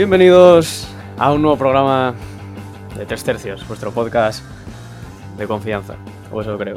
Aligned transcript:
Bienvenidos 0.00 0.88
a 1.18 1.30
un 1.30 1.42
nuevo 1.42 1.58
programa 1.58 2.14
de 2.96 3.04
Tres 3.04 3.22
Tercios, 3.22 3.68
vuestro 3.68 3.92
podcast 3.92 4.42
de 5.36 5.46
confianza, 5.46 5.94
o 6.32 6.40
eso 6.40 6.56
creo. 6.56 6.76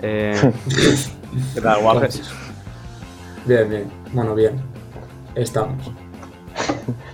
Eh, 0.00 0.32
¿Qué 1.54 1.60
tal, 1.60 1.82
guapes? 1.82 2.22
Bien, 3.44 3.68
bien. 3.68 3.90
Bueno, 4.14 4.34
bien. 4.34 4.58
Estamos. 5.34 5.92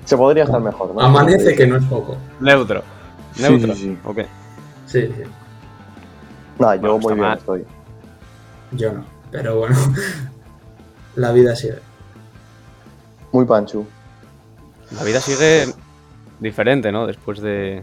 Se 0.05 0.17
podría 0.17 0.45
estar 0.45 0.61
mejor, 0.61 0.95
¿no? 0.95 1.01
Amanece 1.01 1.57
que 1.57 1.67
no 1.67 1.79
es 1.79 1.85
poco. 1.87 2.17
Neutro. 2.39 2.85
Neutro. 3.41 3.75
sí, 3.75 3.81
sí. 3.81 3.99
Ok. 4.05 4.19
Sí, 4.87 5.09
sí. 5.09 5.23
Nah, 6.61 6.77
yo 6.77 6.81
Bueno, 6.83 6.99
muy 6.99 7.15
bien 7.15 7.27
mal. 7.27 7.39
estoy. 7.39 7.65
Yo 8.71 8.93
no. 8.93 9.05
Pero 9.33 9.59
bueno. 9.59 9.77
La 11.17 11.33
vida 11.33 11.57
sigue. 11.57 11.81
Muy 13.33 13.45
panchu. 13.45 13.85
La 14.93 15.03
vida 15.05 15.21
sigue 15.21 15.67
diferente, 16.41 16.93
¿no? 16.93 17.07
Después 17.07 17.41
de, 17.41 17.83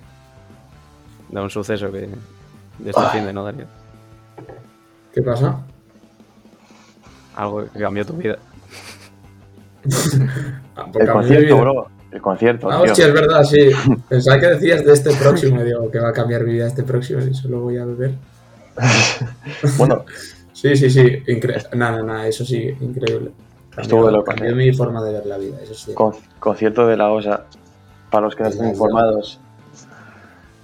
de 1.29 1.41
un 1.41 1.49
suceso 1.49 1.91
que 1.91 2.09
de 2.79 2.89
este 2.89 3.01
fin 3.11 3.25
de, 3.25 3.33
¿no, 3.33 3.43
Daniel? 3.43 3.67
¿Qué 5.13 5.21
pasa? 5.21 5.59
Algo 7.35 7.65
que 7.71 7.79
cambió 7.79 8.05
tu 8.05 8.13
vida. 8.13 8.37
Ah, 10.75 10.87
El 10.95 11.07
concierto, 11.07 11.57
bro. 11.57 11.87
El 12.11 12.19
concierto, 12.21 12.71
Ah, 12.71 12.81
hostia, 12.81 13.05
es 13.05 13.13
verdad, 13.13 13.43
sí. 13.43 13.69
Pensaba 14.09 14.39
que 14.39 14.47
decías 14.47 14.83
de 14.83 14.91
este 14.91 15.13
próximo. 15.15 15.63
Digo, 15.63 15.91
que 15.91 15.99
va 15.99 16.09
a 16.09 16.13
cambiar 16.13 16.43
mi 16.45 16.53
vida 16.53 16.65
este 16.65 16.81
próximo 16.81 17.21
y 17.21 17.31
solo 17.35 17.59
voy 17.59 17.77
a 17.77 17.85
beber. 17.85 18.15
Bueno, 19.77 20.03
Sí, 20.53 20.75
sí, 20.77 20.89
sí. 20.89 21.21
Increíble. 21.27 21.67
Nada, 21.75 22.01
nada, 22.01 22.27
eso 22.27 22.45
sí, 22.45 22.75
increíble. 22.79 23.31
Estuvo 23.77 24.05
de 24.05 24.11
loco, 24.11 24.25
Cambió 24.25 24.51
¿eh? 24.51 24.55
mi 24.55 24.71
forma 24.73 25.03
de 25.03 25.13
ver 25.13 25.25
la 25.25 25.37
vida, 25.37 25.57
eso 25.61 25.73
sí. 25.73 25.93
con- 25.93 26.13
concierto 26.39 26.85
de 26.87 26.97
la 26.97 27.11
OSA. 27.11 27.45
Para 28.11 28.25
los 28.25 28.35
que 28.35 28.43
no 28.43 28.49
estén 28.49 28.67
informados. 28.69 29.39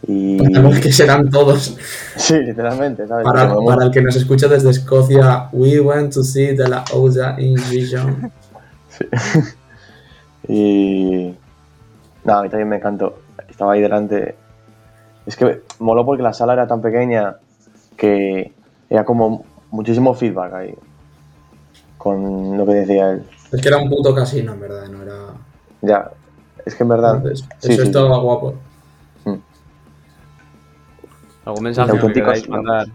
Y. 0.08 0.38
Sabemos 0.40 0.80
que 0.80 0.92
serán 0.92 1.30
todos. 1.30 1.76
Sí, 2.16 2.36
literalmente, 2.36 3.08
¿sabes? 3.08 3.26
Para, 3.26 3.54
para 3.56 3.86
el 3.86 3.92
que 3.92 4.02
nos 4.02 4.16
escucha 4.16 4.48
desde 4.48 4.70
Escocia, 4.70 5.50
we 5.52 5.80
went 5.80 6.14
to 6.14 6.24
see 6.24 6.56
the 6.56 6.68
La 6.68 6.84
Osa 6.94 7.36
in 7.40 7.56
Vision. 7.70 8.32
Y. 10.48 11.36
Nada, 12.24 12.40
a 12.40 12.44
mí 12.44 12.50
también 12.50 12.70
me 12.70 12.78
encantó. 12.78 13.20
Estaba 13.48 13.74
ahí 13.74 13.82
delante. 13.82 14.36
Es 15.26 15.36
que 15.36 15.62
moló 15.80 16.06
porque 16.06 16.24
la 16.24 16.34
sala 16.34 16.54
era 16.54 16.68
tan 16.68 16.82
pequeña 16.82 17.38
que 17.98 18.52
era 18.90 19.04
como 19.06 19.46
muchísimo 19.72 20.14
feedback 20.14 20.54
ahí. 20.54 20.76
Con 22.00 22.58
lo 22.58 22.66
que 22.66 22.74
decía 22.74 23.12
él. 23.12 23.24
Es 23.52 23.62
que 23.62 23.68
era 23.68 23.78
un 23.78 23.90
puto 23.90 24.16
casino, 24.16 24.54
en 24.54 24.62
verdad, 24.62 24.88
no 24.88 25.04
era. 25.04 25.34
Ya, 25.82 26.10
es 26.66 26.74
que 26.74 26.84
en 26.84 26.90
verdad. 26.90 27.18
Entonces, 27.18 27.46
sí, 27.60 27.74
eso 27.74 27.82
sí, 27.82 27.88
estaba 27.88 28.18
guapo. 28.18 28.56
¿Algún 31.46 31.64
mensaje 31.64 32.00
que 32.00 32.14
queráis 32.14 32.48
mandar 32.48 32.88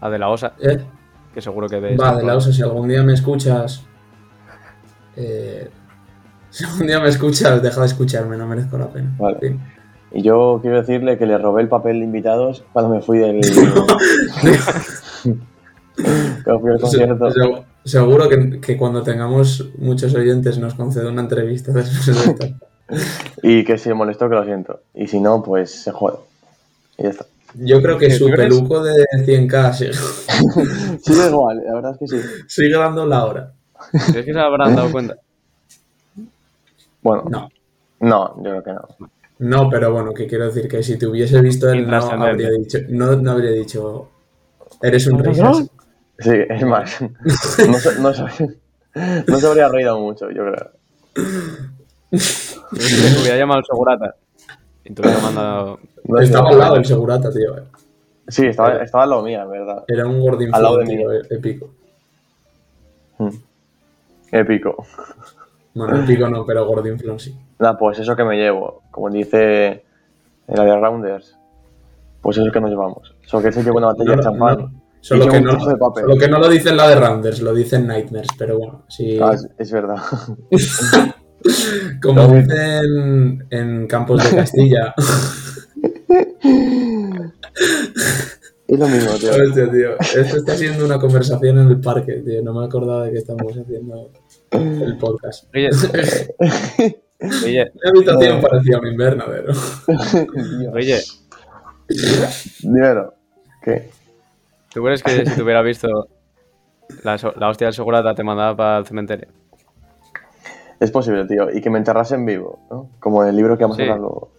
a 0.00 0.10
De 0.10 0.18
La 0.18 0.30
Osa? 0.30 0.54
¿Eh? 0.60 0.80
Que 1.34 1.40
seguro 1.40 1.68
que 1.68 1.78
ves. 1.78 2.00
Va, 2.00 2.16
de 2.16 2.24
la 2.24 2.36
Osa, 2.36 2.52
si 2.52 2.62
algún 2.62 2.88
día 2.88 3.02
me 3.02 3.12
escuchas. 3.12 3.84
eh, 5.14 5.70
si 6.50 6.64
algún 6.64 6.86
día 6.86 7.00
me 7.00 7.08
escuchas, 7.08 7.62
deja 7.62 7.80
de 7.80 7.86
escucharme, 7.86 8.36
no 8.36 8.46
merezco 8.46 8.76
la 8.76 8.88
pena. 8.88 9.14
Vale. 9.18 9.56
Y 10.10 10.22
yo 10.22 10.58
quiero 10.62 10.78
decirle 10.78 11.18
que 11.18 11.26
le 11.26 11.38
robé 11.38 11.62
el 11.62 11.68
papel 11.68 11.98
de 11.98 12.06
invitados 12.06 12.64
cuando 12.72 12.94
me 12.94 13.02
fui 13.02 13.18
del. 13.18 13.40
cuando 16.44 16.60
fui 16.60 16.70
al 16.72 16.80
concierto. 16.80 17.28
Seguro 17.88 18.28
que, 18.28 18.60
que 18.60 18.76
cuando 18.76 19.02
tengamos 19.02 19.70
muchos 19.78 20.14
oyentes 20.14 20.58
nos 20.58 20.74
concede 20.74 21.08
una 21.08 21.22
entrevista 21.22 21.72
después 21.72 22.06
de 22.06 22.12
esto. 22.32 22.46
Y 23.42 23.64
que 23.64 23.76
si 23.76 23.92
molestó, 23.92 24.30
que 24.30 24.34
lo 24.34 24.44
siento. 24.46 24.80
Y 24.94 25.06
si 25.08 25.20
no, 25.20 25.42
pues 25.42 25.70
se 25.82 25.90
jode. 25.92 26.20
Y 26.96 27.02
ya 27.02 27.10
está. 27.10 27.26
Yo 27.54 27.82
creo 27.82 27.98
que 27.98 28.08
¿Tú 28.08 28.14
su 28.14 28.24
crees? 28.30 28.48
peluco 28.54 28.82
de 28.82 29.04
100k 29.26 29.72
sigue, 29.74 29.92
Sigue 31.02 31.26
igual, 31.28 31.62
la 31.66 31.74
verdad 31.74 31.92
es 31.92 31.98
que 31.98 32.06
sí. 32.18 32.26
sigue 32.46 32.78
dando 32.78 33.04
la 33.04 33.26
hora. 33.26 33.52
¿Crees 34.10 34.24
que 34.24 34.32
se 34.32 34.38
habrán 34.40 34.74
dado 34.74 34.90
cuenta? 34.90 35.16
Bueno, 37.02 37.24
No. 37.30 37.48
no, 38.00 38.36
yo 38.42 38.42
creo 38.42 38.62
que 38.62 38.72
no. 38.72 39.08
No, 39.40 39.70
pero 39.70 39.92
bueno, 39.92 40.12
que 40.12 40.26
quiero 40.26 40.46
decir 40.46 40.66
que 40.68 40.82
si 40.82 40.98
te 40.98 41.06
hubiese 41.06 41.40
visto 41.40 41.70
él, 41.70 41.86
no 41.86 41.96
habría 41.96 42.50
dicho, 42.50 42.78
no, 42.88 43.14
no 43.16 43.30
habría 43.32 43.50
dicho, 43.52 44.08
eres 44.82 45.06
un 45.06 45.22
risas. 45.22 45.70
Sí, 46.18 46.30
es 46.48 46.62
más. 46.64 47.00
No, 47.00 47.74
se- 47.74 48.00
no, 48.00 48.12
se- 48.14 48.58
no 49.26 49.38
se 49.38 49.46
habría 49.46 49.68
reído 49.68 49.98
mucho, 50.00 50.30
yo 50.30 50.42
creo. 50.44 50.70
¿Crees 52.10 52.58
que 52.70 53.14
te 53.14 53.20
hubiera 53.22 53.36
llamado 53.36 53.60
el 53.60 53.66
segurata? 53.66 54.14
Y 54.84 54.92
te 54.92 55.02
hubiera 55.02 55.18
mandado. 55.20 55.78
No 56.04 56.20
Estaba 56.20 56.48
sé. 56.48 56.54
al 56.54 56.58
lado 56.60 56.74
del 56.74 56.86
segurata, 56.86 57.30
tío. 57.32 57.58
eh. 57.58 57.62
Sí, 58.28 58.46
estaba, 58.46 58.82
estaba 58.82 59.04
al 59.04 59.10
lado 59.10 59.22
mía, 59.22 59.42
en 59.42 59.50
verdad. 59.50 59.84
Era 59.88 60.06
un 60.06 60.20
gordín 60.20 60.50
Al 60.54 60.62
lado 60.62 60.78
de 60.78 60.84
tío, 60.86 61.08
mí. 61.08 61.16
eh, 61.16 61.20
épico. 61.30 61.70
Mm. 63.18 63.28
Épico. 64.32 64.86
Bueno, 65.74 66.02
épico 66.02 66.28
no, 66.28 66.44
pero 66.44 66.66
gordín 66.66 66.98
flon 66.98 67.18
sí. 67.20 67.36
Nada, 67.58 67.78
pues 67.78 67.98
eso 67.98 68.14
que 68.16 68.24
me 68.24 68.36
llevo. 68.36 68.82
Como 68.90 69.08
dice 69.10 69.84
el 70.48 70.80
Rounders. 70.80 71.36
Pues 72.20 72.36
eso 72.38 72.50
que 72.52 72.60
nos 72.60 72.70
llevamos. 72.70 73.14
Solo 73.26 73.42
que 73.44 73.52
se 73.52 73.62
lleva 73.62 73.76
una 73.76 73.86
botella 73.88 74.10
de 74.10 74.16
No, 74.16 74.22
champán. 74.22 74.80
Solo 75.00 75.28
que, 75.28 75.40
no, 75.40 75.50
trozo 75.52 75.68
de 75.70 75.76
papel. 75.76 76.04
solo 76.04 76.16
que 76.18 76.28
no 76.28 76.38
lo 76.38 76.48
dicen 76.48 76.76
la 76.76 76.88
de 76.88 76.96
Randers, 76.96 77.40
lo 77.40 77.54
dicen 77.54 77.86
Nightmares, 77.86 78.28
pero 78.36 78.58
bueno, 78.58 78.84
sí. 78.88 79.18
Ah, 79.20 79.32
es, 79.34 79.48
es 79.56 79.72
verdad. 79.72 79.96
Como 82.02 82.26
dicen 82.34 83.46
en 83.50 83.86
Campos 83.86 84.28
de 84.28 84.36
Castilla. 84.36 84.94
es 88.66 88.78
lo 88.78 88.88
mismo, 88.88 89.12
tío. 89.14 89.30
Hostia, 89.30 89.70
tío. 89.70 89.98
Esto 90.00 90.36
está 90.36 90.56
siendo 90.56 90.84
una 90.84 90.98
conversación 90.98 91.58
en 91.58 91.68
el 91.68 91.80
parque, 91.80 92.22
tío. 92.24 92.42
No 92.42 92.52
me 92.52 92.66
acordaba 92.66 93.04
de 93.04 93.12
que 93.12 93.18
estamos 93.18 93.56
haciendo 93.56 94.10
el 94.50 94.98
podcast. 94.98 95.44
Oye. 95.54 95.70
Oye, 97.44 97.72
La 97.82 97.90
habitación 97.90 98.40
parecía 98.40 98.78
un 98.78 98.86
invernadero. 98.86 99.52
Oye, 100.72 101.00
Dímelo. 102.60 103.14
¿Qué? 103.62 103.90
¿Tú 104.72 104.82
crees 104.82 105.02
que 105.02 105.26
si 105.26 105.34
te 105.34 105.42
hubiera 105.42 105.62
visto 105.62 106.08
la, 107.02 107.18
so- 107.18 107.34
la 107.36 107.48
hostia 107.48 107.66
del 107.68 107.74
segurata 107.74 108.14
te 108.14 108.22
mandaba 108.24 108.56
para 108.56 108.78
el 108.78 108.86
cementerio? 108.86 109.28
Es 110.80 110.90
posible, 110.90 111.26
tío. 111.26 111.50
Y 111.50 111.60
que 111.60 111.70
me 111.70 111.78
enterrase 111.78 112.14
en 112.14 112.24
vivo, 112.24 112.60
¿no? 112.70 112.88
Como 113.00 113.22
en 113.22 113.30
el 113.30 113.36
libro 113.36 113.56
que 113.58 113.64
vamos 113.64 113.76
Sí. 113.76 113.82
a 113.82 113.86
hablar 113.86 113.98
luego. 114.00 114.30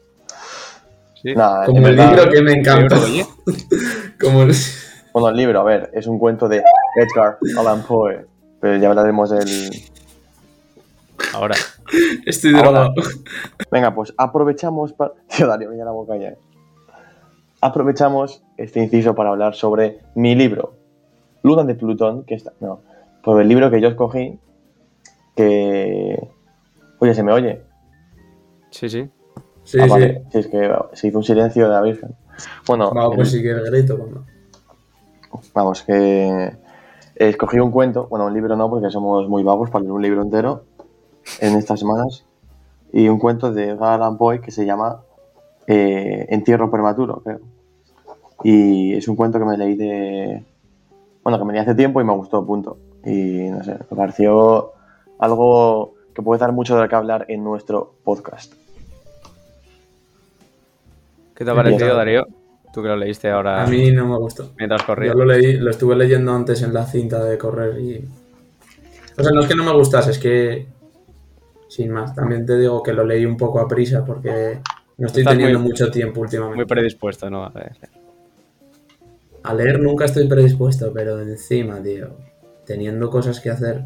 Sí. 1.21 1.35
Nada, 1.35 1.65
Como 1.65 1.79
el 1.87 1.95
verdad- 1.95 2.13
libro 2.15 2.31
que 2.31 2.41
me 2.41 2.51
encanta. 2.53 2.95
Como 4.21 4.43
el... 4.43 4.53
Bueno, 5.11 5.29
el 5.29 5.37
libro, 5.37 5.59
a 5.61 5.63
ver, 5.63 5.89
es 5.93 6.05
un 6.05 6.19
cuento 6.19 6.47
de 6.47 6.63
Edgar 6.95 7.39
Allan 7.57 7.81
Poe. 7.81 8.27
Pero 8.61 8.77
ya 8.77 8.89
hablaremos 8.89 9.31
del. 9.31 9.71
Ahora. 11.33 11.55
Estoy 12.27 12.53
drogado. 12.53 12.93
Venga, 13.71 13.93
pues 13.95 14.13
aprovechamos 14.17 14.93
para. 14.93 15.13
Tío, 15.35 15.47
Darío, 15.47 15.73
ya 15.73 15.83
la 15.83 15.91
boca 15.91 16.15
ya. 16.15 16.35
Aprovechamos 17.59 18.43
este 18.63 18.81
inciso 18.81 19.15
para 19.15 19.29
hablar 19.29 19.55
sobre 19.55 19.99
mi 20.15 20.35
libro, 20.35 20.73
Luna 21.43 21.63
de 21.63 21.75
Plutón, 21.75 22.23
que 22.23 22.35
está. 22.35 22.53
No, 22.59 22.81
pues 23.23 23.41
el 23.41 23.47
libro 23.47 23.69
que 23.71 23.81
yo 23.81 23.87
escogí. 23.89 24.39
Que. 25.35 26.27
Oye, 26.99 27.13
¿se 27.13 27.23
me 27.23 27.31
oye? 27.31 27.61
Sí, 28.71 28.89
sí. 28.89 29.09
Sí, 29.63 29.77
Ah, 29.79 29.83
sí. 29.85 29.89
vale. 29.89 30.23
Si 30.31 30.37
es 30.39 30.47
que 30.47 30.71
se 30.93 31.07
hizo 31.07 31.17
un 31.19 31.23
silencio 31.23 31.63
de 31.67 31.73
la 31.73 31.81
Virgen. 31.81 32.15
Bueno, 32.67 32.91
Vamos, 32.93 33.15
pues 33.15 33.33
el- 33.33 33.39
sí 33.39 33.43
que 33.43 33.51
el 33.51 33.61
grito. 33.71 33.97
Cuando... 33.97 34.23
Vamos, 35.53 35.83
que 35.83 36.51
escogí 37.15 37.59
un 37.59 37.71
cuento, 37.71 38.07
bueno, 38.09 38.25
un 38.25 38.33
libro 38.33 38.55
no, 38.55 38.69
porque 38.69 38.89
somos 38.89 39.27
muy 39.29 39.43
vagos 39.43 39.69
para 39.69 39.81
leer 39.83 39.91
un 39.93 40.01
libro 40.01 40.21
entero 40.21 40.63
en 41.39 41.55
estas 41.55 41.79
semanas, 41.79 42.25
y 42.91 43.07
un 43.09 43.19
cuento 43.19 43.51
de 43.53 43.69
Edgar 43.69 43.93
Allan 44.01 44.17
Poe 44.17 44.41
que 44.41 44.51
se 44.51 44.65
llama 44.65 45.01
eh, 45.67 46.25
Entierro 46.29 46.71
prematuro, 46.71 47.21
creo. 47.23 47.39
Y 48.43 48.93
es 48.95 49.07
un 49.07 49.15
cuento 49.15 49.37
que 49.39 49.45
me 49.45 49.57
leí 49.57 49.75
de... 49.75 50.43
Bueno, 51.23 51.37
que 51.39 51.45
me 51.45 51.53
leí 51.53 51.61
hace 51.61 51.75
tiempo 51.75 51.99
y 52.01 52.03
me 52.05 52.13
gustó, 52.13 52.45
punto. 52.45 52.77
Y 53.05 53.49
no 53.49 53.63
sé, 53.63 53.73
me 53.73 53.97
pareció 53.97 54.71
algo 55.19 55.93
que 56.13 56.21
puede 56.21 56.39
dar 56.39 56.51
mucho 56.51 56.77
de 56.77 56.87
qué 56.87 56.95
hablar 56.95 57.25
en 57.27 57.43
nuestro 57.43 57.93
podcast. 58.03 58.53
¿Qué 61.35 61.45
te 61.45 61.51
ha 61.51 61.55
parecido. 61.55 61.95
Darío? 61.95 62.27
Tú 62.73 62.81
que 62.83 62.87
lo 62.89 62.95
leíste 62.97 63.29
ahora 63.31 63.63
A 63.63 63.67
mí 63.67 63.91
no 63.91 64.07
me 64.07 64.17
gustó. 64.17 64.51
mientras 64.57 64.83
corrías. 64.83 65.13
Yo 65.15 65.19
lo 65.19 65.25
leí, 65.25 65.57
lo 65.57 65.71
estuve 65.71 65.95
leyendo 65.95 66.33
antes 66.33 66.61
en 66.61 66.73
la 66.73 66.85
cinta 66.85 67.23
de 67.23 67.37
correr 67.37 67.79
y. 67.79 68.07
O 69.17 69.23
sea, 69.23 69.31
no 69.33 69.41
es 69.41 69.47
que 69.47 69.55
no 69.55 69.63
me 69.63 69.73
gustase, 69.73 70.11
es 70.11 70.19
que. 70.19 70.67
Sin 71.67 71.91
más, 71.91 72.15
también 72.15 72.45
te 72.45 72.57
digo 72.57 72.81
que 72.83 72.93
lo 72.93 73.03
leí 73.03 73.25
un 73.25 73.37
poco 73.37 73.59
a 73.59 73.67
prisa 73.67 74.03
porque 74.03 74.59
no 74.97 75.07
estoy 75.07 75.21
Estás 75.21 75.33
teniendo 75.35 75.59
muy- 75.59 75.69
mucho 75.69 75.89
tiempo 75.91 76.21
últimamente. 76.21 76.57
Muy 76.57 76.65
predispuesto, 76.65 77.29
¿no? 77.29 77.43
A 77.43 77.49
ver. 77.49 77.73
A 79.43 79.53
leer 79.53 79.79
nunca 79.79 80.05
estoy 80.05 80.27
predispuesto, 80.27 80.91
pero 80.93 81.19
encima, 81.21 81.81
tío, 81.81 82.09
teniendo 82.65 83.09
cosas 83.09 83.39
que 83.39 83.49
hacer. 83.49 83.83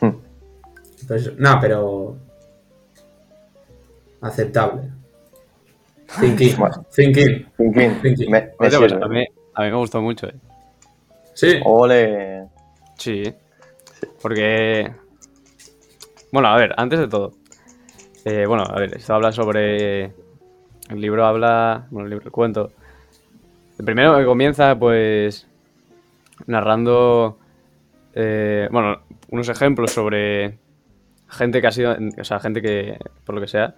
Hmm. 0.00 0.10
Pues, 1.08 1.36
no, 1.38 1.58
pero. 1.60 2.16
aceptable. 4.20 4.82
Thinking, 6.20 6.56
Bueno. 6.58 6.84
thinking. 6.94 7.46
Thinking, 7.56 8.00
Thinking. 8.02 8.30
me, 8.30 8.40
me 8.58 8.66
Oye, 8.66 8.78
pues 8.78 8.92
a, 8.92 9.08
mí, 9.08 9.24
a 9.54 9.62
mí 9.62 9.70
me 9.70 9.76
gustó 9.76 10.00
mucho, 10.02 10.26
eh. 10.28 10.34
Sí, 11.34 11.60
Ole. 11.64 12.46
Sí. 12.98 13.22
Porque. 14.20 14.92
Bueno, 16.32 16.48
a 16.48 16.56
ver, 16.56 16.74
antes 16.76 16.98
de 17.00 17.08
todo. 17.08 17.32
eh, 18.24 18.44
bueno, 18.46 18.64
a 18.68 18.78
ver, 18.78 18.96
esto 18.96 19.14
habla 19.14 19.32
sobre. 19.32 20.04
El 20.90 21.00
libro 21.00 21.24
habla. 21.24 21.86
Bueno, 21.90 22.06
el 22.06 22.10
libro, 22.10 22.26
el 22.26 22.32
cuento. 22.32 22.72
El 23.80 23.84
primero 23.86 24.18
que 24.18 24.26
comienza, 24.26 24.78
pues. 24.78 25.48
Narrando. 26.46 27.38
eh, 28.14 28.68
bueno, 28.70 28.98
unos 29.30 29.48
ejemplos 29.48 29.90
sobre. 29.90 30.58
Gente 31.28 31.62
que 31.62 31.66
ha 31.66 31.70
sido. 31.72 31.96
O 32.20 32.24
sea, 32.24 32.40
gente 32.40 32.60
que, 32.60 32.98
por 33.24 33.34
lo 33.34 33.40
que 33.40 33.46
sea. 33.48 33.74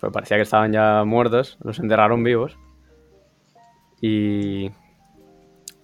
Pues 0.00 0.10
parecía 0.10 0.38
que 0.38 0.44
estaban 0.44 0.72
ya 0.72 1.04
muertos. 1.04 1.58
Los 1.62 1.78
enterraron 1.80 2.24
vivos. 2.24 2.56
Y. 4.00 4.70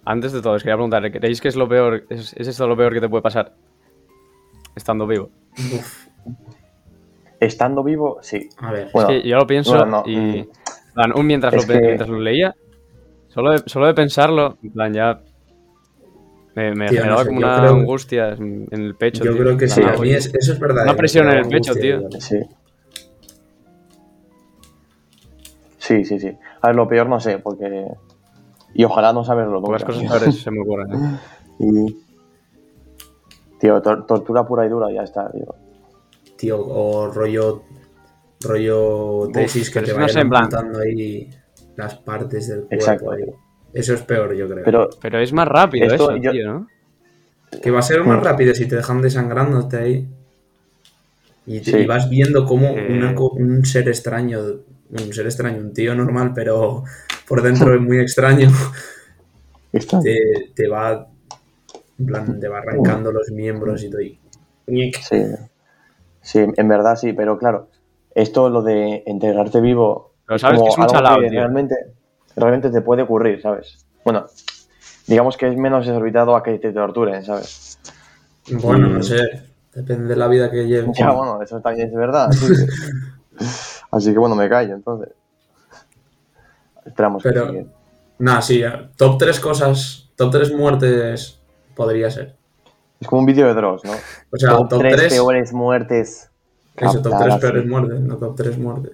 Antes 0.03 0.31
de 0.31 0.41
todo, 0.41 0.53
os 0.53 0.63
quería 0.63 0.77
preguntar, 0.77 1.11
¿creéis 1.11 1.39
que 1.39 1.49
es 1.49 1.55
lo 1.55 1.67
peor? 1.69 2.05
¿Es, 2.09 2.33
es 2.33 2.47
esto 2.47 2.67
lo 2.67 2.75
peor 2.75 2.91
que 2.91 3.01
te 3.01 3.09
puede 3.09 3.21
pasar? 3.21 3.53
Estando 4.75 5.05
vivo. 5.05 5.29
Estando 7.39 7.83
vivo, 7.83 8.17
sí. 8.21 8.49
a 8.57 8.71
ver. 8.71 8.89
Bueno, 8.93 9.09
es 9.11 9.21
que 9.21 9.29
yo 9.29 9.35
lo 9.35 9.45
pienso 9.45 9.75
bueno, 9.77 10.03
no, 10.03 10.03
y. 10.09 10.17
mm. 10.41 10.47
un 11.19 11.27
mientras, 11.27 11.53
lo, 11.53 11.71
que- 11.71 11.79
mientras 11.81 12.09
lo 12.09 12.19
leía, 12.19 12.55
solo 13.37 13.51
de, 13.51 13.59
solo 13.67 13.85
de 13.85 13.93
pensarlo, 13.93 14.57
en 14.63 14.71
plan, 14.71 14.91
ya. 14.93 15.19
Me, 16.55 16.73
me 16.73 16.87
Tío, 16.87 16.97
no 16.97 17.03
generaba 17.03 17.21
sé, 17.21 17.27
como 17.27 17.37
una 17.39 17.59
creo- 17.59 17.73
angustia 17.75 18.29
en 18.29 18.67
el 18.71 18.95
pecho. 18.95 19.23
yo 19.23 19.33
tío. 19.33 19.41
creo 19.43 19.57
que 19.57 19.67
sí, 19.67 19.83
a 19.83 19.91
mí 19.93 20.09
es- 20.09 20.33
eso 20.33 20.53
es 20.53 20.59
verdad. 20.59 20.85
Una 20.85 20.95
presión 20.95 21.29
en 21.29 21.37
el 21.37 21.47
pecho, 21.47 21.75
tío. 21.75 22.09
Sí. 22.19 22.39
Sí, 25.77 26.03
sí, 26.05 26.19
sí. 26.19 26.35
A 26.61 26.67
ver, 26.67 26.75
lo 26.75 26.87
peor 26.87 27.07
no 27.07 27.19
sé, 27.19 27.37
porque. 27.39 27.85
Y 28.73 28.83
ojalá 28.83 29.13
no 29.13 29.23
saberlo 29.23 29.61
nunca. 29.61 29.85
cosas 29.85 30.03
peores 30.03 30.35
se 30.43 30.51
me 30.51 30.61
ocurren. 30.61 30.93
¿eh? 30.93 31.19
Y. 31.59 31.97
Tío, 33.59 33.81
tor- 33.81 34.05
tortura 34.05 34.45
pura 34.45 34.65
y 34.65 34.69
dura, 34.69 34.91
ya 34.91 35.03
está, 35.03 35.31
tío. 35.31 35.53
Tío, 36.37 36.59
o 36.59 37.07
rollo, 37.11 37.63
rollo 38.41 39.29
tesis 39.33 39.71
que 39.71 39.81
te 39.81 39.93
vayan 39.93 40.09
sé, 40.09 40.19
en 40.21 40.29
plan- 40.29 40.43
apuntando 40.45 40.79
ahí 40.79 41.29
las 41.77 41.95
partes 41.95 42.47
del 42.49 42.59
cuerpo. 42.61 42.75
Exacto. 42.75 43.11
ahí. 43.11 43.23
Eso 43.73 43.93
es 43.93 44.01
peor, 44.01 44.35
yo 44.35 44.47
creo. 44.49 44.65
Pero 44.65 44.89
Pero 45.01 45.19
es 45.19 45.31
más 45.31 45.47
rápido 45.47 45.85
Esto 45.87 46.11
eso, 46.11 46.17
yo- 46.17 46.31
tío, 46.31 46.45
¿no? 46.51 46.67
que 47.61 47.71
va 47.71 47.79
a 47.79 47.83
ser 47.83 48.03
más 48.03 48.19
Mm. 48.19 48.23
rápido 48.23 48.53
si 48.53 48.67
te 48.67 48.75
dejan 48.75 49.01
desangrándote 49.01 49.77
ahí. 49.77 50.07
Y, 51.45 51.59
te- 51.61 51.71
Sí. 51.71 51.77
y 51.77 51.85
vas 51.85 52.09
viendo 52.09 52.45
Eh. 52.49 52.87
una 52.91 53.15
co- 53.15 53.29
un 53.31 53.63
ser 53.65 53.87
extraño, 53.87 54.39
un 54.89 55.13
ser 55.13 55.25
extraño, 55.27 55.59
un 55.59 55.73
tío 55.73 55.95
normal, 55.95 56.33
pero 56.35 56.83
por 57.27 57.41
dentro 57.41 57.73
es 57.73 57.79
muy 57.81 57.99
extraño, 57.99 58.49
está. 59.71 60.01
te, 60.01 60.17
te 60.55 60.67
va, 60.67 61.07
en 61.99 62.05
plan, 62.05 62.39
te 62.39 62.47
va 62.47 62.59
arrancando 62.59 63.11
los 63.11 63.31
miembros 63.31 63.83
y 63.83 63.89
todo. 63.89 64.01
y-. 64.01 64.19
Sí. 65.01 65.23
Sí, 66.21 66.39
en 66.57 66.67
verdad 66.67 66.97
sí, 66.97 67.13
pero 67.13 67.37
claro, 67.37 67.69
esto 68.13 68.49
lo 68.49 68.61
de 68.61 69.03
enterrarte 69.05 69.61
vivo 69.61 70.06
Pero 70.27 70.37
sabes 70.39 70.59
como 70.59 70.65
que 70.65 70.71
es 70.71 70.77
un 70.77 70.83
algo 70.83 70.93
chalao, 70.93 71.19
que 71.21 71.29
realmente, 71.29 71.75
realmente 72.35 72.69
te 72.69 72.81
puede 72.81 73.01
ocurrir, 73.03 73.41
¿sabes? 73.41 73.85
Bueno, 74.05 74.25
digamos 75.07 75.37
que 75.37 75.47
es 75.47 75.57
menos 75.57 75.87
desorbitado 75.87 76.35
a 76.35 76.43
que 76.43 76.59
te 76.59 76.71
torturen, 76.73 77.23
¿sabes? 77.25 77.79
Bueno, 78.61 78.87
Mm. 78.89 78.93
no 78.93 79.03
sé, 79.03 79.21
depende 79.73 80.07
de 80.09 80.15
la 80.15 80.27
vida 80.27 80.51
que 80.51 80.67
lleves. 80.67 80.97
Ya, 80.97 81.11
bueno, 81.11 81.41
eso 81.41 81.59
también 81.61 81.87
es 81.87 81.93
verdad. 81.95 82.29
sí. 82.31 82.45
Así 83.91 84.11
que 84.11 84.19
bueno, 84.19 84.35
me 84.35 84.49
callo 84.49 84.73
entonces. 84.75 85.09
Esperamos 86.85 87.23
Pero- 87.23 87.51
que 87.51 87.61
sí. 87.63 87.67
Nah, 88.19 88.41
sí, 88.41 88.63
top 88.95 89.17
3 89.19 89.39
cosas, 89.39 90.09
top 90.15 90.31
3 90.31 90.51
muertes 90.53 91.39
podría 91.75 92.09
ser. 92.09 92.35
Es 92.99 93.07
como 93.07 93.19
un 93.19 93.25
vídeo 93.27 93.45
de 93.47 93.53
Dross, 93.53 93.83
¿no? 93.85 93.91
O 93.91 94.37
sea, 94.37 94.57
top, 94.57 94.69
top 94.69 94.79
3 94.79 94.95
3, 94.95 95.13
peores 95.13 95.53
muertes. 95.53 96.31
eso, 96.75 96.93
top 96.93 97.01
3 97.03 97.11
captadas, 97.13 97.39
peores 97.39 97.65
muertes, 97.67 97.99
no 98.01 98.17
top 98.17 98.35
3 98.35 98.57
muertes. 98.57 98.91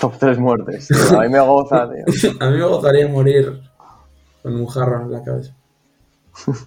Top 0.00 0.14
3 0.18 0.38
muertes. 0.38 0.88
tío. 0.88 1.18
A 1.18 1.22
mí 1.22 1.28
me 1.28 1.40
goza, 1.40 1.88
tío. 1.90 2.32
A 2.40 2.50
mí 2.50 2.58
me 2.58 2.66
gustaría 2.66 3.08
morir 3.08 3.60
con 4.42 4.54
un 4.54 4.66
jarro 4.66 5.02
en 5.02 5.12
la 5.12 5.22
cabeza. 5.22 5.54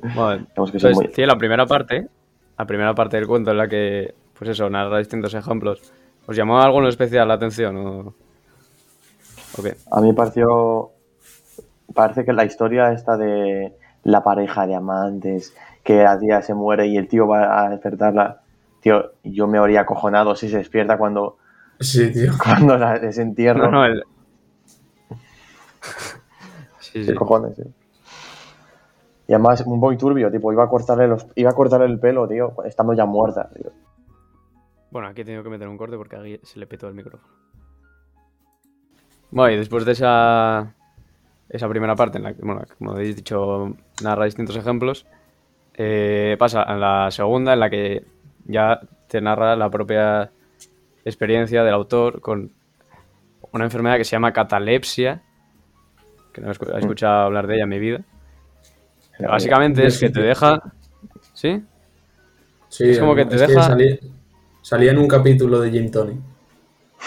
Que 0.00 0.08
ser 0.14 0.38
entonces, 0.48 0.94
muy- 0.94 1.10
sí, 1.12 1.26
la 1.26 1.36
primera 1.36 1.66
parte, 1.66 2.06
la 2.56 2.64
primera 2.66 2.94
parte 2.94 3.16
del 3.16 3.26
cuento 3.26 3.50
en 3.50 3.56
la 3.58 3.66
que, 3.66 4.14
pues 4.38 4.50
eso, 4.50 4.70
narra 4.70 4.98
distintos 4.98 5.34
ejemplos. 5.34 5.82
¿Os 6.26 6.36
llamó 6.36 6.60
alguno 6.60 6.88
especial 6.88 7.26
la 7.26 7.34
atención 7.34 7.76
o, 7.78 8.14
o 9.58 9.62
qué? 9.62 9.74
A 9.90 10.00
mí 10.00 10.08
me 10.08 10.14
pareció. 10.14 10.90
Parece 11.94 12.24
que 12.24 12.32
la 12.32 12.44
historia 12.44 12.92
esta 12.92 13.16
de 13.16 13.74
la 14.04 14.22
pareja 14.22 14.66
de 14.68 14.76
amantes, 14.76 15.52
que 15.82 16.06
a 16.06 16.16
día 16.16 16.42
se 16.42 16.54
muere 16.54 16.86
y 16.86 16.96
el 16.96 17.08
tío 17.08 17.26
va 17.26 17.64
a 17.64 17.70
despertarla. 17.70 18.42
Tío, 18.80 19.12
yo 19.24 19.48
me 19.48 19.58
habría 19.58 19.80
acojonado 19.80 20.36
si 20.36 20.48
se 20.48 20.58
despierta 20.58 20.96
cuando, 20.98 21.38
Sí, 21.80 22.12
tío. 22.12 22.32
cuando 22.42 22.76
la 22.76 22.98
desentierro. 22.98 23.64
No, 23.64 23.70
no, 23.70 23.84
el... 23.84 24.04
Sí, 26.80 27.00
sí. 27.04 27.06
¿Qué 27.06 27.14
cojones, 27.14 27.54
tío? 27.54 27.66
Y 29.28 29.34
además, 29.34 29.60
un 29.66 29.78
boy 29.78 29.98
turbio, 29.98 30.30
tipo, 30.30 30.50
iba 30.52 30.64
a 30.64 30.68
cortarle 30.68 31.06
los, 31.06 31.26
iba 31.34 31.50
a 31.50 31.54
cortarle 31.54 31.86
el 31.86 32.00
pelo, 32.00 32.26
tío, 32.26 32.54
estando 32.64 32.94
ya 32.94 33.04
muerta, 33.04 33.50
tío. 33.54 33.70
Bueno, 34.90 35.08
aquí 35.08 35.20
he 35.20 35.24
tenido 35.24 35.42
que 35.42 35.50
meter 35.50 35.68
un 35.68 35.76
corte 35.76 35.98
porque 35.98 36.16
aquí 36.16 36.40
se 36.42 36.58
le 36.58 36.66
petó 36.66 36.88
el 36.88 36.94
micrófono. 36.94 37.30
Bueno, 39.30 39.52
y 39.52 39.58
después 39.58 39.84
de 39.84 39.92
esa, 39.92 40.74
esa 41.50 41.68
primera 41.68 41.94
parte, 41.94 42.16
en 42.16 42.24
la 42.24 42.32
que, 42.32 42.40
bueno, 42.40 42.62
como 42.78 42.92
habéis 42.92 43.16
dicho, 43.16 43.76
narra 44.02 44.24
distintos 44.24 44.56
ejemplos, 44.56 45.06
eh, 45.74 46.36
pasa 46.38 46.62
a 46.62 46.74
la 46.76 47.10
segunda, 47.10 47.52
en 47.52 47.60
la 47.60 47.68
que 47.68 48.06
ya 48.46 48.80
te 49.08 49.20
narra 49.20 49.56
la 49.56 49.68
propia 49.68 50.30
experiencia 51.08 51.62
del 51.64 51.74
autor 51.74 52.20
con 52.20 52.52
una 53.52 53.64
enfermedad 53.64 53.96
que 53.96 54.04
se 54.04 54.12
llama 54.12 54.32
catalepsia, 54.32 55.22
que 56.32 56.40
no 56.40 56.48
he 56.50 56.54
escu- 56.54 56.74
he 56.74 56.78
escuchado 56.78 57.22
hablar 57.22 57.46
de 57.46 57.54
ella 57.54 57.64
en 57.64 57.68
mi 57.70 57.78
vida. 57.78 58.00
Pero 59.16 59.30
básicamente 59.30 59.86
es 59.86 59.98
que 59.98 60.10
te 60.10 60.20
deja... 60.20 60.60
¿Sí? 61.34 61.62
Sí, 62.68 62.90
Es 62.90 62.98
como 62.98 63.14
que 63.14 63.24
te 63.24 63.36
deja- 63.36 63.62
salía, 63.62 63.96
salía 64.62 64.90
en 64.90 64.98
un 64.98 65.08
capítulo 65.08 65.60
de 65.60 65.70
Gin 65.70 65.90
Tony. 65.90 66.20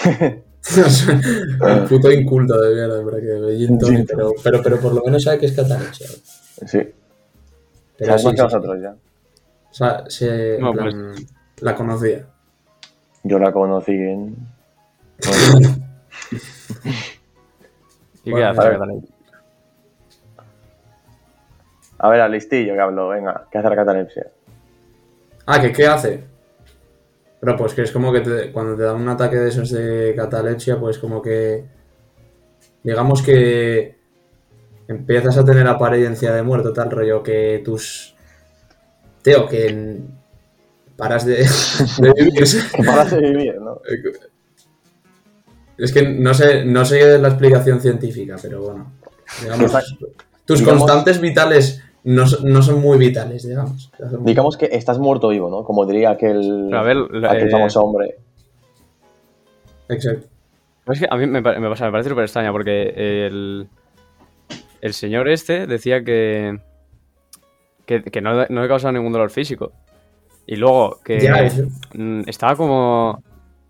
El 0.06 1.84
puto 1.90 2.12
inculto 2.12 2.60
de 2.60 2.74
mierda, 2.76 3.02
pero 3.06 3.18
que 3.18 3.24
de 3.26 3.58
Gin 3.58 3.78
Tony, 3.80 4.04
pero, 4.04 4.34
pero, 4.44 4.62
pero 4.64 4.80
por 4.80 4.94
lo 4.94 5.04
menos 5.04 5.24
sabe 5.24 5.40
que 5.40 5.46
es 5.48 5.54
catalepsia. 5.54 6.08
Sí, 6.66 6.80
Pero 7.98 8.18
sabes 8.18 8.22
sí, 8.24 8.30
sí, 8.30 8.36
nosotros 8.38 8.82
ya. 8.82 8.92
O 9.70 9.74
sea, 9.74 10.04
se, 10.08 10.58
No, 10.60 10.74
plan, 10.74 11.14
la 11.62 11.76
conocía. 11.76 12.26
Yo 13.24 13.40
la 13.40 13.52
conocí 13.52 13.92
en... 13.94 14.36
¿Y 18.24 18.34
qué 18.34 18.44
hace 18.44 18.58
catalepsia? 18.74 19.16
A 22.00 22.10
ver, 22.10 22.22
al 22.22 22.32
listillo 22.32 22.74
que 22.74 22.80
hablo, 22.80 23.10
venga, 23.10 23.48
¿qué 23.52 23.58
hace 23.60 23.70
la 23.70 23.76
catalepsia? 23.76 24.28
Ah, 25.46 25.62
¿que 25.62 25.72
qué 25.72 25.86
hace? 25.86 26.24
Pero 27.40 27.56
pues 27.58 27.74
que 27.74 27.82
es 27.84 27.92
como 27.92 28.12
que 28.12 28.22
te- 28.22 28.52
cuando 28.52 28.76
te 28.76 28.84
da 28.84 28.94
un 28.94 29.08
ataque 29.10 29.36
de 29.38 29.50
esos 29.50 29.72
de 29.72 30.14
catalepsia, 30.16 30.80
pues 30.80 30.98
como 30.98 31.22
que... 31.22 31.66
Digamos 32.84 33.22
que 33.22 33.98
empiezas 34.88 35.38
a 35.38 35.46
tener 35.46 35.68
apariencia 35.68 36.34
de 36.34 36.42
muerto, 36.44 36.74
tal 36.74 36.90
rollo, 36.92 37.22
que 37.22 37.62
tus... 37.64 38.16
Teo, 39.22 39.48
que 39.48 39.68
en- 39.68 40.21
paras 41.02 41.26
de, 41.26 41.38
de 41.38 42.14
vivir. 42.16 42.44
Que 42.76 42.84
paras 42.84 43.12
de 43.12 43.20
vivir, 43.20 43.56
¿no? 43.60 43.82
Es 45.78 45.92
que 45.92 46.04
no 46.08 46.34
sé, 46.34 46.64
no 46.66 46.86
sé 46.86 47.18
la 47.18 47.30
explicación 47.30 47.82
científica, 47.82 48.36
pero 48.42 48.62
bueno. 48.62 48.92
Digamos, 49.42 49.72
tus 50.46 50.60
Digamos- 50.60 50.80
constantes 50.84 51.20
vitales 51.20 51.82
no, 52.04 52.28
son- 52.28 52.48
no 52.52 52.62
son 52.62 52.80
muy 52.82 52.98
vitales, 53.00 53.48
digamos. 53.48 53.92
Digamos 54.20 54.58
que 54.58 54.70
estás 54.72 55.00
muerto 55.00 55.30
vivo, 55.30 55.50
¿no? 55.50 55.64
Como 55.64 55.86
diría 55.86 56.12
aquel, 56.12 56.70
a 56.74 56.84
ver, 56.84 56.98
aquel 57.28 57.48
eh, 57.48 57.52
famoso 57.52 57.82
hombre. 57.82 58.16
Exacto. 59.90 60.28
Es 60.92 61.00
que 61.00 61.08
a 61.10 61.16
mí 61.16 61.26
me, 61.28 61.42
me 61.42 61.70
pasa- 61.70 61.86
me 61.86 61.92
parece 61.92 62.10
súper 62.10 62.26
extraña 62.26 62.52
porque 62.52 62.94
el, 63.28 63.68
el 64.82 64.94
señor 64.94 65.30
este 65.30 65.66
decía 65.68 66.04
que, 66.04 66.60
que, 67.86 68.04
que 68.04 68.22
no, 68.22 68.46
no 68.50 68.62
le 68.62 68.68
causaba 68.68 68.92
ningún 68.92 69.14
dolor 69.14 69.30
físico. 69.32 69.72
Y 70.52 70.58
luego 70.58 71.00
que 71.02 71.22
Ya, 71.22 71.50
mm, 71.94 72.24
estaba 72.28 72.58
como 72.58 73.24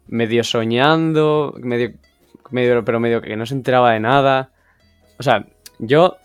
medio 0.08 0.44
soñando, 0.44 1.54
medio, 1.60 1.92
medio, 2.50 2.84
pero 2.84 3.00
medio 3.00 3.22
que 3.22 3.36
no 3.36 3.46
se 3.46 3.54
enteraba 3.54 3.92
de 3.94 4.00
nada. 4.00 4.50
O 5.20 5.22
sea, 5.22 5.46
yo, 5.78 6.18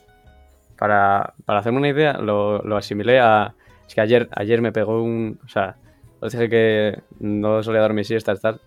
para, 0.79 1.35
para 1.45 1.59
hacerme 1.59 1.77
una 1.79 1.91
idea, 1.91 2.15
lo, 2.15 2.63
lo 2.63 2.79
asimilé 2.79 3.21
a... 3.21 3.53
Es 3.87 3.95
que 3.95 4.01
ayer, 4.01 4.31
ayer 4.33 4.63
me 4.63 4.73
pegó 4.73 5.03
un... 5.03 5.39
O 5.45 5.49
sea, 5.49 5.77
os 6.21 6.33
dije 6.33 6.49
que 6.49 7.01
no 7.21 7.63
solía 7.63 7.83
dormir 7.83 8.07
siestas, 8.07 8.41
tal. 8.41 8.59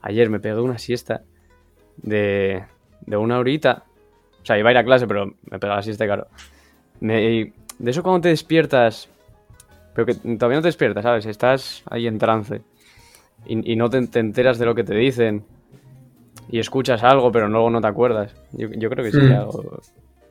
Ayer 0.00 0.30
me 0.30 0.40
pegué 0.40 0.58
una 0.58 0.78
siesta 0.78 1.20
de, 1.98 2.64
de 3.02 3.16
una 3.18 3.38
horita. 3.38 3.84
O 4.42 4.46
sea, 4.46 4.58
iba 4.58 4.70
a 4.70 4.72
ir 4.72 4.78
a 4.78 4.84
clase, 4.84 5.06
pero 5.06 5.26
me 5.50 5.58
pegaba 5.58 5.76
la 5.76 5.82
siesta, 5.82 6.06
claro. 6.06 6.28
Me- 7.00 7.52
de 7.78 7.90
eso 7.90 8.02
cuando 8.02 8.22
te 8.22 8.28
despiertas, 8.30 9.10
pero 10.00 10.06
que 10.06 10.36
todavía 10.36 10.56
no 10.58 10.62
te 10.62 10.68
despiertas, 10.68 11.02
¿sabes? 11.02 11.26
Estás 11.26 11.82
ahí 11.90 12.06
en 12.06 12.18
trance 12.18 12.62
y, 13.46 13.72
y 13.72 13.76
no 13.76 13.90
te, 13.90 14.06
te 14.06 14.20
enteras 14.20 14.58
de 14.58 14.66
lo 14.66 14.74
que 14.74 14.84
te 14.84 14.94
dicen 14.94 15.44
y 16.48 16.58
escuchas 16.58 17.02
algo, 17.02 17.30
pero 17.30 17.48
luego 17.48 17.70
no 17.70 17.80
te 17.80 17.86
acuerdas. 17.86 18.34
Yo, 18.52 18.68
yo 18.70 18.88
creo 18.90 19.04
que 19.04 19.12
sí, 19.12 19.18
Hmm. 19.18 19.32
algo 19.32 19.80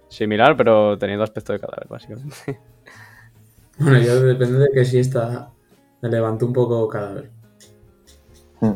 similar, 0.09 0.57
pero 0.57 0.97
teniendo 0.97 1.23
aspecto 1.23 1.53
de 1.53 1.59
cadáver, 1.59 1.87
básicamente. 1.87 2.35
Bueno, 3.81 3.97
yo 3.99 4.19
depende 4.19 4.59
de 4.59 4.67
que 4.73 4.83
si 4.83 4.99
está. 4.99 5.51
Me 6.01 6.09
levanto 6.09 6.45
un 6.45 6.51
poco 6.51 6.85
cadáver. 6.89 7.29
Mm. 8.59 8.73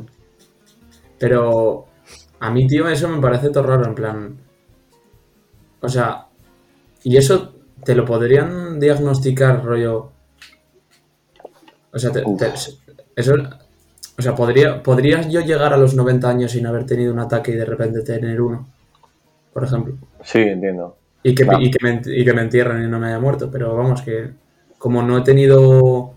Pero 1.19 1.87
a 2.39 2.49
mí, 2.49 2.67
tío, 2.67 2.87
eso 2.87 3.09
me 3.09 3.19
parece 3.21 3.49
todo 3.49 3.63
raro, 3.63 3.85
en 3.85 3.95
plan. 3.95 4.37
O 5.81 5.89
sea, 5.89 6.27
y 7.03 7.17
eso 7.17 7.53
te 7.83 7.95
lo 7.95 8.05
podrían 8.05 8.79
diagnosticar, 8.79 9.65
rollo. 9.65 10.12
O 11.93 11.99
sea, 11.99 12.11
te- 12.11 12.23
eso. 13.15 13.33
O 14.17 14.21
sea, 14.21 14.35
podría, 14.35 14.81
¿podrías 14.83 15.27
yo 15.29 15.41
llegar 15.41 15.73
a 15.73 15.77
los 15.77 15.95
90 15.95 16.29
años 16.29 16.51
sin 16.51 16.65
haber 16.67 16.85
tenido 16.85 17.11
un 17.13 17.19
ataque 17.19 17.51
y 17.51 17.55
de 17.55 17.65
repente 17.65 18.01
tener 18.01 18.41
uno? 18.41 18.67
Por 19.53 19.63
ejemplo. 19.63 19.95
Sí, 20.23 20.39
entiendo. 20.39 20.97
Y 21.23 21.33
que, 21.35 21.43
Claro. 21.45 21.61
y, 21.61 21.71
que 21.71 21.77
me, 21.83 22.01
y 22.05 22.25
que 22.25 22.33
me 22.33 22.41
entierren 22.41 22.83
y 22.83 22.87
no 22.87 22.99
me 22.99 23.07
haya 23.07 23.19
muerto. 23.19 23.49
Pero 23.51 23.75
vamos, 23.75 24.01
que 24.01 24.31
como 24.77 25.01
no 25.01 25.17
he 25.17 25.21
tenido 25.21 26.13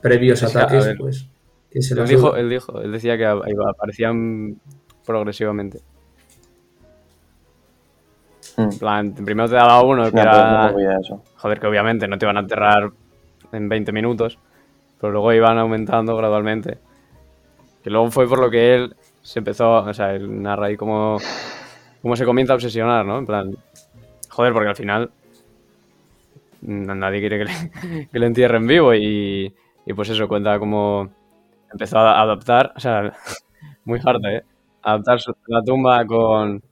previos 0.00 0.42
ataques, 0.42 0.84
ver, 0.86 0.96
pues. 0.96 1.26
que 1.70 1.82
se 1.82 1.94
Él 1.98 2.06
dijo, 2.08 2.34
él 2.36 2.48
dijo, 2.48 2.80
él 2.80 2.90
decía 2.92 3.16
que 3.16 3.26
aparecían 3.26 4.56
progresivamente. 5.04 5.80
Mm. 8.56 8.62
En 8.62 8.78
plan, 8.78 9.12
primero 9.14 9.48
te 9.48 9.54
daba 9.56 9.82
uno 9.82 10.04
que 10.10 10.16
No, 10.16 10.22
era. 10.22 10.74
eso. 11.00 11.22
Joder, 11.36 11.60
que 11.60 11.66
obviamente 11.66 12.06
no 12.08 12.18
te 12.18 12.24
iban 12.24 12.36
a 12.36 12.40
enterrar 12.40 12.90
en 13.52 13.68
20 13.68 13.92
minutos, 13.92 14.38
pero 15.00 15.12
luego 15.12 15.32
iban 15.32 15.58
aumentando 15.58 16.16
gradualmente. 16.16 16.78
Que 17.82 17.90
luego 17.90 18.10
fue 18.10 18.28
por 18.28 18.38
lo 18.38 18.50
que 18.50 18.74
él 18.74 18.96
se 19.22 19.38
empezó, 19.38 19.76
o 19.76 19.94
sea, 19.94 20.14
él 20.14 20.42
narra 20.42 20.66
ahí 20.66 20.76
cómo, 20.76 21.18
cómo 22.02 22.16
se 22.16 22.24
comienza 22.24 22.52
a 22.52 22.56
obsesionar, 22.56 23.04
¿no? 23.04 23.18
En 23.18 23.26
plan, 23.26 23.56
joder, 24.28 24.52
porque 24.52 24.68
al 24.68 24.76
final 24.76 25.10
nadie 26.62 27.20
quiere 27.20 27.38
que 27.38 28.18
le, 28.18 28.26
entierren 28.26 28.66
vivo 28.66 28.94
y, 28.94 29.52
y 29.86 29.92
pues 29.92 30.08
eso, 30.10 30.28
cuenta 30.28 30.58
cómo 30.58 31.10
empezó 31.70 31.98
a 31.98 32.20
adaptar, 32.20 32.72
o 32.76 32.80
sea, 32.80 33.12
muy 33.84 34.00
hard, 34.04 34.24
¿eh? 34.26 34.42
Adaptar 34.82 35.18
la 35.46 35.62
tumba 35.62 36.04
con... 36.06 36.62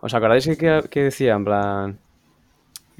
¿Os 0.00 0.14
acordáis 0.14 0.46
que, 0.58 0.82
que 0.90 1.04
decía? 1.04 1.34
En 1.34 1.44
plan... 1.44 1.98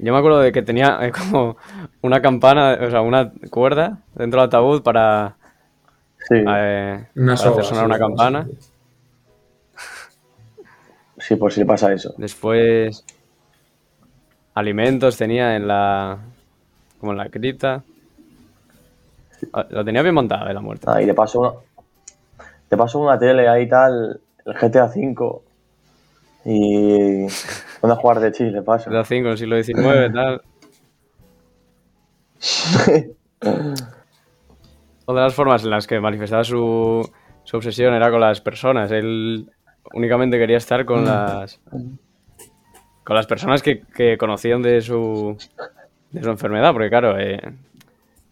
Yo 0.01 0.13
me 0.13 0.19
acuerdo 0.19 0.39
de 0.39 0.51
que 0.51 0.61
tenía 0.61 0.97
eh, 1.01 1.11
como 1.31 1.57
una 2.01 2.21
campana, 2.21 2.77
o 2.81 2.89
sea, 2.89 3.01
una 3.01 3.31
cuerda 3.49 3.99
dentro 4.15 4.41
del 4.41 4.47
ataúd 4.47 4.81
para, 4.81 5.35
Sí, 6.27 6.35
eh, 6.47 7.05
Una 7.15 7.35
para 7.35 7.37
soga, 7.37 7.51
hacer 7.51 7.65
sonar 7.65 7.85
sí, 7.85 7.89
una 7.89 7.99
campana. 7.99 8.47
sí, 11.17 11.35
por 11.35 11.51
si 11.51 11.59
le 11.61 11.65
pasa 11.65 11.91
eso. 11.93 12.13
Después 12.17 13.03
alimentos 14.53 15.17
tenía 15.17 15.55
en 15.55 15.67
la 15.67 16.19
como 16.99 17.11
en 17.13 17.17
la 17.17 17.29
cripta. 17.29 17.83
Ah, 19.53 19.65
Lo 19.69 19.83
tenía 19.83 20.01
bien 20.03 20.13
montado 20.15 20.47
de 20.47 20.53
la 20.53 20.61
muerte. 20.61 20.85
Ah, 20.89 21.01
y 21.01 21.05
le 21.05 21.13
paso 21.13 21.39
una, 21.41 21.51
te 22.69 22.77
paso 22.77 22.99
una 22.99 23.17
tele 23.19 23.47
ahí 23.47 23.67
tal, 23.67 24.19
el 24.45 24.53
GTA 24.53 24.85
V 24.85 25.41
y 26.45 27.25
una 27.81 27.95
jugar 27.95 28.19
de 28.19 28.31
chile, 28.31 28.51
le 28.51 28.61
paso. 28.61 28.89
Era 28.89 29.03
5 29.03 29.27
en 29.27 29.31
el 29.31 29.37
siglo 29.37 29.55
XIX 29.63 30.11
tal. 30.13 30.41
Otra 35.05 35.21
de 35.23 35.27
las 35.27 35.33
formas 35.35 35.63
en 35.63 35.69
las 35.71 35.87
que 35.87 35.99
manifestaba 35.99 36.43
su, 36.43 37.09
su 37.43 37.57
obsesión 37.57 37.93
era 37.93 38.09
con 38.11 38.21
las 38.21 38.41
personas. 38.41 38.91
Él 38.91 39.49
únicamente 39.93 40.37
quería 40.37 40.57
estar 40.57 40.85
con 40.85 41.05
las 41.05 41.59
con 43.03 43.15
las 43.15 43.25
personas 43.25 43.61
que, 43.63 43.81
que 43.95 44.17
conocían 44.17 44.61
de 44.61 44.79
su 44.81 45.35
de 46.11 46.23
su 46.23 46.29
enfermedad, 46.29 46.71
porque 46.73 46.89
claro, 46.89 47.17
eh, 47.19 47.39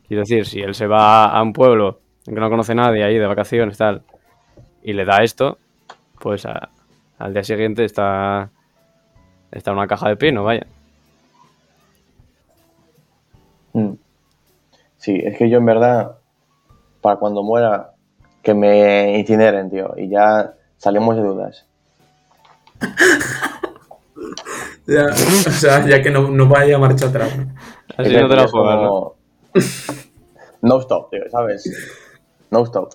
quiero 0.08 0.22
decir, 0.22 0.46
si 0.46 0.62
él 0.62 0.75
se 0.75 0.86
va 0.86 1.25
a 1.28 1.42
un 1.42 1.54
pueblo 1.54 2.01
en 2.28 2.36
que 2.36 2.39
no 2.42 2.50
conoce 2.50 2.74
a 2.74 2.75
nadie 2.75 3.04
ahí 3.04 3.18
de 3.18 3.25
vacaciones 3.25 3.78
tal 3.78 4.04
y 4.84 4.94
le 4.94 5.06
da 5.06 5.24
esto, 5.24 5.58
pues 6.20 6.46
a- 6.46 6.70
al 7.20 7.34
día 7.34 7.44
siguiente 7.44 7.86
está 7.86 8.50
está 9.52 9.72
una 9.72 9.88
caja 9.88 10.10
de 10.10 10.16
pino, 10.16 10.44
vaya. 10.44 10.66
Mm. 13.74 13.94
Sí, 14.98 15.20
es 15.24 15.38
que 15.38 15.50
yo 15.50 15.60
en 15.60 15.66
verdad, 15.66 16.18
para 17.02 17.18
cuando 17.18 17.44
muera, 17.44 17.92
que 18.42 18.54
me 18.54 19.18
incineren, 19.18 19.70
tío, 19.70 19.94
y 19.98 20.10
ya 20.10 20.54
salimos 20.78 21.16
de 21.16 21.22
dudas. 21.22 21.66
Ya, 24.88 25.06
o 25.06 25.52
sea, 25.52 25.86
ya 25.86 26.02
que 26.02 26.10
no, 26.10 26.30
no 26.30 26.48
vaya 26.48 26.80
marcha 26.80 27.06
atrás. 27.06 27.38
¿no? 27.38 27.54
Así 27.96 28.16
Es 28.16 28.22
no 28.24 28.28
te 28.28 28.36
la 28.36 28.48
juegas, 28.48 28.90
No 30.64 30.80
stop, 30.80 31.12
tío, 31.12 31.30
¿sabes? 31.30 31.70
No 32.50 32.64
stop. 32.64 32.94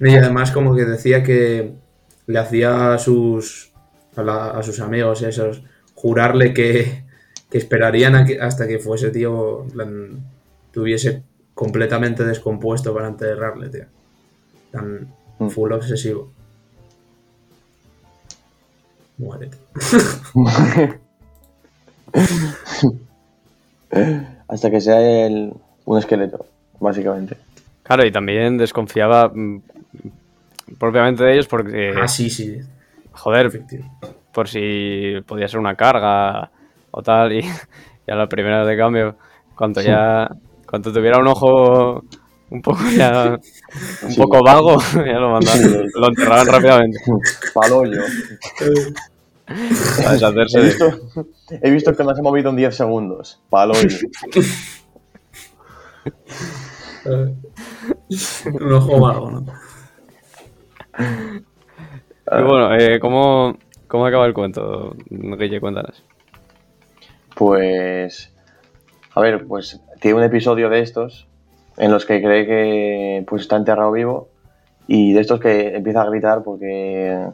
Y 0.00 0.14
además 0.16 0.50
como 0.52 0.74
que 0.74 0.84
decía 0.84 1.22
que 1.22 1.72
le 2.26 2.38
hacía 2.38 2.94
a 2.94 2.98
sus 2.98 3.72
a, 4.16 4.22
la- 4.22 4.50
a 4.50 4.62
sus 4.62 4.80
amigos 4.80 5.22
esos 5.22 5.62
jurarle 5.94 6.52
que, 6.54 7.04
que 7.50 7.58
esperarían 7.58 8.14
a 8.16 8.24
que- 8.24 8.40
hasta 8.40 8.66
que 8.66 8.78
fuese 8.78 9.10
tío 9.10 9.66
plan, 9.72 10.20
tuviese 10.72 11.22
completamente 11.54 12.24
descompuesto 12.24 12.92
para 12.94 13.08
enterrarle, 13.08 13.68
tío. 13.70 13.84
Tan 14.72 15.08
Mm. 15.38 15.48
full 15.50 15.70
obsesivo. 15.72 16.32
Muérete. 19.18 19.56
Hasta 24.48 24.70
que 24.70 24.80
sea 24.80 25.26
el, 25.26 25.52
un 25.84 25.98
esqueleto, 25.98 26.46
básicamente. 26.80 27.36
Claro, 27.82 28.04
y 28.06 28.12
también 28.12 28.58
desconfiaba 28.58 29.28
mm, 29.34 29.60
propiamente 30.78 31.24
de 31.24 31.32
ellos 31.34 31.46
porque, 31.46 31.92
Ah, 32.00 32.08
sí, 32.08 32.28
sí. 32.30 32.58
joder, 33.12 33.46
Efectivo. 33.46 33.84
por 34.32 34.48
si 34.48 35.14
podía 35.26 35.48
ser 35.48 35.58
una 35.60 35.74
carga 35.76 36.50
o 36.90 37.02
tal, 37.02 37.32
y, 37.32 37.38
y 37.40 38.10
a 38.10 38.14
la 38.14 38.28
primera 38.28 38.64
de 38.64 38.76
cambio, 38.76 39.16
cuanto 39.54 39.80
ya, 39.80 40.28
cuanto 40.68 40.92
tuviera 40.92 41.18
un 41.18 41.28
ojo 41.28 42.02
un 42.50 42.62
poco 42.62 42.80
ya, 42.96 43.38
un 44.02 44.10
Sí. 44.12 44.20
poco 44.20 44.42
vago, 44.44 44.76
ya 44.94 45.18
lo 45.18 45.30
mandaban, 45.32 45.60
Sí. 45.60 45.76
lo 45.94 46.08
enterraban 46.08 46.46
rápidamente 46.46 46.98
Palollo. 47.54 48.02
para 49.96 50.12
deshacerse 50.12 50.58
He 50.58 50.62
de... 50.62 50.68
visto, 50.68 51.26
he 51.62 51.70
visto 51.70 51.94
que 51.96 52.02
no 52.04 52.14
se 52.14 52.20
ha 52.20 52.22
movido 52.22 52.50
en 52.50 52.56
10 52.56 52.74
segundos. 52.76 53.40
Palollo. 53.50 53.80
Un 57.04 58.72
ojo 58.72 59.00
vago, 59.00 59.30
¿no? 59.30 59.46
Y 60.98 62.42
bueno, 62.42 62.74
eh, 62.74 62.98
¿cómo, 63.00 63.56
¿cómo 63.86 64.06
acaba 64.06 64.26
el 64.26 64.34
cuento, 64.34 64.96
Guille? 65.10 65.60
Cuéntanos. 65.60 66.02
Pues. 67.34 68.32
A 69.14 69.20
ver, 69.20 69.46
pues 69.46 69.80
tiene 70.00 70.18
un 70.18 70.24
episodio 70.24 70.68
de 70.68 70.80
estos 70.80 71.26
en 71.76 71.90
los 71.90 72.04
que 72.04 72.22
cree 72.22 72.46
que 72.46 73.24
pues 73.26 73.42
está 73.42 73.56
enterrado 73.56 73.92
vivo 73.92 74.28
y 74.88 75.12
de 75.12 75.20
estos 75.20 75.40
que 75.40 75.76
empieza 75.76 76.02
a 76.02 76.10
gritar 76.10 76.42
porque. 76.42 77.26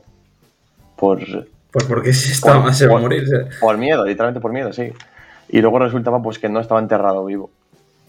Por, 0.96 1.18
Pues 1.72 1.84
porque 1.86 2.12
se, 2.12 2.32
está, 2.32 2.62
Por- 2.62 2.74
se 2.74 2.86
va 2.86 2.92
a 2.92 2.94
por- 2.94 3.02
morir. 3.02 3.24
por 3.60 3.78
miedo, 3.78 4.04
literalmente 4.04 4.40
por 4.40 4.52
miedo, 4.52 4.72
sí. 4.72 4.92
Y 5.48 5.60
luego 5.60 5.78
resultaba 5.78 6.22
pues 6.22 6.38
que 6.38 6.48
no 6.48 6.60
estaba 6.60 6.80
enterrado 6.80 7.24
vivo. 7.24 7.50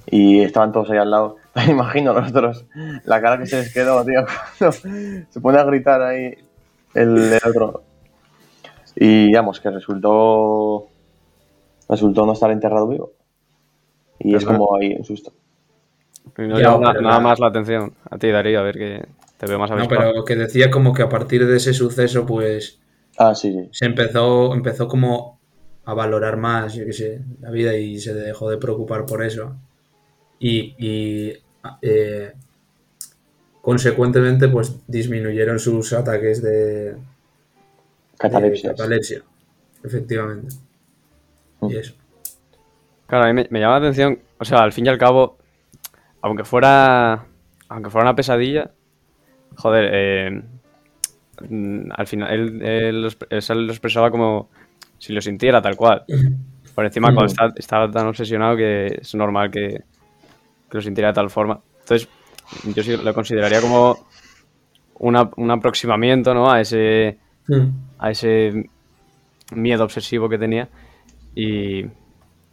Y 0.09 0.41
estaban 0.41 0.71
todos 0.71 0.89
ahí 0.91 0.97
al 0.97 1.11
lado. 1.11 1.37
Me 1.55 1.65
imagino 1.65 2.13
nosotros 2.13 2.65
la 3.05 3.21
cara 3.21 3.37
que 3.37 3.45
se 3.45 3.57
les 3.57 3.73
quedó, 3.73 4.03
tío, 4.05 4.25
cuando 4.59 4.71
se 5.29 5.39
pone 5.41 5.57
a 5.59 5.63
gritar 5.63 6.01
ahí 6.01 6.35
el, 6.93 7.17
el 7.33 7.39
otro. 7.47 7.83
Y 8.95 9.27
digamos 9.27 9.59
que 9.59 9.69
resultó 9.71 10.87
resultó 11.89 12.25
no 12.25 12.33
estar 12.33 12.51
enterrado 12.51 12.87
vivo. 12.87 13.11
Y 14.19 14.35
es 14.35 14.45
como 14.45 14.75
ahí 14.75 14.95
un 14.97 15.03
susto. 15.03 15.33
Y 16.37 16.43
no 16.43 16.59
Ya, 16.59 16.77
nada 16.77 17.19
más 17.19 17.39
la 17.39 17.47
atención. 17.47 17.93
A 18.09 18.17
ti, 18.17 18.29
Darío, 18.29 18.59
a 18.59 18.63
ver 18.63 18.77
que 18.77 19.05
te 19.37 19.45
veo 19.47 19.59
más 19.59 19.69
No, 19.69 19.77
avispado. 19.77 20.11
pero 20.11 20.25
que 20.25 20.35
decía 20.35 20.71
como 20.71 20.93
que 20.93 21.01
a 21.03 21.09
partir 21.09 21.45
de 21.45 21.57
ese 21.57 21.73
suceso, 21.73 22.25
pues 22.25 22.79
Ah, 23.17 23.35
sí, 23.35 23.51
sí. 23.51 23.69
se 23.71 23.85
empezó, 23.85 24.53
empezó 24.53 24.87
como 24.87 25.39
a 25.85 25.93
valorar 25.93 26.37
más, 26.37 26.73
yo 26.73 26.85
qué 26.85 26.93
sé, 26.93 27.21
la 27.41 27.51
vida 27.51 27.75
y 27.75 27.99
se 27.99 28.13
dejó 28.13 28.49
de 28.49 28.57
preocupar 28.57 29.05
por 29.05 29.23
eso. 29.23 29.55
Y, 30.45 30.75
y, 30.77 31.33
eh, 31.81 32.33
consecuentemente 33.61 34.49
pues 34.49 34.75
disminuyeron 34.87 35.57
sus 35.57 35.93
ataques 35.93 36.43
de, 36.43 36.95
Catalepsia. 38.17 38.71
de 38.71 38.75
catalepsia, 38.75 39.21
efectivamente. 39.85 40.53
Mm. 41.61 41.69
Y 41.69 41.77
eso. 41.77 41.93
Claro, 43.07 43.23
a 43.23 43.27
mí 43.27 43.33
me, 43.33 43.47
me 43.49 43.59
llama 43.61 43.79
la 43.79 43.85
atención, 43.87 44.19
o 44.37 44.43
sea, 44.43 44.59
al 44.63 44.73
fin 44.73 44.85
y 44.85 44.89
al 44.89 44.97
cabo, 44.97 45.37
aunque 46.21 46.43
fuera, 46.43 47.25
aunque 47.69 47.89
fuera 47.89 48.03
una 48.09 48.15
pesadilla, 48.15 48.69
joder, 49.55 49.89
eh, 49.93 50.41
mm, 51.47 51.89
al 51.95 52.07
final 52.07 52.33
él, 52.33 52.61
él 52.61 53.01
lo 53.03 53.07
él 53.29 53.69
expresaba 53.69 54.11
como 54.11 54.49
si 54.97 55.13
lo 55.13 55.21
sintiera 55.21 55.61
tal 55.61 55.77
cual. 55.77 56.03
Por 56.75 56.85
encima, 56.85 57.13
cuando 57.13 57.31
Mm. 57.31 57.33
está, 57.33 57.53
estaba 57.55 57.89
tan 57.89 58.07
obsesionado 58.07 58.57
que 58.57 58.97
es 59.01 59.15
normal 59.15 59.49
que, 59.51 59.83
que 60.73 60.77
lo 60.79 60.81
sintiera 60.81 61.09
de 61.09 61.13
tal 61.13 61.29
forma. 61.29 61.59
Entonces, 61.81 62.09
yo 62.63 62.81
sí 62.81 62.97
lo 62.97 63.13
consideraría 63.13 63.61
como 63.61 64.07
una- 64.95 65.29
un 65.37 65.51
aproximamiento, 65.51 66.33
¿no? 66.33 66.49
A 66.51 66.61
ese, 66.61 67.19
Mm. 67.47 67.67
a 67.99 68.09
ese 68.09 68.69
miedo 69.53 69.83
obsesivo 69.83 70.27
que 70.29 70.39
tenía 70.39 70.67
y 71.35 71.85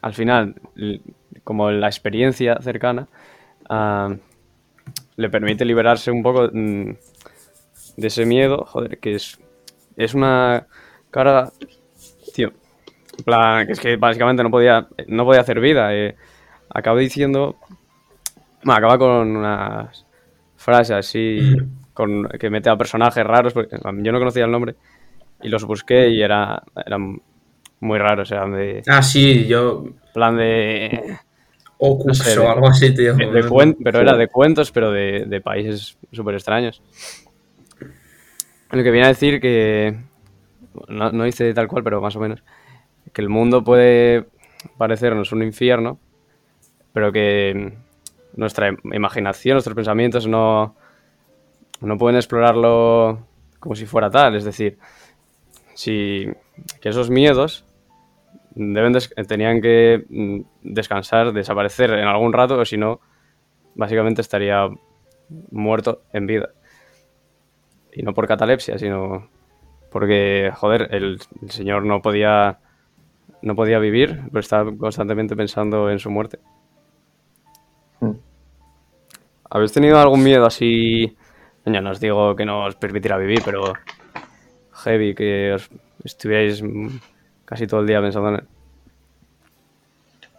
al 0.02 0.12
final, 0.12 0.54
como 1.44 1.70
la 1.70 1.86
experiencia 1.86 2.58
cercana, 2.60 3.08
ah, 3.70 4.14
le 5.16 5.30
permite 5.30 5.64
liberarse 5.64 6.10
un 6.10 6.22
poco 6.22 6.50
mm, 6.52 6.90
de 7.96 8.06
ese 8.06 8.26
miedo, 8.26 8.64
joder, 8.66 8.98
que 8.98 9.14
es, 9.14 9.38
es 9.96 10.12
una 10.14 10.66
carga, 11.10 11.52
tío, 12.34 12.52
en 13.16 13.24
plan, 13.24 13.66
que 13.66 13.72
es 13.72 13.80
que 13.80 13.96
básicamente 13.96 14.42
no 14.42 14.50
podía, 14.50 14.88
no 15.06 15.24
podía 15.24 15.40
hacer 15.40 15.58
vida. 15.60 15.94
eh. 15.94 16.16
Acaba 16.72 16.98
diciendo, 17.00 17.56
bueno, 18.62 18.78
acaba 18.78 18.98
con 18.98 19.36
unas 19.36 20.06
frases 20.56 20.96
así, 20.96 21.56
con, 21.94 22.28
que 22.28 22.50
mete 22.50 22.68
a 22.70 22.76
personajes 22.76 23.24
raros, 23.24 23.52
porque 23.52 23.76
yo 23.80 24.12
no 24.12 24.18
conocía 24.18 24.44
el 24.44 24.50
nombre, 24.50 24.74
y 25.42 25.48
los 25.48 25.64
busqué 25.64 26.08
y 26.10 26.22
era, 26.22 26.62
eran 26.84 27.20
muy 27.80 27.98
raros, 27.98 28.30
eran 28.30 28.52
de 28.52 28.82
Ah, 28.86 29.02
sí, 29.02 29.46
yo. 29.46 29.84
plan 30.12 30.36
de, 30.36 31.16
Ocus 31.78 32.06
No 32.06 32.14
sé, 32.14 32.38
o 32.38 32.50
algo 32.50 32.68
así, 32.68 32.94
tío. 32.94 33.14
de- 33.14 33.26
de 33.26 33.42
cuen- 33.48 33.76
pero 33.82 34.00
era 34.00 34.16
de 34.16 34.28
cuentos, 34.28 34.70
pero 34.70 34.90
de, 34.92 35.24
de 35.26 35.40
países 35.40 35.96
súper 36.12 36.34
extraños. 36.34 36.82
Lo 38.70 38.82
que 38.82 38.90
viene 38.90 39.06
a 39.06 39.10
decir 39.10 39.40
que, 39.40 39.96
no, 40.88 41.10
no 41.10 41.24
dice 41.24 41.52
tal 41.54 41.68
cual, 41.68 41.82
pero 41.82 42.00
más 42.00 42.14
o 42.16 42.20
menos, 42.20 42.42
que 43.12 43.22
el 43.22 43.28
mundo 43.28 43.64
puede 43.64 44.26
parecernos 44.76 45.32
un 45.32 45.42
infierno, 45.42 45.98
pero 46.92 47.12
que 47.12 47.72
nuestra 48.34 48.74
imaginación, 48.84 49.54
nuestros 49.54 49.74
pensamientos 49.74 50.26
no, 50.26 50.76
no 51.80 51.98
pueden 51.98 52.16
explorarlo 52.16 53.26
como 53.58 53.74
si 53.74 53.86
fuera 53.86 54.10
tal. 54.10 54.36
Es 54.36 54.44
decir, 54.44 54.78
si 55.74 56.26
que 56.80 56.88
esos 56.88 57.10
miedos 57.10 57.64
deben 58.54 58.96
tenían 59.26 59.60
que 59.60 60.04
mm, 60.08 60.40
descansar, 60.62 61.32
desaparecer 61.32 61.90
en 61.90 62.06
algún 62.06 62.32
rato, 62.32 62.58
o 62.58 62.64
si 62.64 62.76
no, 62.76 63.00
básicamente 63.74 64.20
estaría 64.20 64.68
muerto 65.50 66.02
en 66.12 66.26
vida. 66.26 66.50
Y 67.92 68.02
no 68.02 68.14
por 68.14 68.26
catalepsia, 68.26 68.78
sino 68.78 69.28
porque, 69.90 70.52
joder, 70.54 70.88
el, 70.94 71.20
el 71.42 71.50
señor 71.50 71.84
no 71.84 72.00
podía 72.02 72.58
no 73.42 73.54
podía 73.54 73.78
vivir, 73.78 74.20
pero 74.28 74.40
estaba 74.40 74.70
constantemente 74.76 75.34
pensando 75.34 75.90
en 75.90 75.98
su 75.98 76.10
muerte. 76.10 76.38
Mm. 79.50 79.56
¿Habéis 79.56 79.72
tenido 79.72 79.98
algún 79.98 80.22
miedo 80.22 80.46
así? 80.46 81.16
Ya 81.64 81.80
no 81.80 81.90
os 81.90 82.00
digo 82.00 82.34
que 82.34 82.44
no 82.44 82.64
os 82.64 82.74
permitirá 82.76 83.16
vivir, 83.16 83.42
pero 83.44 83.74
heavy, 84.72 85.14
que 85.14 85.52
os 85.52 85.68
estuvierais 86.04 86.62
mm, 86.62 86.88
casi 87.44 87.66
todo 87.66 87.80
el 87.80 87.86
día 87.86 88.00
pensando 88.00 88.30
en 88.30 88.34
él. 88.36 88.44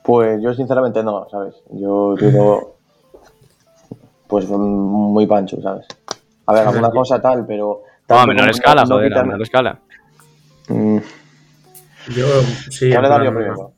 Pues 0.03 0.41
yo 0.41 0.53
sinceramente 0.53 1.03
no, 1.03 1.27
¿sabes? 1.29 1.55
Yo 1.71 2.15
digo, 2.15 2.75
pues 4.27 4.47
muy 4.49 5.27
pancho, 5.27 5.61
¿sabes? 5.61 5.85
A 6.47 6.53
ver, 6.53 6.67
alguna 6.67 6.89
cosa 6.89 7.21
tal, 7.21 7.45
pero... 7.45 7.83
No, 8.09 8.19
a 8.19 8.25
menor 8.25 8.49
escala, 8.49 8.83
no 8.83 8.95
joder, 8.95 9.17
a 9.17 9.23
menor 9.23 9.41
escala. 9.43 9.79
Mm, 10.67 10.97
Yo, 12.15 12.25
sí. 12.69 12.89
¿Qué 12.89 12.95
en 12.95 13.01
le 13.01 13.09
daría 13.09 13.31
plan, 13.31 13.43
primero? 13.43 13.71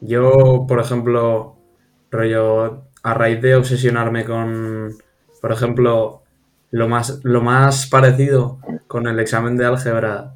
Yo, 0.00 0.66
por 0.66 0.80
ejemplo, 0.80 1.56
rollo, 2.10 2.85
a 3.06 3.14
raíz 3.14 3.40
de 3.40 3.54
obsesionarme 3.54 4.24
con, 4.24 4.96
por 5.40 5.52
ejemplo, 5.52 6.24
lo 6.72 6.88
más, 6.88 7.20
lo 7.22 7.40
más 7.40 7.86
parecido 7.86 8.58
con 8.88 9.06
el 9.06 9.20
examen 9.20 9.56
de 9.56 9.64
álgebra, 9.64 10.34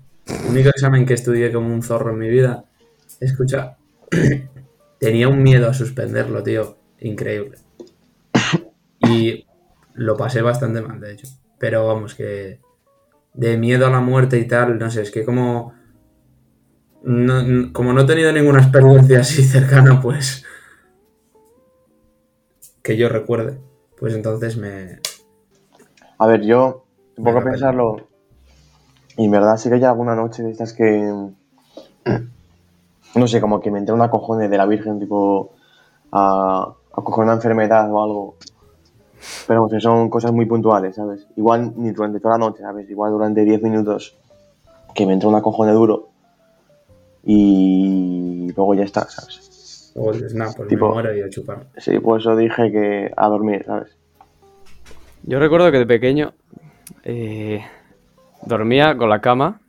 único 0.49 0.69
examen 0.69 1.05
que 1.05 1.15
estudié 1.15 1.51
como 1.51 1.75
un 1.75 1.83
zorro 1.83 2.13
en 2.13 2.19
mi 2.21 2.29
vida, 2.29 2.63
escucha, 3.19 3.77
tenía 5.01 5.27
un 5.27 5.43
miedo 5.43 5.69
a 5.69 5.75
suspenderlo, 5.75 6.45
tío, 6.45 6.77
increíble. 7.01 7.59
Y 9.01 9.47
lo 9.95 10.17
pasé 10.17 10.41
bastante 10.41 10.81
mal, 10.81 11.01
de 11.01 11.15
hecho. 11.15 11.27
Pero 11.59 11.89
vamos, 11.89 12.15
que 12.15 12.61
de 13.35 13.57
miedo 13.57 13.89
a 13.89 13.91
la 13.91 14.01
muerte 14.01 14.39
y 14.39 14.47
tal, 14.47 14.79
no 14.79 14.93
sé, 14.93 15.03
es 15.03 15.11
que 15.11 15.25
como 15.25 15.75
como 17.73 17.93
no 17.93 18.03
he 18.03 18.05
tenido 18.05 18.31
ninguna 18.31 18.61
experiencia 18.61 19.21
así 19.21 19.43
cercana, 19.43 20.01
pues. 20.01 20.45
Que 22.83 22.97
yo 22.97 23.09
recuerde. 23.09 23.59
Pues 23.99 24.15
entonces 24.15 24.57
me. 24.57 25.01
A 26.19 26.27
ver, 26.27 26.43
yo 26.43 26.85
a 27.19 27.23
Venga, 27.23 27.43
pensarlo 27.43 28.09
y 29.17 29.25
en 29.27 29.31
verdad 29.31 29.57
sí 29.57 29.69
que 29.69 29.75
hay 29.75 29.85
alguna 29.85 30.15
noche 30.15 30.43
de 30.43 30.51
estas 30.51 30.73
que... 30.73 31.29
No 33.13 33.27
sé, 33.27 33.41
como 33.41 33.61
que 33.61 33.73
me 33.73 33.81
entra 33.81 33.93
una 33.93 34.09
cojone 34.09 34.49
de 34.49 34.57
la 34.57 34.67
Virgen, 34.67 35.01
tipo... 35.01 35.51
A, 36.13 36.75
a 36.93 37.03
coger 37.03 37.25
una 37.25 37.35
enfermedad 37.35 37.93
o 37.93 38.03
algo. 38.03 38.37
Pero 39.47 39.69
son 39.81 40.09
cosas 40.09 40.33
muy 40.33 40.47
puntuales, 40.47 40.95
¿sabes? 40.95 41.27
Igual 41.37 41.73
ni 41.77 41.91
durante 41.91 42.21
toda 42.21 42.39
la 42.39 42.47
noche, 42.47 42.63
¿sabes? 42.63 42.89
Igual 42.89 43.13
durante 43.13 43.45
10 43.45 43.63
minutos 43.63 44.17
que 44.95 45.07
me 45.07 45.13
entra 45.13 45.29
una 45.29 45.43
cojone 45.43 45.73
duro 45.73 46.09
y 47.25 48.53
luego 48.57 48.75
ya 48.75 48.85
está, 48.85 49.09
¿sabes? 49.09 49.50
O 49.95 50.13
dices, 50.13 50.35
nah, 50.35 50.51
pues 50.57 50.69
Tipo- 50.69 50.89
me 50.89 50.95
muero 50.95 51.17
y 51.17 51.23
a 51.23 51.29
chupar. 51.29 51.67
Sí, 51.77 51.99
por 51.99 52.21
eso 52.21 52.37
dije 52.37 52.71
que 52.71 53.11
a 53.17 53.29
dormir, 53.29 53.65
¿sabes? 53.67 53.97
Yo 55.25 55.39
recuerdo 55.39 55.71
que 55.71 55.79
de 55.79 55.87
pequeño 55.87 56.33
eh, 57.05 57.65
dormía 58.47 58.97
con 58.97 59.11
la 59.11 59.21
cama 59.21 59.61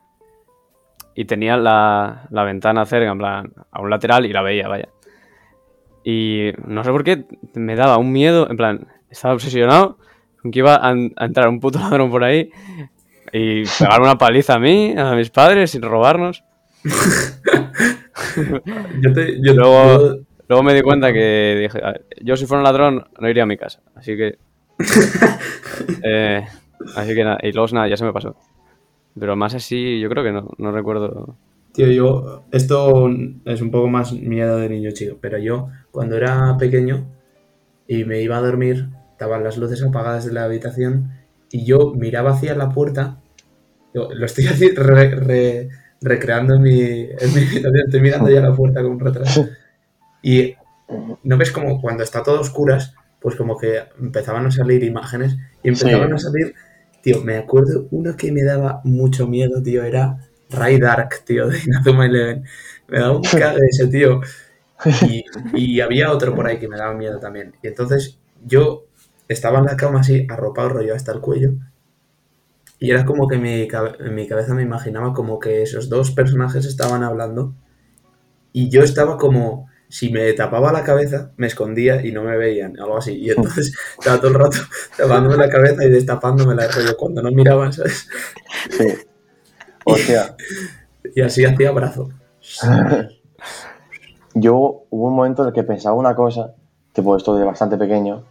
y 1.14 1.24
tenía 1.26 1.56
la, 1.56 2.26
la 2.30 2.44
ventana 2.44 2.86
cerca, 2.86 3.10
en 3.12 3.18
plan, 3.18 3.52
a 3.70 3.80
un 3.82 3.90
lateral 3.90 4.24
y 4.24 4.32
la 4.32 4.42
veía, 4.42 4.68
vaya. 4.68 4.88
Y 6.04 6.50
no 6.66 6.82
sé 6.84 6.90
por 6.90 7.04
qué 7.04 7.24
me 7.54 7.76
daba 7.76 7.98
un 7.98 8.12
miedo, 8.12 8.48
en 8.50 8.56
plan, 8.56 8.88
estaba 9.10 9.34
obsesionado 9.34 9.98
con 10.40 10.50
que 10.50 10.60
iba 10.60 10.74
a, 10.76 10.88
a 10.90 11.24
entrar 11.26 11.48
un 11.48 11.60
puto 11.60 11.78
ladrón 11.78 12.10
por 12.10 12.24
ahí 12.24 12.50
y 13.32 13.62
pegarme 13.64 14.06
una 14.06 14.18
paliza 14.18 14.54
a 14.54 14.58
mí, 14.58 14.94
a 14.96 15.14
mis 15.14 15.30
padres, 15.30 15.70
sin 15.70 15.82
robarnos. 15.82 16.42
Yo 19.00 19.12
te. 19.12 19.40
Yo, 19.42 19.54
Luego- 19.54 20.00
yo- 20.16 20.16
Luego 20.48 20.62
me 20.64 20.74
di 20.74 20.82
cuenta 20.82 21.12
que 21.14 21.56
dije, 21.62 21.80
"A 21.82 21.92
ver, 21.92 22.04
yo 22.22 22.36
si 22.36 22.44
fuera 22.44 22.58
un 22.60 22.64
ladrón 22.64 23.04
no 23.18 23.28
iría 23.30 23.44
a 23.44 23.46
mi 23.46 23.56
casa, 23.56 23.80
así 23.94 24.14
que... 24.18 24.36
eh, 26.04 26.44
así 26.94 27.14
que 27.14 27.24
nada, 27.24 27.38
y 27.42 27.52
luego 27.52 27.72
nada, 27.72 27.88
ya 27.88 27.96
se 27.96 28.04
me 28.04 28.12
pasó. 28.12 28.36
Pero 29.18 29.34
más 29.34 29.54
así, 29.54 29.98
yo 29.98 30.10
creo 30.10 30.22
que 30.24 30.32
no, 30.32 30.50
no 30.58 30.70
recuerdo... 30.72 31.36
Tío, 31.72 31.86
yo. 31.86 32.44
Esto 32.52 33.08
es 33.46 33.62
un 33.62 33.70
poco 33.70 33.88
más 33.88 34.12
miedo 34.12 34.58
de 34.58 34.68
niño 34.68 34.90
chico, 34.90 35.16
pero 35.22 35.38
yo, 35.38 35.68
cuando 35.90 36.16
era 36.18 36.54
pequeño 36.58 37.06
y 37.88 38.04
me 38.04 38.20
iba 38.20 38.36
a 38.36 38.42
dormir, 38.42 38.88
estaban 39.12 39.44
las 39.44 39.56
luces 39.56 39.82
apagadas 39.82 40.26
de 40.26 40.34
la 40.34 40.44
habitación 40.44 41.12
y 41.50 41.64
yo 41.64 41.94
miraba 41.94 42.32
hacia 42.32 42.54
la 42.54 42.68
puerta. 42.68 43.20
Yo, 43.94 44.10
lo 44.12 44.26
estoy 44.26 44.44
re- 44.76 45.14
re- 45.14 45.68
recreando 46.02 46.54
en 46.56 46.62
mi, 46.62 46.80
en 46.80 47.34
mi 47.34 47.40
habitación, 47.40 47.76
estoy 47.86 48.00
mirando 48.00 48.30
ya 48.30 48.40
la 48.40 48.54
puerta 48.54 48.82
con 48.82 48.92
un 48.92 49.00
retraso. 49.00 49.48
Y 50.22 50.54
no 51.24 51.36
ves 51.36 51.50
como 51.52 51.80
cuando 51.80 52.02
está 52.02 52.22
todo 52.22 52.38
a 52.38 52.40
oscuras, 52.40 52.94
pues 53.20 53.36
como 53.36 53.58
que 53.58 53.80
empezaban 54.00 54.46
a 54.46 54.50
salir 54.50 54.84
imágenes 54.84 55.36
y 55.62 55.68
empezaban 55.68 56.08
Sí. 56.10 56.14
a 56.14 56.18
salir. 56.18 56.54
Tío, 57.02 57.22
me 57.22 57.36
acuerdo 57.38 57.88
uno 57.90 58.16
que 58.16 58.30
me 58.32 58.42
daba 58.44 58.80
mucho 58.84 59.26
miedo, 59.26 59.62
tío, 59.62 59.82
era 59.84 60.18
Ray 60.50 60.78
Dark, 60.78 61.24
tío, 61.24 61.48
de 61.48 61.58
Inazuma 61.66 62.06
Eleven. 62.06 62.44
Me 62.88 63.00
daba 63.00 63.16
un 63.16 63.22
cague 63.22 63.60
ese 63.70 63.88
tío. 63.88 64.20
Y, 65.08 65.24
y 65.54 65.80
había 65.80 66.10
otro 66.12 66.34
por 66.34 66.46
ahí 66.46 66.58
que 66.58 66.68
me 66.68 66.76
daba 66.76 66.94
miedo 66.94 67.18
también. 67.20 67.54
Y 67.62 67.68
entonces 67.68 68.18
yo 68.44 68.86
estaba 69.28 69.58
en 69.60 69.66
la 69.66 69.76
cama 69.76 70.00
así, 70.00 70.26
arropado 70.28 70.68
rollo 70.70 70.94
hasta 70.94 71.12
el 71.12 71.20
cuello. 71.20 71.52
Y 72.82 72.90
era 72.90 73.04
como 73.04 73.28
que 73.28 73.38
mi, 73.38 73.68
en 73.70 74.14
mi 74.16 74.26
cabeza 74.26 74.54
me 74.54 74.62
imaginaba 74.62 75.14
como 75.14 75.38
que 75.38 75.62
esos 75.62 75.88
dos 75.88 76.10
personajes 76.10 76.66
estaban 76.66 77.04
hablando. 77.04 77.54
Y 78.52 78.70
yo 78.70 78.82
estaba 78.82 79.16
como 79.18 79.68
si 79.88 80.10
me 80.10 80.32
tapaba 80.32 80.72
la 80.72 80.82
cabeza, 80.82 81.30
me 81.36 81.46
escondía 81.46 82.04
y 82.04 82.10
no 82.10 82.24
me 82.24 82.36
veían, 82.36 82.76
algo 82.80 82.96
así. 82.96 83.12
Y 83.12 83.30
entonces 83.30 83.72
estaba 84.00 84.18
todo 84.18 84.32
el 84.32 84.34
rato 84.34 84.56
tapándome 84.96 85.36
la 85.36 85.48
cabeza 85.48 85.84
y 85.84 85.90
destapándome 85.90 86.56
la 86.56 86.66
rollo 86.66 86.96
cuando 86.96 87.22
no 87.22 87.30
miraban, 87.30 87.72
¿sabes? 87.72 88.08
Sí. 88.70 88.88
Hostia. 89.84 90.34
Y 91.14 91.20
así 91.20 91.44
hacía 91.44 91.70
brazo. 91.70 92.08
Yo 94.34 94.86
hubo 94.90 95.06
un 95.06 95.14
momento 95.14 95.42
en 95.42 95.48
el 95.50 95.54
que 95.54 95.62
pensaba 95.62 95.94
una 95.94 96.16
cosa, 96.16 96.56
tipo 96.92 97.16
esto 97.16 97.36
de 97.36 97.44
bastante 97.44 97.76
pequeño, 97.76 98.24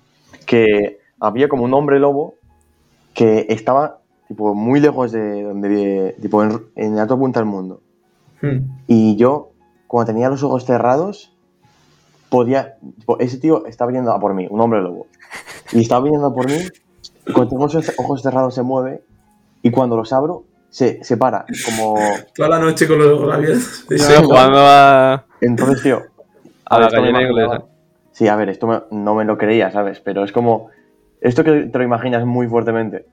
que 0.45 0.99
había 1.21 1.47
como 1.47 1.63
un 1.63 1.73
hombre 1.73 1.99
lobo 1.99 2.35
que 3.13 3.45
estaba 3.47 4.00
tipo 4.31 4.55
muy 4.55 4.79
lejos 4.79 5.11
de 5.11 5.43
donde 5.43 5.67
vive, 5.67 6.15
tipo 6.21 6.41
en, 6.43 6.61
en 6.75 6.95
la 6.95 7.03
otra 7.03 7.17
punta 7.17 7.39
del 7.41 7.47
mundo. 7.49 7.81
Hmm. 8.41 8.59
Y 8.87 9.17
yo, 9.17 9.51
cuando 9.87 10.13
tenía 10.13 10.29
los 10.29 10.41
ojos 10.43 10.65
cerrados, 10.65 11.35
podía. 12.29 12.75
tipo, 12.99 13.19
ese 13.19 13.37
tío 13.39 13.65
estaba 13.65 13.89
viniendo 13.89 14.11
a 14.13 14.19
por 14.19 14.33
mí, 14.33 14.47
un 14.49 14.61
hombre 14.61 14.81
lobo. 14.81 15.07
Y 15.73 15.81
estaba 15.81 16.01
viniendo 16.03 16.27
a 16.27 16.33
por 16.33 16.47
mí, 16.47 16.57
y 17.27 17.33
cuando 17.33 17.49
tengo 17.49 17.67
los 17.67 17.99
ojos 17.99 18.21
cerrados 18.21 18.55
se 18.55 18.61
mueve, 18.61 19.03
y 19.61 19.69
cuando 19.71 19.97
los 19.97 20.11
abro, 20.13 20.45
se, 20.69 21.03
se 21.03 21.17
para, 21.17 21.45
como. 21.65 21.95
Toda 22.35 22.49
la 22.49 22.59
noche 22.59 22.87
con 22.87 22.99
los 22.99 23.19
ojos 23.19 23.33
abiertos. 23.33 23.85
Sí, 23.89 23.97
Sí, 23.99 24.13
jugando 24.23 24.59
a, 24.59 25.25
Entonces, 25.41 25.83
tío. 25.83 26.01
a 26.65 26.79
la 26.79 26.89
gallina 26.89 27.21
imaginaba- 27.21 27.55
inglesa. 27.55 27.65
Sí, 28.13 28.27
a 28.27 28.35
ver, 28.35 28.49
esto 28.49 28.67
me- 28.67 28.81
no 28.91 29.13
me 29.15 29.25
lo 29.25 29.37
creía, 29.37 29.71
¿sabes? 29.71 29.99
Pero 29.99 30.23
es 30.23 30.31
como. 30.31 30.69
Esto 31.21 31.43
que 31.43 31.51
te 31.71 31.77
lo 31.77 31.83
imaginas 31.83 32.25
muy 32.25 32.47
fuertemente. 32.47 33.05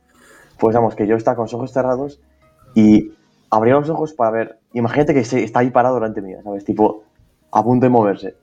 Pues 0.59 0.75
vamos, 0.75 0.94
que 0.94 1.07
yo 1.07 1.16
estaba 1.16 1.37
con 1.37 1.44
los 1.44 1.55
ojos 1.55 1.73
cerrados 1.73 2.21
y 2.75 3.12
abría 3.51 3.75
los 3.75 3.88
ojos 3.90 4.12
para 4.12 4.31
ver. 4.31 4.59
Imagínate 4.73 5.14
que 5.14 5.21
está 5.21 5.61
ahí 5.61 5.71
parado 5.71 5.94
delante 5.94 6.21
mía, 6.21 6.40
¿sabes? 6.42 6.64
Tipo, 6.64 7.05
a 7.51 7.62
punto 7.62 7.87
de 7.87 7.90
moverse. 7.90 8.35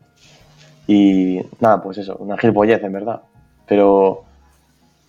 Y 0.88 1.42
nada, 1.60 1.82
pues 1.82 1.98
eso, 1.98 2.16
una 2.18 2.38
gilipollez, 2.38 2.84
en 2.84 2.94
verdad. 2.94 3.22
Pero 3.68 4.24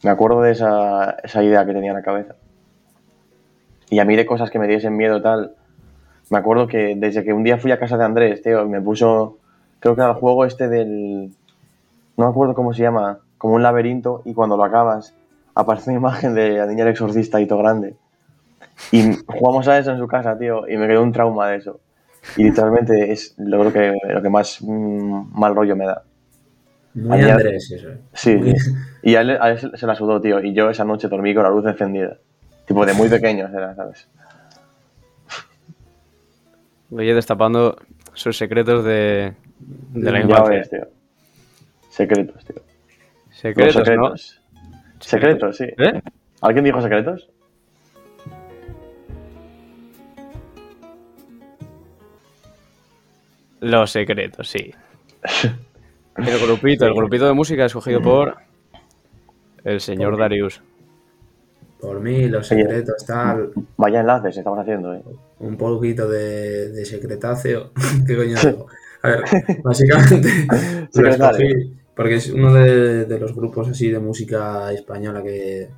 me 0.03 0.11
acuerdo 0.11 0.42
de 0.42 0.53
esa, 0.53 1.16
esa 1.23 1.42
idea 1.42 1.64
que 1.66 1.73
tenía 1.73 1.90
en 1.90 1.97
la 1.97 2.03
cabeza. 2.03 2.35
Y 3.90 3.99
a 3.99 4.05
mí 4.05 4.16
de 4.16 4.27
cosas 4.27 4.51
que 4.51 4.59
me 4.59 4.66
diesen 4.66 4.97
miedo 4.97 5.23
tal. 5.23 5.55
Me 6.31 6.38
acuerdo 6.38 6.66
que 6.66 6.95
desde 6.97 7.23
que 7.23 7.33
un 7.33 7.45
día 7.45 7.59
fui 7.59 7.71
a 7.71 7.79
casa 7.79 7.97
de 7.97 8.05
Andrés, 8.05 8.42
tío, 8.42 8.66
me 8.66 8.81
puso. 8.81 9.38
Creo 9.79 9.95
que 9.95 10.01
era 10.01 10.11
el 10.11 10.16
juego 10.16 10.45
este 10.45 10.69
del. 10.69 11.31
No 12.16 12.25
me 12.25 12.31
acuerdo 12.31 12.55
cómo 12.55 12.73
se 12.73 12.83
llama. 12.83 13.21
Como 13.38 13.55
un 13.55 13.62
laberinto, 13.62 14.23
y 14.25 14.33
cuando 14.33 14.57
lo 14.57 14.64
acabas, 14.64 15.14
aparece 15.57 15.90
una 15.90 15.99
imagen 15.99 16.35
de 16.35 16.51
la 16.51 16.66
niña 16.66 16.85
del 16.85 16.92
exorcista 16.92 17.40
y 17.40 17.47
todo 17.47 17.59
grande. 17.59 17.97
Y 18.92 19.14
jugamos 19.27 19.66
a 19.66 19.79
eso 19.79 19.90
en 19.90 19.99
su 19.99 20.07
casa, 20.07 20.38
tío, 20.38 20.69
y 20.69 20.77
me 20.77 20.87
quedó 20.87 21.03
un 21.03 21.11
trauma 21.11 21.49
de 21.49 21.57
eso. 21.57 21.81
Y 22.37 22.45
literalmente 22.45 23.11
es 23.12 23.35
lo, 23.38 23.73
que, 23.73 23.95
lo 24.09 24.23
que 24.23 24.29
más 24.29 24.59
mm, 24.61 25.38
mal 25.38 25.55
rollo 25.57 25.75
me 25.75 25.87
da. 25.87 26.03
Muy 26.95 27.19
Añade- 27.19 27.33
Andrés, 27.33 27.71
eso. 27.71 27.88
eh. 27.90 27.99
Sí, 28.12 28.35
Muy-. 28.37 28.55
Y 29.03 29.14
a 29.16 29.21
él, 29.23 29.31
a 29.40 29.51
él 29.51 29.59
se- 29.75 29.87
la 29.87 29.95
sudó, 29.95 30.21
tío. 30.21 30.40
Y 30.40 30.53
yo 30.55 30.69
esa 30.71 30.85
noche 30.85 31.09
dormí 31.09 31.35
con 31.35 31.42
la 31.45 31.51
luz 31.51 31.64
encendida. 31.66 32.19
Tipo, 32.66 32.85
de 32.85 32.92
muy 32.95 33.09
pequeño 33.09 33.49
era, 33.49 33.75
¿sabes? 33.75 34.09
Oye, 36.90 37.14
destapando 37.14 37.77
sus 38.14 38.37
secretos 38.37 38.85
de, 38.85 39.35
de 39.59 40.11
la 40.12 40.21
infancia. 40.21 40.49
ves, 40.59 40.71
tío. 40.71 40.88
Secretos, 41.90 42.45
tío. 42.45 42.57
Secretos, 43.31 43.75
Los 43.77 43.85
secretos. 43.87 44.40
Secretos, 45.01 45.57
sí. 45.57 45.65
¿Eh? 45.65 46.01
¿Alguien 46.41 46.65
dijo 46.65 46.81
secretos? 46.81 47.29
Los 53.61 53.91
secretos, 53.91 54.49
sí. 54.49 54.73
El 56.17 56.39
grupito, 56.39 56.87
el 56.87 56.95
grupito 56.95 57.27
de 57.27 57.35
música 57.35 57.67
escogido 57.67 58.01
por 58.01 58.37
el 59.65 59.83
señor 59.83 60.17
Darius. 60.17 60.63
Por 61.79 62.01
mí, 62.01 62.27
los 62.29 62.47
secretos, 62.47 63.05
tal. 63.05 63.53
Vaya 63.77 64.01
enlaces 64.01 64.39
estamos 64.39 64.61
haciendo, 64.61 64.95
eh. 64.95 65.03
Un 65.41 65.59
poquito 65.59 66.09
de, 66.09 66.71
de 66.71 66.85
secretáceo. 66.87 67.73
¿Qué 68.07 68.17
coño 68.17 68.35
digo? 68.41 68.67
A 69.03 69.09
ver, 69.09 69.25
básicamente 69.63 70.31
escogí 70.95 71.77
porque 71.97 72.17
es 72.17 72.29
uno 72.31 72.53
de, 72.55 73.07
los 73.19 73.35
grupos 73.35 73.69
así 73.69 73.91
de 73.91 73.99
música 73.99 74.73
española 74.73 75.23
que, 75.23 75.69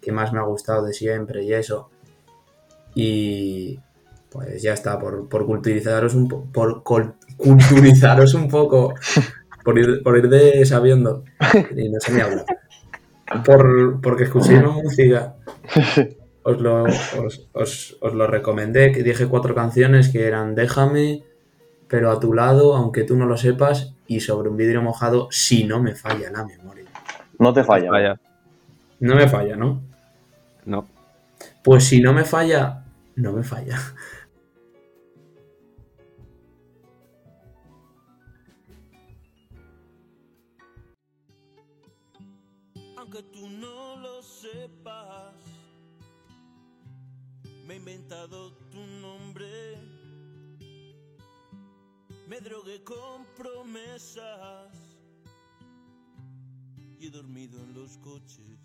que 0.00 0.12
más 0.12 0.32
me 0.32 0.38
ha 0.38 0.42
gustado 0.42 0.84
de 0.84 0.92
siempre 0.92 1.42
y 1.42 1.52
eso. 1.54 1.90
Y 2.94 3.78
pues 4.30 4.62
ya 4.62 4.72
está, 4.74 4.98
por, 4.98 5.28
por 5.28 5.46
culturizaros 5.46 6.14
un 6.14 6.28
po- 6.28 6.44
por 6.52 6.82
culturizaros 7.36 8.34
un 8.34 8.48
poco, 8.48 8.94
por 9.64 9.78
ir, 9.78 10.02
por 10.02 10.16
ir 10.18 10.28
de 10.28 10.64
sabiendo, 10.66 11.24
y 11.76 11.88
no 11.88 12.00
sé 12.00 12.12
ni 12.12 12.20
hablar. 12.20 12.44
Por, 13.44 14.00
porque 14.02 14.24
escuché 14.24 14.58
una 14.58 14.70
música 14.72 15.36
os 16.42 16.60
lo, 16.60 16.82
os, 16.84 17.48
os- 17.52 17.96
os 18.00 18.14
lo 18.14 18.26
recomendé, 18.26 18.92
que 18.92 19.02
dije 19.02 19.26
cuatro 19.26 19.54
canciones 19.54 20.08
que 20.10 20.26
eran 20.26 20.54
Déjame, 20.54 21.22
pero 21.92 22.10
a 22.10 22.18
tu 22.18 22.32
lado, 22.32 22.74
aunque 22.74 23.04
tú 23.04 23.16
no 23.16 23.26
lo 23.26 23.36
sepas, 23.36 23.92
y 24.06 24.20
sobre 24.20 24.48
un 24.48 24.56
vidrio 24.56 24.80
mojado, 24.80 25.28
si 25.30 25.64
no 25.64 25.78
me 25.78 25.94
falla 25.94 26.30
la 26.30 26.42
memoria. 26.42 26.86
No 27.38 27.52
te 27.52 27.64
falla. 27.64 27.90
Vaya, 27.90 28.20
No 28.98 29.14
me 29.14 29.28
falla, 29.28 29.56
¿no? 29.56 29.82
no. 30.64 30.86
Pues 31.62 31.84
si 31.84 32.00
no 32.00 32.14
me 32.14 32.24
falla, 32.24 32.82
no 33.16 33.32
me 33.32 33.42
falla. 33.42 33.78
Me 52.32 52.40
drogué 52.40 52.82
con 52.82 53.26
promesas. 53.36 54.72
Y 56.98 57.08
he 57.08 57.10
dormido 57.10 57.60
en 57.60 57.74
los 57.74 57.98
coches. 57.98 58.58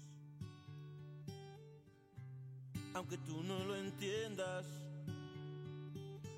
Aunque 2.93 3.17
tú 3.17 3.43
no 3.43 3.62
lo 3.65 3.75
entiendas. 3.75 4.65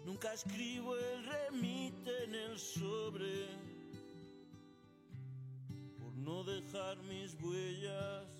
Nunca 0.08 0.34
escribo 0.34 0.96
el 0.96 1.24
remite 1.24 2.24
en 2.24 2.34
el 2.34 2.58
sobre 2.58 3.46
por 6.00 6.12
no 6.16 6.44
dejar 6.44 6.98
mis 7.04 7.36
huellas. 7.44 8.39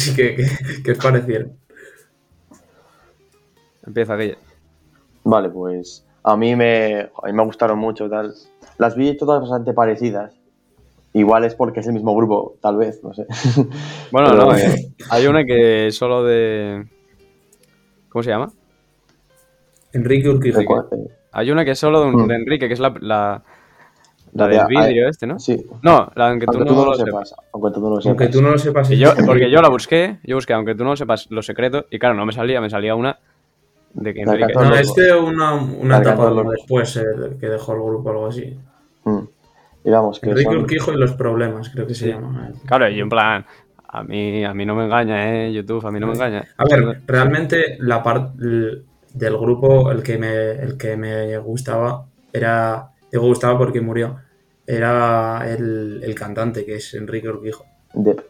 Así 0.00 0.14
que, 0.16 0.36
¿qué, 0.36 0.46
qué 0.82 0.90
os 0.92 0.98
parecieron? 0.98 1.52
Empieza 3.86 4.14
aquella. 4.14 4.36
Vale, 5.24 5.48
pues 5.50 6.06
a 6.22 6.36
mí 6.36 6.56
me, 6.56 7.00
a 7.00 7.26
mí 7.26 7.32
me 7.32 7.44
gustaron 7.44 7.78
mucho 7.78 8.08
tal. 8.08 8.34
Las 8.78 8.96
vi 8.96 9.16
todas 9.16 9.40
bastante 9.42 9.72
parecidas. 9.72 10.34
Igual 11.12 11.44
es 11.44 11.54
porque 11.54 11.80
es 11.80 11.86
el 11.86 11.92
mismo 11.94 12.14
grupo, 12.14 12.56
tal 12.62 12.76
vez, 12.76 13.02
no 13.02 13.12
sé. 13.12 13.26
Bueno, 14.12 14.28
Pero, 14.30 14.46
no, 14.46 14.56
eh, 14.56 14.92
hay 15.10 15.26
una 15.26 15.44
que 15.44 15.88
es 15.88 15.96
solo 15.96 16.24
de. 16.24 16.86
¿Cómo 18.08 18.22
se 18.22 18.30
llama? 18.30 18.50
Enrique 19.92 20.28
Urquijo. 20.28 20.60
Hay 21.32 21.50
una 21.50 21.64
que 21.64 21.72
es 21.72 21.78
solo 21.78 22.00
de, 22.00 22.06
un- 22.06 22.24
Mm. 22.24 22.28
de 22.28 22.34
Enrique, 22.36 22.68
que 22.68 22.74
es 22.74 22.80
la, 22.80 22.94
la, 23.00 23.42
La 24.32 24.46
la 24.46 24.52
de- 24.52 24.58
del 24.58 24.66
vídeo 24.88 25.08
este, 25.08 25.26
¿no? 25.26 25.38
Sí, 25.38 25.64
No, 25.82 26.10
la 26.14 26.28
aunque 26.30 26.46
tú 26.46 26.52
aunque 26.52 26.64
no, 26.64 26.70
tú 26.70 26.76
no 26.76 26.84
lo 26.86 26.94
sepas. 26.94 27.28
sepas. 27.30 27.44
Aunque 27.52 27.70
tú 27.72 27.80
no 27.80 27.88
lo 27.88 27.94
Aunque 27.96 28.24
sepas. 28.24 28.30
tú 28.30 28.42
no 28.42 28.50
lo 28.50 28.58
sepas. 28.58 28.88
Yo, 28.90 29.10
porque 29.26 29.50
yo 29.50 29.60
la 29.60 29.68
busqué, 29.68 30.18
yo 30.24 30.36
busqué, 30.36 30.52
aunque 30.52 30.74
tú 30.74 30.84
no 30.84 30.90
lo 30.90 30.96
sepas 30.96 31.26
lo 31.30 31.42
secreto, 31.42 31.86
y 31.90 31.98
claro, 31.98 32.14
no 32.14 32.24
me 32.26 32.32
salía, 32.32 32.60
me 32.60 32.70
salía 32.70 32.94
una 32.94 33.18
de 33.94 34.14
que 34.14 34.20
Enrique. 34.22 34.52
No, 34.54 34.74
este 34.74 35.14
una, 35.16 35.54
una 35.54 35.98
etapa 35.98 36.32
después, 36.50 36.96
eh, 36.96 37.02
que 37.40 37.48
dejó 37.48 37.72
el 37.74 37.80
grupo 37.82 38.08
o 38.08 38.12
algo 38.12 38.26
así. 38.28 38.56
Mm. 39.04 39.18
Y 39.82 39.90
vamos, 39.90 40.20
que 40.20 40.28
Enrique 40.30 40.44
son- 40.50 40.58
Urquijo 40.58 40.92
y 40.92 40.96
los 40.96 41.12
problemas, 41.14 41.70
creo 41.70 41.86
que 41.86 41.94
se 41.94 42.04
Sí. 42.04 42.10
llama. 42.12 42.50
Claro, 42.66 42.88
y 42.88 42.94
yo 42.96 43.02
en 43.02 43.08
plan, 43.08 43.44
a 43.88 44.04
mí, 44.04 44.44
a 44.44 44.54
mí 44.54 44.64
no 44.64 44.76
me 44.76 44.84
engaña, 44.84 45.28
¿eh? 45.46 45.52
YouTube, 45.52 45.84
a 45.84 45.90
mí 45.90 45.98
no 45.98 46.06
me 46.06 46.12
engaña. 46.12 46.44
A 46.56 46.64
ver, 46.66 47.00
realmente 47.06 47.76
la 47.80 48.00
parte 48.02 48.32
del 48.38 49.36
grupo, 49.38 49.90
el 49.90 50.02
que 50.04 50.18
me, 50.18 50.52
el 50.52 50.76
que 50.78 50.96
me 50.96 51.36
gustaba, 51.38 52.04
era. 52.32 52.86
Digo 53.10 53.24
gustaba 53.26 53.58
porque 53.58 53.80
murió. 53.80 54.18
Era 54.66 55.44
el, 55.50 56.00
el 56.04 56.14
cantante, 56.14 56.64
que 56.64 56.76
es 56.76 56.94
Enrique 56.94 57.28
Urquijo. 57.28 57.64
Dep. 57.94 58.20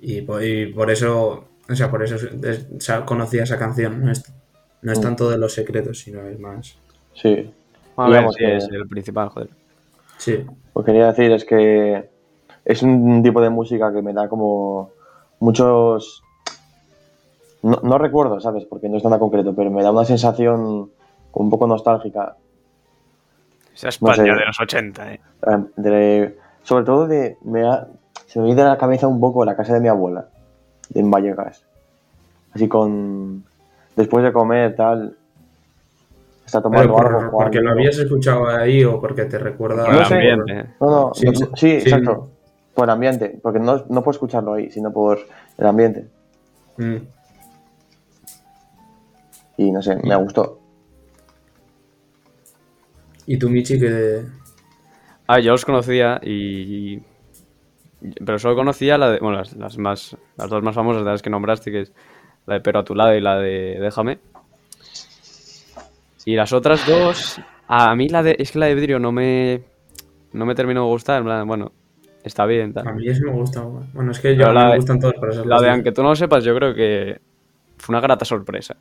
Y 0.00 0.22
por, 0.22 0.42
y 0.42 0.72
por 0.72 0.90
eso. 0.90 1.44
O 1.68 1.74
sea, 1.74 1.90
por 1.90 2.02
eso 2.02 2.14
es- 2.16 2.66
conocía 3.04 3.42
esa 3.42 3.58
canción. 3.58 4.04
No 4.04 4.12
es, 4.12 4.22
no 4.82 4.92
es 4.92 4.98
Mm. 4.98 5.02
tanto 5.02 5.28
de 5.30 5.38
los 5.38 5.52
secretos, 5.52 5.98
sino 5.98 6.22
es 6.26 6.38
más. 6.38 6.76
Sí. 7.14 7.52
A 7.96 8.04
ver, 8.04 8.12
Digamos 8.12 8.34
sí, 8.36 8.44
que- 8.44 8.56
es 8.56 8.68
el 8.70 8.86
principal, 8.88 9.28
joder. 9.30 9.48
Sí. 10.18 10.44
Lo 10.74 10.82
que 10.84 10.92
quería 10.92 11.08
decir 11.08 11.32
es 11.32 11.44
que 11.44 12.08
es 12.64 12.82
un 12.82 13.22
tipo 13.22 13.40
de 13.40 13.50
música 13.50 13.92
que 13.92 14.02
me 14.02 14.12
da 14.12 14.28
como 14.28 14.90
muchos. 15.40 16.22
No, 17.62 17.80
no 17.82 17.98
recuerdo, 17.98 18.38
¿sabes? 18.40 18.64
Porque 18.64 18.88
no 18.88 18.96
es 18.96 19.04
nada 19.04 19.18
concreto, 19.18 19.54
pero 19.54 19.70
me 19.70 19.82
da 19.82 19.90
una 19.90 20.04
sensación 20.04 20.90
un 21.32 21.50
poco 21.50 21.66
nostálgica. 21.66 22.36
Esa 23.76 23.86
No 23.86 23.90
España 23.90 24.16
sé. 24.16 24.22
de 24.40 24.46
los 24.46 24.60
80, 24.60 25.12
¿eh? 25.12 25.20
de- 25.76 26.38
sobre 26.62 26.84
todo 26.84 27.06
de. 27.06 27.36
Me 27.44 27.60
da- 27.60 27.86
se 28.26 28.40
me 28.40 28.46
viene 28.46 28.62
a 28.62 28.68
la 28.68 28.78
cabeza 28.78 29.06
un 29.06 29.20
poco 29.20 29.44
la 29.44 29.54
casa 29.54 29.74
de 29.74 29.80
mi 29.80 29.88
abuela, 29.88 30.26
en 30.94 31.10
Vallecas. 31.10 31.62
Así 32.54 32.66
con. 32.68 33.44
Después 33.94 34.24
de 34.24 34.32
comer, 34.32 34.74
tal. 34.74 35.16
Está 36.44 36.62
tomando 36.62 36.92
por- 36.94 37.06
algo. 37.06 37.30
porque 37.32 37.60
lo 37.60 37.72
habías 37.72 37.98
escuchado 37.98 38.46
ahí 38.48 38.82
o 38.84 39.00
porque 39.00 39.24
te 39.26 39.36
recuerda. 39.38 39.84
Por 39.84 39.94
el 39.94 40.00
No 40.00 40.06
sé. 40.06 40.14
ambiente. 40.14 40.66
No, 40.80 40.90
no, 40.90 41.14
Sí, 41.14 41.26
no, 41.26 41.32
sí, 41.34 41.44
sí, 41.54 41.80
sí. 41.80 41.88
exacto. 41.90 42.30
Por 42.74 42.84
el 42.84 42.90
ambiente, 42.90 43.38
porque 43.42 43.58
no, 43.58 43.76
no 43.88 44.02
puedo 44.02 44.10
escucharlo 44.12 44.54
ahí, 44.54 44.70
sino 44.70 44.92
por 44.92 45.18
el 45.58 45.66
ambiente. 45.66 46.06
Mm. 46.78 46.96
Y 49.58 49.72
no 49.72 49.82
sé, 49.82 49.96
me 49.96 50.14
gustó. 50.16 50.60
Y 53.26 53.38
tú, 53.38 53.48
Michi, 53.50 53.78
que. 53.78 54.22
Ah, 55.26 55.40
yo 55.40 55.52
los 55.52 55.64
conocía 55.64 56.20
y. 56.22 57.00
Pero 58.24 58.38
solo 58.38 58.54
conocía 58.54 58.98
la 58.98 59.10
de. 59.10 59.18
Bueno, 59.18 59.38
las, 59.38 59.54
las 59.56 59.78
más. 59.78 60.16
Las 60.36 60.48
dos 60.50 60.62
más 60.62 60.74
famosas 60.74 61.04
de 61.04 61.10
las 61.10 61.22
que 61.22 61.30
nombraste, 61.30 61.70
que 61.72 61.80
es 61.82 61.92
la 62.46 62.54
de 62.54 62.60
Pero 62.60 62.78
a 62.80 62.84
tu 62.84 62.94
lado 62.94 63.14
y 63.14 63.20
la 63.20 63.38
de 63.38 63.78
Déjame. 63.80 64.18
Y 66.24 66.34
las 66.36 66.52
otras 66.52 66.86
dos. 66.86 67.40
A 67.68 67.94
mí 67.96 68.08
la 68.08 68.22
de. 68.22 68.36
Es 68.38 68.52
que 68.52 68.58
la 68.58 68.66
de 68.66 68.74
vidrio 68.74 68.98
no 68.98 69.12
me. 69.12 69.62
No 70.32 70.44
me 70.46 70.54
terminó 70.54 70.82
de 70.84 70.90
gustar. 70.90 71.18
En 71.18 71.24
plan, 71.24 71.46
bueno, 71.46 71.72
está 72.22 72.46
bien. 72.46 72.72
A 72.76 72.92
mí 72.92 73.08
ese 73.08 73.24
me 73.24 73.32
gusta. 73.32 73.62
Bueno, 73.62 74.10
es 74.12 74.20
que 74.20 74.36
yo 74.36 74.52
la 74.52 74.66
me 74.66 74.70
de- 74.72 74.76
gustan 74.76 75.00
todas, 75.00 75.46
La 75.46 75.60
de. 75.60 75.70
Aunque 75.70 75.92
tú 75.92 76.02
no 76.02 76.10
lo 76.10 76.16
sepas, 76.16 76.44
yo 76.44 76.54
creo 76.54 76.74
que. 76.74 77.20
Fue 77.78 77.92
una 77.92 78.00
grata 78.00 78.24
sorpresa. 78.24 78.76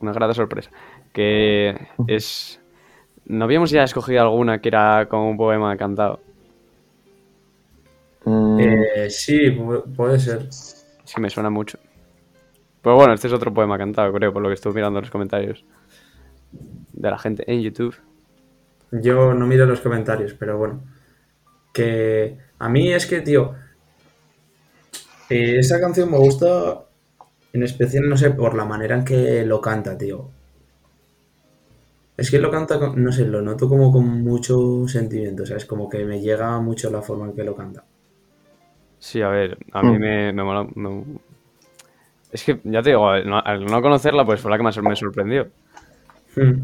Una 0.00 0.12
grata 0.12 0.34
sorpresa. 0.34 0.70
Que 1.12 1.88
es. 2.06 2.60
¿No 3.26 3.44
habíamos 3.44 3.70
ya 3.70 3.82
escogido 3.82 4.22
alguna 4.22 4.60
que 4.60 4.68
era 4.68 5.06
como 5.08 5.28
un 5.30 5.36
poema 5.36 5.76
cantado? 5.76 6.20
Mm, 8.24 8.58
Eh, 8.60 9.10
sí, 9.10 9.38
pu- 9.50 9.84
puede 9.94 10.18
ser. 10.18 10.48
Que 11.14 11.20
me 11.20 11.30
suena 11.30 11.50
mucho. 11.50 11.78
Pero 12.82 12.96
bueno, 12.96 13.12
este 13.14 13.26
es 13.26 13.32
otro 13.32 13.52
poema 13.52 13.76
cantado, 13.78 14.12
creo, 14.12 14.32
por 14.32 14.42
lo 14.42 14.48
que 14.48 14.54
estuve 14.54 14.74
mirando 14.74 14.98
en 14.98 15.02
los 15.04 15.10
comentarios 15.10 15.64
de 16.92 17.10
la 17.10 17.18
gente 17.18 17.44
en 17.50 17.60
YouTube. 17.62 17.96
Yo 18.90 19.34
no 19.34 19.46
miro 19.46 19.66
los 19.66 19.80
comentarios, 19.80 20.32
pero 20.34 20.56
bueno. 20.58 20.80
Que 21.72 22.38
a 22.58 22.68
mí 22.68 22.92
es 22.92 23.06
que, 23.06 23.20
tío, 23.20 23.54
eh, 25.28 25.56
esa 25.58 25.80
canción 25.80 26.10
me 26.10 26.18
gusta 26.18 26.84
en 27.58 27.64
especial, 27.64 28.08
no 28.08 28.16
sé, 28.16 28.30
por 28.30 28.54
la 28.54 28.64
manera 28.64 28.96
en 28.96 29.04
que 29.04 29.44
lo 29.44 29.60
canta, 29.60 29.98
tío. 29.98 30.28
Es 32.16 32.30
que 32.30 32.38
lo 32.38 32.50
canta, 32.50 32.78
con- 32.78 33.02
no 33.02 33.12
sé, 33.12 33.24
lo 33.26 33.40
noto 33.42 33.68
como 33.68 33.92
con 33.92 34.22
mucho 34.22 34.88
sentimiento, 34.88 35.46
¿sabes? 35.46 35.66
Como 35.66 35.88
que 35.88 36.04
me 36.04 36.20
llega 36.20 36.58
mucho 36.60 36.90
la 36.90 37.02
forma 37.02 37.26
en 37.26 37.34
que 37.34 37.44
lo 37.44 37.54
canta. 37.54 37.84
Sí, 38.98 39.22
a 39.22 39.28
ver, 39.28 39.56
a 39.72 39.82
mí 39.82 39.96
Mm. 39.96 40.00
me, 40.00 40.32
me 40.32 40.42
mola. 40.42 40.66
me- 40.74 41.04
Es 42.32 42.44
que, 42.44 42.60
ya 42.64 42.82
te 42.82 42.90
digo, 42.90 43.08
al 43.08 43.26
no, 43.28 43.38
al 43.38 43.64
no 43.64 43.80
conocerla, 43.80 44.24
pues 44.24 44.40
fue 44.40 44.50
la 44.50 44.56
que 44.56 44.62
más 44.64 44.76
me 44.82 44.94
sorprendió. 44.96 45.48
Hmm. 46.36 46.60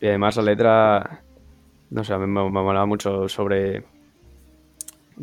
Y 0.00 0.06
además 0.06 0.36
la 0.36 0.42
letra, 0.44 1.20
no 1.90 2.04
sé, 2.04 2.14
a 2.14 2.18
mí 2.18 2.26
me, 2.26 2.42
me 2.44 2.62
molaba 2.62 2.86
mucho 2.86 3.28
sobre 3.28 3.84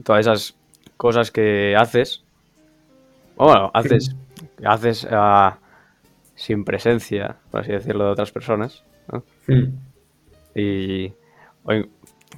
todas 0.03 0.21
esas 0.21 0.55
cosas 0.97 1.31
que 1.31 1.75
haces. 1.75 2.23
O 3.37 3.45
Bueno, 3.45 3.71
haces, 3.73 4.15
haces 4.65 5.07
ah, 5.09 5.57
sin 6.35 6.63
presencia, 6.63 7.37
por 7.49 7.61
así 7.61 7.71
decirlo, 7.71 8.05
de 8.05 8.11
otras 8.11 8.31
personas. 8.31 8.83
¿no? 9.11 9.23
Hmm. 9.47 9.77
Y, 10.55 11.07
o 11.63 11.71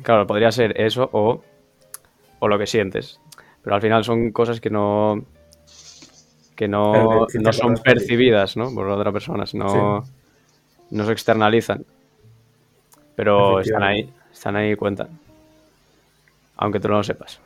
claro, 0.02 0.28
podría 0.28 0.52
ser 0.52 0.80
eso 0.80 1.10
o, 1.12 1.42
o 2.40 2.48
lo 2.48 2.58
que 2.58 2.68
sientes. 2.68 3.20
Pero 3.62 3.76
al 3.76 3.82
final 3.82 4.04
son 4.04 4.32
cosas 4.32 4.60
que 4.60 4.70
no 4.70 5.24
que 6.56 6.68
no, 6.68 7.26
que 7.32 7.40
te 7.40 7.44
no 7.44 7.54
son 7.54 7.76
percibidas 7.76 8.56
¿no? 8.58 8.74
por 8.74 8.88
otra 8.88 9.12
persona, 9.12 9.44
no, 9.54 10.04
no 10.92 11.06
se 11.06 11.12
externalizan. 11.12 11.86
Pero 13.16 13.60
están 13.60 13.84
ahí, 13.84 14.12
están 14.32 14.56
ahí 14.56 14.72
y 14.72 14.76
cuentan. 14.76 15.10
Aunque 16.58 16.80
tú 16.80 16.88
no 16.88 16.96
lo 16.96 17.04
sepas. 17.04 17.40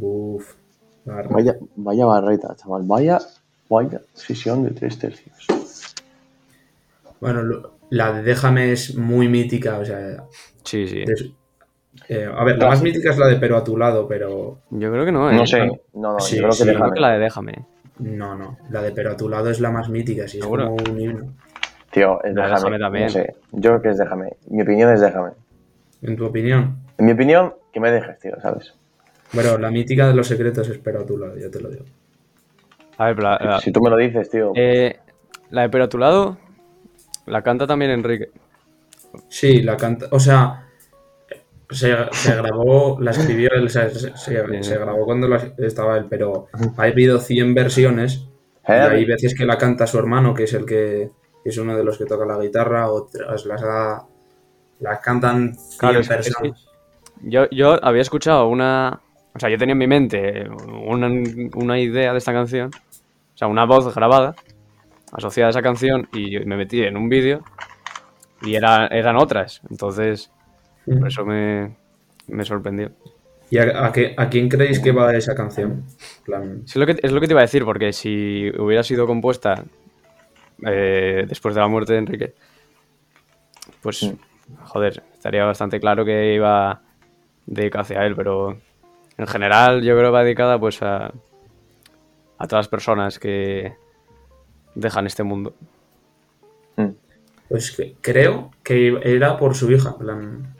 Uf. 0.00 0.54
Barra. 1.16 1.30
vaya, 1.30 1.56
vaya 1.76 2.04
barreta, 2.06 2.54
chaval. 2.56 2.82
Vaya, 2.86 3.18
vaya 3.68 4.00
sesión 4.14 4.64
de 4.64 4.70
tres 4.70 4.98
tercios. 4.98 5.46
Bueno, 7.20 7.42
lo- 7.42 7.72
la 7.90 8.12
de 8.12 8.22
Déjame 8.22 8.72
es 8.72 8.94
muy 8.96 9.28
mítica, 9.28 9.78
o 9.78 9.84
sea, 9.84 10.24
Sí, 10.64 10.86
sí. 10.86 11.04
de- 11.04 11.32
eh, 12.08 12.30
a 12.32 12.44
ver, 12.44 12.58
la 12.58 12.68
más 12.68 12.82
mítica 12.82 13.10
es 13.10 13.18
la 13.18 13.26
de 13.26 13.36
Pero 13.36 13.56
a 13.56 13.64
tu 13.64 13.76
lado, 13.76 14.06
pero 14.06 14.58
Yo 14.70 14.90
creo 14.92 15.04
que 15.04 15.12
no, 15.12 15.30
¿eh? 15.30 15.34
No 15.34 15.46
sé, 15.46 15.66
no, 15.66 15.74
no, 15.94 16.20
Sí, 16.20 16.36
yo 16.36 16.42
creo 16.42 16.50
que 16.50 16.56
sí, 16.56 16.62
creo 16.64 16.74
déjame. 16.74 16.94
que 16.94 17.00
la 17.00 17.10
de 17.12 17.18
Déjame. 17.18 17.64
no, 17.98 18.36
no, 18.36 18.58
la 18.70 18.82
de 18.82 18.92
Pero 18.92 19.12
a 19.12 19.16
tu 19.16 19.28
lado 19.28 19.50
es 19.50 19.60
la 19.60 19.70
más 19.70 19.88
mítica, 19.88 20.28
sí, 20.28 20.38
es 20.38 20.44
¿Seguro? 20.44 20.64
como 20.66 20.76
un 20.92 21.00
himno. 21.00 21.32
Tío, 21.90 22.22
es 22.22 22.34
La 22.34 22.42
de 22.44 22.48
déjame. 22.50 22.54
Déjame 22.54 22.78
también. 22.78 23.04
No 23.06 23.10
sé, 23.10 23.34
yo 23.52 23.60
creo 23.70 23.82
que 23.82 23.88
es 23.90 23.98
déjame. 23.98 24.36
Mi 24.48 24.62
opinión 24.62 24.92
es 24.92 25.00
déjame. 25.00 25.30
En 26.02 26.16
tu 26.16 26.26
opinión. 26.26 26.76
En 26.98 27.06
mi 27.06 27.12
opinión, 27.12 27.54
que 27.72 27.80
me 27.80 27.90
dejes, 27.90 28.18
tío, 28.20 28.38
¿sabes? 28.40 28.74
Bueno, 29.32 29.58
la 29.58 29.70
mítica 29.70 30.08
de 30.08 30.14
los 30.14 30.26
secretos 30.26 30.68
es 30.68 30.78
Pero 30.78 31.00
a 31.00 31.06
tu 31.06 31.18
lado, 31.18 31.36
ya 31.36 31.50
te 31.50 31.60
lo 31.60 31.68
digo. 31.70 31.84
A 32.96 33.06
ver, 33.06 33.16
pero 33.16 33.28
la- 33.28 33.38
la- 33.40 33.60
Si 33.60 33.70
tú 33.72 33.80
me 33.80 33.90
lo 33.90 33.96
dices, 33.96 34.28
tío. 34.30 34.52
eh, 34.56 34.98
la 35.50 35.62
de 35.62 35.68
Pero 35.68 35.84
a 35.84 35.88
tu 35.88 35.98
lado 35.98 36.36
la 37.26 37.42
canta 37.42 37.66
también 37.66 37.90
Enrique. 37.90 38.30
Sí, 39.28 39.62
la 39.62 39.76
canta, 39.76 40.06
o 40.10 40.18
sea, 40.20 40.66
se, 41.70 41.94
se 42.12 42.34
grabó, 42.36 42.98
la 43.00 43.10
escribió 43.10 43.50
él, 43.54 43.68
se, 43.70 43.90
se- 43.90 44.42
Bien. 44.46 44.64
se 44.64 44.78
grabó 44.78 45.04
cuando 45.04 45.28
la- 45.28 45.52
estaba 45.58 45.96
él, 45.98 46.06
pero 46.08 46.48
ha 46.76 46.82
habido 46.82 47.18
100 47.18 47.54
versiones 47.54 48.26
y 48.66 48.72
hay 48.72 49.04
veces 49.04 49.34
que 49.34 49.44
la 49.46 49.56
canta 49.58 49.86
su 49.86 49.98
hermano, 49.98 50.34
que 50.34 50.44
es 50.44 50.54
el 50.54 50.64
que 50.66 51.10
es 51.44 51.58
uno 51.58 51.76
de 51.76 51.84
los 51.84 51.96
que 51.98 52.04
toca 52.06 52.24
la 52.26 52.38
guitarra, 52.38 52.90
otras 52.90 53.44
las, 53.46 53.60
da- 53.62 54.04
las 54.80 55.00
cantan 55.00 55.54
100 55.54 55.78
Claro, 55.78 56.00
es 56.00 56.08
que- 56.08 56.14
es 56.14 56.20
personas. 56.34 56.64
Yo, 57.22 57.48
yo 57.50 57.82
había 57.84 58.02
escuchado 58.02 58.48
una. 58.48 59.00
O 59.38 59.40
sea, 59.40 59.50
yo 59.50 59.56
tenía 59.56 59.72
en 59.74 59.78
mi 59.78 59.86
mente 59.86 60.48
una, 60.84 61.08
una 61.54 61.78
idea 61.78 62.10
de 62.10 62.18
esta 62.18 62.32
canción. 62.32 62.70
O 62.74 63.38
sea, 63.38 63.46
una 63.46 63.64
voz 63.66 63.94
grabada 63.94 64.34
asociada 65.12 65.46
a 65.46 65.50
esa 65.50 65.62
canción 65.62 66.08
y 66.12 66.40
me 66.40 66.56
metí 66.56 66.82
en 66.82 66.96
un 66.96 67.08
vídeo 67.08 67.44
y 68.42 68.56
era, 68.56 68.88
eran 68.88 69.16
otras. 69.16 69.60
Entonces, 69.70 70.32
por 70.98 71.06
eso 71.06 71.24
me, 71.24 71.76
me 72.26 72.44
sorprendió. 72.44 72.90
¿Y 73.48 73.58
a, 73.58 73.86
a 73.86 73.92
qué- 73.92 74.14
a 74.16 74.28
quién 74.28 74.48
creéis 74.48 74.80
que 74.80 74.90
va 74.90 75.14
esa 75.14 75.36
canción? 75.36 75.84
Plan, 76.24 76.62
Es 76.66 76.74
lo, 76.76 76.84
que, 76.84 76.96
es 77.00 77.12
lo 77.12 77.20
que 77.20 77.28
te 77.28 77.32
iba 77.32 77.40
a 77.40 77.44
decir, 77.44 77.64
porque 77.64 77.92
si 77.92 78.50
hubiera 78.58 78.82
sido 78.82 79.06
compuesta 79.06 79.64
eh, 80.66 81.24
después 81.28 81.54
de 81.54 81.60
la 81.60 81.68
muerte 81.68 81.92
de 81.92 81.98
Enrique, 82.00 82.34
pues, 83.82 84.12
joder, 84.64 85.02
estaría 85.14 85.44
bastante 85.44 85.80
claro 85.80 86.04
que 86.04 86.34
iba 86.34 86.82
dedicada 87.46 87.82
hacia 87.82 88.04
él, 88.06 88.14
pero 88.16 88.58
en 89.18 89.26
general 89.26 89.82
yo 89.82 89.94
creo 89.96 90.06
que 90.06 90.12
va 90.14 90.22
dedicada 90.24 90.58
pues 90.58 90.80
a, 90.82 91.06
a 92.38 92.46
todas 92.46 92.64
las 92.64 92.68
personas 92.68 93.18
que 93.18 93.74
dejan 94.74 95.06
este 95.06 95.22
mundo. 95.24 95.54
mm. 96.76 96.86
Pues 97.48 97.72
que- 97.72 97.96
creo 98.00 98.50
que 98.62 98.98
era 99.02 99.36
por 99.38 99.54
su 99.54 99.70
hija. 99.72 99.96
plan, 99.96 100.54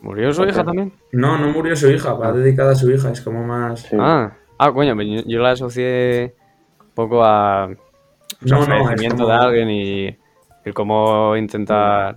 ¿Murió 0.00 0.32
su 0.32 0.44
hija 0.44 0.64
también? 0.64 0.92
no, 1.12 1.38
no 1.38 1.48
murió 1.52 1.76
su 1.76 1.88
hija, 1.88 2.14
va 2.14 2.32
dedicada 2.32 2.72
a 2.72 2.74
su 2.74 2.90
hija, 2.90 3.10
es 3.10 3.20
como 3.20 3.44
más... 3.44 3.82
Sí. 3.82 3.96
Ah, 4.00 4.32
ah, 4.58 4.72
coño, 4.72 5.00
yo, 5.00 5.22
yo 5.26 5.38
la 5.40 5.52
asocié 5.52 6.34
un 6.80 6.88
poco 6.94 7.22
a 7.24 7.66
o 7.66 8.48
sea, 8.48 8.58
No, 8.58 8.66
no, 8.66 9.08
como- 9.10 9.26
de 9.28 9.32
alguien 9.34 9.70
y 9.70 10.16
el 10.64 10.74
cómo 10.74 11.36
intentar 11.36 12.16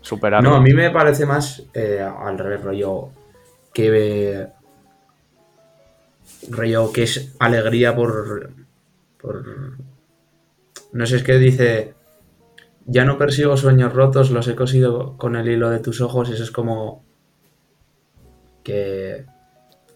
superarlo. 0.00 0.50
No, 0.50 0.56
a 0.56 0.60
mí 0.60 0.72
me 0.72 0.90
parece 0.90 1.26
más 1.26 1.62
eh, 1.74 2.00
al 2.02 2.36
revés, 2.38 2.62
rollo 2.62 3.08
que 3.74 4.46
rollo 6.48 6.92
que 6.92 7.02
es 7.02 7.34
alegría 7.38 7.94
por 7.94 8.50
por 9.20 9.44
no 10.92 11.06
sé, 11.06 11.16
es 11.16 11.22
que 11.22 11.38
dice 11.38 11.94
ya 12.86 13.04
no 13.04 13.18
persigo 13.18 13.56
sueños 13.56 13.92
rotos, 13.92 14.30
los 14.30 14.46
he 14.48 14.54
cosido 14.54 15.16
con 15.16 15.36
el 15.36 15.48
hilo 15.48 15.70
de 15.70 15.80
tus 15.80 16.00
ojos, 16.00 16.30
eso 16.30 16.42
es 16.42 16.50
como 16.50 17.02
que 18.62 19.26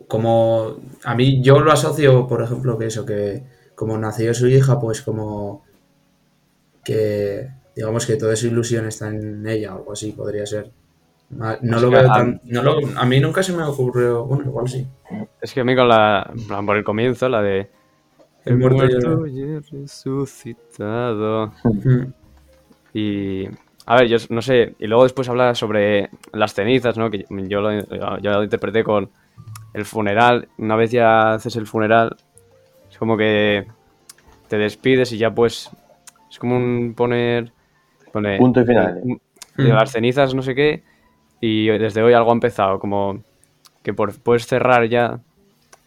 como 0.09 0.77
a 1.05 1.15
mí 1.15 1.43
yo 1.43 1.61
lo 1.61 1.71
asocio, 1.71 2.27
por 2.27 2.43
ejemplo, 2.43 2.79
que 2.79 2.87
eso 2.87 3.05
que 3.05 3.45
como 3.75 3.99
nació 3.99 4.35
su 4.35 4.49
hija, 4.49 4.81
pues 4.81 5.03
como 5.03 5.65
que 6.85 7.51
digamos 7.77 8.07
que 8.07 8.17
toda 8.17 8.33
esa 8.35 8.47
ilusión 8.47 8.87
está 8.87 9.09
en 9.09 9.47
ella 9.47 9.75
o 9.75 9.79
algo 9.79 9.93
así 9.93 10.13
podría 10.13 10.47
ser. 10.47 10.73
Ma- 11.31 11.59
No 11.61 11.79
lo 11.79 11.91
veo 11.91 12.11
a- 12.11 12.15
tan. 12.15 12.41
no 12.45 12.63
lo- 12.63 12.79
a 12.97 13.05
mí 13.05 13.21
nunca 13.21 13.43
se 13.43 13.53
me 13.53 13.63
ocurrió. 13.63 14.25
Bueno, 14.25 14.45
igual 14.45 14.69
sí. 14.69 14.87
Es 15.43 15.53
que 15.53 15.61
a 15.61 15.65
mí 15.65 15.77
con 15.77 15.89
la. 15.89 16.33
por 16.65 16.77
el 16.77 16.85
comienzo, 16.85 17.29
la 17.29 17.43
de. 17.43 17.71
El 18.45 18.57
muerto 18.59 19.27
y 19.27 19.43
he 19.43 19.61
resucitado. 19.61 21.53
Y. 22.95 23.47
A 23.87 23.97
ver, 23.97 24.09
yo 24.09 24.17
no 24.31 24.43
sé. 24.43 24.75
Y 24.79 24.87
luego 24.87 25.03
después 25.05 25.29
habla 25.29 25.55
sobre 25.55 26.11
las 26.33 26.55
cenizas, 26.55 26.97
¿no? 26.99 27.11
Que 27.11 27.25
yo 27.29 27.61
lo, 27.61 27.73
yo 28.21 28.31
lo 28.31 28.43
interpreté 28.43 28.85
con 28.85 29.11
el 29.75 29.85
funeral. 29.85 30.49
Una 30.59 30.77
vez 30.77 30.91
ya 30.91 31.35
haces 31.35 31.57
el 31.57 31.67
funeral, 31.67 32.17
es 32.91 32.99
como 32.99 33.17
que 33.17 33.67
te 34.49 34.59
despides 34.59 35.13
y 35.13 35.19
ya 35.19 35.31
pues. 35.35 35.71
Es 36.31 36.39
como 36.39 36.57
un 36.57 36.95
poner. 36.95 37.53
Pone, 38.13 38.39
Punto 38.39 38.61
y 38.63 38.67
final. 38.67 39.01
un- 39.03 39.21
de 39.57 39.69
las 39.69 39.91
cenizas, 39.93 40.35
no 40.35 40.41
sé 40.43 40.55
qué. 40.55 40.83
Y 41.41 41.67
desde 41.69 42.03
hoy 42.03 42.13
algo 42.13 42.31
ha 42.31 42.35
empezado. 42.35 42.79
Como 42.79 43.23
que 43.83 43.93
por, 43.95 44.19
puedes 44.21 44.47
cerrar 44.47 44.89
ya. 44.89 45.19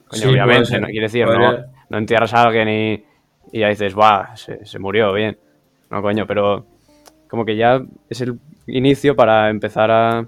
Coño, 0.07 0.21
Sí, 0.23 0.27
obviamente, 0.27 0.79
no 0.79 0.87
quiere 0.87 1.03
decir, 1.05 1.25
no, 1.25 1.57
no 1.89 1.97
entierras 1.97 2.33
a 2.33 2.43
alguien 2.43 2.67
y, 2.69 3.05
y 3.51 3.59
ya 3.59 3.69
dices, 3.69 3.93
¡buah! 3.93 4.35
Se, 4.35 4.65
se 4.65 4.79
murió, 4.79 5.13
bien. 5.13 5.37
No, 5.89 6.01
coño, 6.01 6.25
pero 6.27 6.65
como 7.29 7.45
que 7.45 7.55
ya 7.55 7.81
es 8.09 8.21
el 8.21 8.37
inicio 8.67 9.15
para 9.15 9.49
empezar 9.49 9.89
a, 9.91 10.25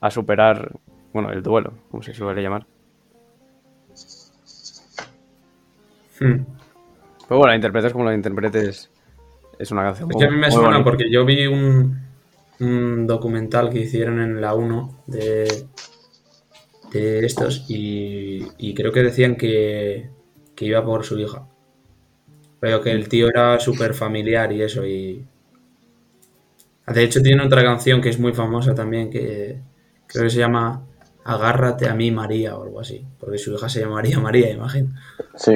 a 0.00 0.10
superar, 0.10 0.72
bueno, 1.12 1.30
el 1.32 1.42
duelo, 1.42 1.72
como 1.90 2.02
se 2.02 2.12
suele 2.14 2.42
llamar. 2.42 2.66
Mm. 6.20 6.44
Pero 7.28 7.38
bueno, 7.38 7.46
la 7.48 7.54
interpretes 7.56 7.92
como 7.92 8.04
la 8.04 8.14
interpretes, 8.14 8.90
es 9.58 9.70
una 9.70 9.82
canción 9.84 10.10
Es 10.10 10.16
que 10.16 10.24
a 10.24 10.30
mí 10.30 10.36
me 10.36 10.50
suena 10.50 10.68
bonita. 10.68 10.84
porque 10.84 11.10
yo 11.10 11.24
vi 11.24 11.46
un, 11.46 11.98
un 12.60 13.06
documental 13.06 13.70
que 13.70 13.80
hicieron 13.80 14.20
en 14.20 14.40
la 14.40 14.54
1 14.54 15.02
de, 15.06 15.66
de 16.92 17.24
estos 17.24 17.64
y, 17.68 18.46
y 18.58 18.74
creo 18.74 18.92
que 18.92 19.02
decían 19.02 19.36
que, 19.36 20.10
que 20.54 20.64
iba 20.66 20.84
por 20.84 21.04
su 21.04 21.18
hija. 21.18 21.46
Pero 22.60 22.80
que 22.80 22.92
el 22.92 23.08
tío 23.08 23.26
era 23.28 23.58
súper 23.58 23.92
familiar 23.94 24.52
y 24.52 24.62
eso. 24.62 24.86
y 24.86 25.26
De 26.86 27.02
hecho, 27.04 27.22
tiene 27.22 27.44
otra 27.44 27.62
canción 27.62 28.00
que 28.00 28.08
es 28.08 28.18
muy 28.18 28.32
famosa 28.32 28.74
también 28.74 29.10
que 29.10 29.60
creo 30.06 30.24
que 30.24 30.30
se 30.30 30.38
llama 30.38 30.82
Agárrate 31.24 31.88
a 31.88 31.94
mí, 31.94 32.10
María, 32.10 32.56
o 32.56 32.64
algo 32.64 32.80
así. 32.80 33.06
Porque 33.18 33.38
su 33.38 33.54
hija 33.54 33.68
se 33.68 33.80
llamaría 33.80 34.18
María, 34.18 34.50
imagino. 34.50 34.90
Sí, 35.34 35.52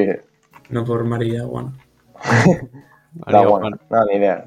No 0.69 0.85
por 0.85 1.05
María, 1.05 1.45
bueno. 1.45 1.73
María 3.27 3.47
bueno. 3.47 3.61
Juan. 3.61 3.81
Nada, 3.90 4.05
ni 4.07 4.17
idea. 4.17 4.47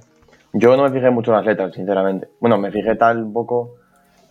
Yo 0.60 0.76
no 0.78 0.84
me 0.84 0.92
fijé 0.92 1.10
mucho 1.10 1.32
en 1.32 1.38
las 1.38 1.46
letras, 1.46 1.74
sinceramente. 1.76 2.28
Bueno, 2.40 2.58
me 2.58 2.72
fijé 2.72 2.96
tal 2.96 3.24
un 3.24 3.34
poco, 3.34 3.76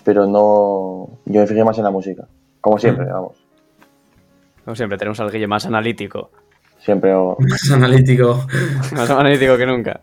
pero 0.05 0.27
no. 0.27 1.19
Yo 1.27 1.41
me 1.41 1.47
fijé 1.47 1.63
más 1.65 1.77
en 1.79 1.85
la 1.85 1.91
música. 1.91 2.27
Como 2.61 2.79
siempre, 2.79 3.05
Mm. 3.05 3.13
vamos. 3.13 3.37
Como 4.65 4.75
siempre, 4.75 4.99
tenemos 4.99 5.21
al 5.21 5.31
Guille 5.31 5.47
más 5.47 5.67
analítico. 5.67 6.31
Siempre. 6.79 7.15
o- 7.15 7.37
Más 7.49 7.71
analítico. 7.71 8.45
Más 8.93 9.11
analítico 9.11 9.57
que 9.57 9.67
nunca. 9.67 10.01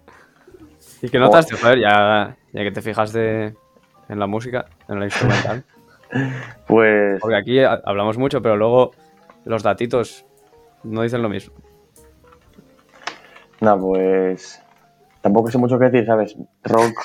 ¿Y 1.01 1.09
qué 1.09 1.19
notaste, 1.19 1.55
joder, 1.57 1.79
ya, 1.79 2.35
ya 2.53 2.63
que 2.63 2.71
te 2.71 2.81
fijaste 2.81 3.53
en 4.09 4.19
la 4.19 4.27
música, 4.27 4.65
en 4.87 4.99
la 4.99 5.05
instrumental? 5.05 5.63
Pues. 6.67 7.19
Porque 7.19 7.35
aquí 7.37 7.59
ha- 7.59 7.81
hablamos 7.85 8.17
mucho, 8.19 8.39
pero 8.41 8.55
luego 8.55 8.91
los 9.45 9.63
datitos 9.63 10.25
no 10.83 11.01
dicen 11.01 11.21
lo 11.23 11.29
mismo. 11.29 11.55
Nada, 13.59 13.77
pues. 13.79 14.61
Tampoco 15.23 15.49
sé 15.49 15.57
mucho 15.57 15.79
qué 15.79 15.85
decir, 15.85 16.05
¿sabes? 16.05 16.35
Rock. 16.63 16.99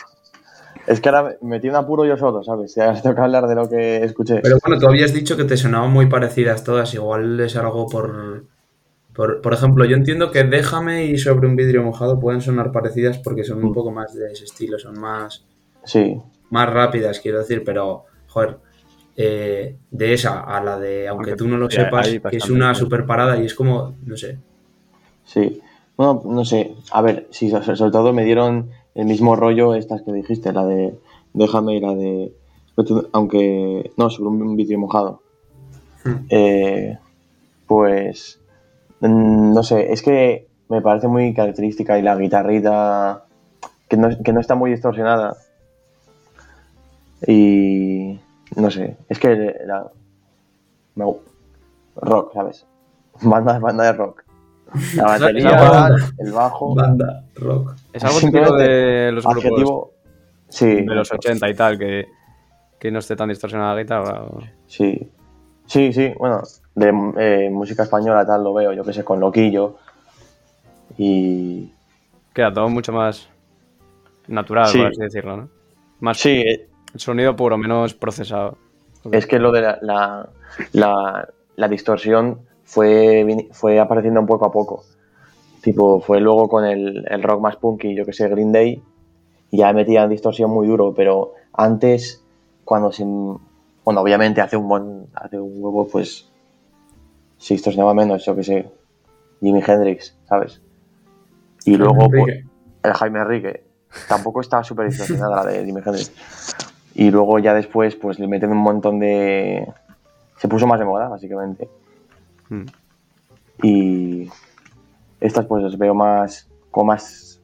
Es 0.88 1.00
que 1.00 1.08
ahora 1.08 1.36
me 1.40 1.50
metí 1.50 1.68
un 1.68 1.76
apuro 1.76 2.04
yo 2.04 2.16
solo, 2.16 2.42
¿sabes? 2.42 2.76
Y 2.76 2.80
ahora 2.80 3.00
tengo 3.00 3.14
que 3.14 3.20
hablar 3.22 3.46
de 3.46 3.54
lo 3.54 3.68
que 3.68 3.98
escuché. 4.04 4.40
Pero 4.42 4.58
bueno, 4.66 4.80
tú 4.80 4.88
habías 4.88 5.14
dicho 5.14 5.36
que 5.36 5.44
te 5.44 5.56
sonaban 5.56 5.92
muy 5.92 6.06
parecidas 6.06 6.64
todas, 6.64 6.92
igual 6.94 7.38
es 7.38 7.54
algo 7.56 7.86
por, 7.86 8.44
por... 9.14 9.40
Por 9.40 9.52
ejemplo, 9.54 9.84
yo 9.84 9.96
entiendo 9.96 10.32
que 10.32 10.42
Déjame 10.42 11.04
y 11.06 11.16
Sobre 11.18 11.46
un 11.46 11.54
vidrio 11.54 11.84
mojado 11.84 12.18
pueden 12.18 12.40
sonar 12.40 12.72
parecidas 12.72 13.18
porque 13.18 13.44
son 13.44 13.62
un 13.62 13.70
Mm. 13.70 13.74
poco 13.74 13.92
más 13.92 14.12
de 14.14 14.32
ese 14.32 14.44
estilo, 14.44 14.78
son 14.80 14.98
más, 14.98 15.44
Sí, 15.84 16.18
más 16.50 16.68
rápidas, 16.72 17.20
quiero 17.20 17.38
decir, 17.38 17.62
pero, 17.64 18.04
joder, 18.26 18.56
eh, 19.16 19.76
de 19.92 20.12
esa 20.12 20.40
a 20.40 20.60
la 20.62 20.76
de 20.78 21.06
Aunque 21.08 21.30
Aunque- 21.30 21.36
tú 21.44 21.48
no 21.48 21.56
lo 21.56 21.70
sepas, 21.70 22.08
que 22.30 22.36
es 22.38 22.50
una 22.50 22.74
super 22.74 23.06
parada 23.06 23.36
y 23.36 23.44
es 23.46 23.54
como, 23.54 23.94
no 24.04 24.16
sé, 24.16 24.38
sí. 25.24 25.60
Bueno, 25.98 26.22
no 26.24 26.44
sé. 26.46 26.74
A 26.92 27.02
ver, 27.02 27.26
sí, 27.30 27.50
so- 27.50 27.62
sobre 27.76 27.90
todo 27.92 28.14
me 28.14 28.24
dieron 28.24 28.70
el 28.94 29.04
mismo 29.06 29.36
rollo 29.36 29.74
estas 29.74 30.00
que 30.02 30.12
dijiste, 30.12 30.52
la 30.52 30.64
de 30.64 30.98
Déjame 31.34 31.74
y 31.76 31.80
la 31.80 31.94
de. 31.94 32.32
Aunque. 33.12 33.90
No, 33.98 34.08
sobre 34.08 34.28
un 34.30 34.56
vídeo 34.56 34.78
mojado. 34.78 35.20
Hmm. 36.04 36.14
Eh, 36.30 36.98
pues. 37.66 38.40
mm, 39.00 39.52
No 39.52 39.62
sé, 39.62 39.92
es 39.92 40.02
que 40.02 40.46
me 40.68 40.80
parece 40.80 41.08
muy 41.08 41.34
característica 41.34 41.98
y 41.98 42.02
la 42.02 42.16
guitarrita. 42.16 43.24
Que 43.88 43.96
no, 43.96 44.08
que 44.22 44.32
no 44.32 44.40
está 44.40 44.54
muy 44.54 44.70
distorsionada. 44.70 45.36
Y. 47.26 48.20
No 48.56 48.70
sé, 48.70 48.96
es 49.08 49.18
que 49.18 49.34
la. 49.66 49.90
me 50.94 51.04
gu- 51.04 51.20
rock, 51.96 52.32
¿sabes? 52.32 52.64
Banda, 53.22 53.58
banda 53.58 53.84
de 53.84 53.92
rock. 53.92 54.24
La 54.96 55.04
batería, 55.04 55.50
banda. 55.50 55.96
el 56.18 56.32
bajo. 56.32 56.74
banda, 56.74 57.24
rock. 57.36 57.74
Es 57.92 58.04
algo 58.04 58.18
típico 58.20 58.54
de 58.56 59.12
los 59.12 59.24
grupos 59.24 59.44
Adjetivo. 59.44 59.92
Sí, 60.50 60.66
de 60.66 60.94
los 60.94 61.10
80 61.12 61.48
y 61.48 61.54
tal, 61.54 61.78
que, 61.78 62.06
que 62.78 62.90
no 62.90 62.98
esté 63.00 63.16
tan 63.16 63.28
distorsionada 63.28 63.74
la 63.74 63.80
guitarra. 63.82 64.22
o- 64.24 64.40
Sí, 64.66 65.10
sí, 65.66 65.92
sí, 65.92 66.12
bueno, 66.18 66.42
de 66.74 66.88
eh, 67.18 67.50
música 67.50 67.82
española 67.84 68.26
tal 68.26 68.44
lo 68.44 68.54
veo, 68.54 68.72
yo 68.72 68.84
que 68.84 68.92
sé, 68.92 69.04
con 69.04 69.20
Loquillo. 69.20 69.76
Y 70.96 71.72
Queda 72.34 72.52
todo 72.52 72.68
mucho 72.68 72.92
más 72.92 73.28
natural, 74.26 74.66
Sí. 74.68 74.78
por 74.78 74.86
así 74.88 75.00
decirlo, 75.00 75.36
¿no? 75.36 75.48
Más 76.00 76.18
sí, 76.18 76.30
eh, 76.46 76.68
sonido 76.94 77.34
puro, 77.36 77.58
menos 77.58 77.94
procesado. 77.94 78.56
Es 79.10 79.26
que 79.26 79.38
lo 79.38 79.50
de 79.52 79.62
la, 79.62 79.78
la, 79.82 80.28
la- 80.72 81.28
la 81.56 81.68
distorsión 81.68 82.40
fue, 82.68 83.48
fue 83.52 83.80
apareciendo 83.80 84.20
un 84.20 84.26
poco 84.26 84.44
a 84.44 84.52
poco. 84.52 84.84
Tipo, 85.62 86.00
fue 86.00 86.20
luego 86.20 86.48
con 86.48 86.66
el, 86.66 87.04
el 87.08 87.22
rock 87.22 87.40
más 87.40 87.56
punky, 87.56 87.94
yo 87.94 88.04
que 88.04 88.12
sé, 88.12 88.28
Green 88.28 88.52
Day, 88.52 88.82
y 89.50 89.58
ya 89.58 89.72
metían 89.72 90.10
distorsión 90.10 90.50
muy 90.50 90.66
duro, 90.66 90.92
pero 90.94 91.32
antes, 91.54 92.22
cuando 92.64 92.92
se. 92.92 93.04
Bueno, 93.04 94.02
obviamente 94.02 94.42
hace 94.42 94.58
un 94.58 94.68
buen, 94.68 95.06
hace 95.14 95.40
un 95.40 95.52
huevo, 95.56 95.88
pues. 95.88 96.28
Se 97.38 97.54
distorsionaba 97.54 97.94
menos, 97.94 98.24
yo 98.26 98.36
que 98.36 98.44
sé. 98.44 98.70
Jimi 99.40 99.62
Hendrix, 99.66 100.16
¿sabes? 100.28 100.60
Y 101.64 101.76
luego, 101.76 102.10
pues, 102.10 102.44
el 102.82 102.92
Jaime 102.92 103.20
Enrique. 103.20 103.64
Tampoco 104.08 104.42
estaba 104.42 104.62
súper 104.62 104.88
distorsionada 104.90 105.44
la 105.44 105.50
de 105.50 105.64
Jimi 105.64 105.80
Hendrix. 105.84 106.12
Y 106.94 107.10
luego 107.10 107.38
ya 107.38 107.54
después, 107.54 107.96
pues 107.96 108.18
le 108.18 108.26
meten 108.28 108.50
un 108.50 108.58
montón 108.58 108.98
de. 108.98 109.66
Se 110.36 110.48
puso 110.48 110.66
más 110.66 110.78
de 110.78 110.84
moda, 110.84 111.08
básicamente. 111.08 111.68
Mm. 112.48 112.64
Y 113.62 114.30
estas 115.20 115.46
pues 115.46 115.62
las 115.64 115.76
veo 115.78 115.94
más. 115.94 116.48
como 116.70 116.86
más. 116.92 117.40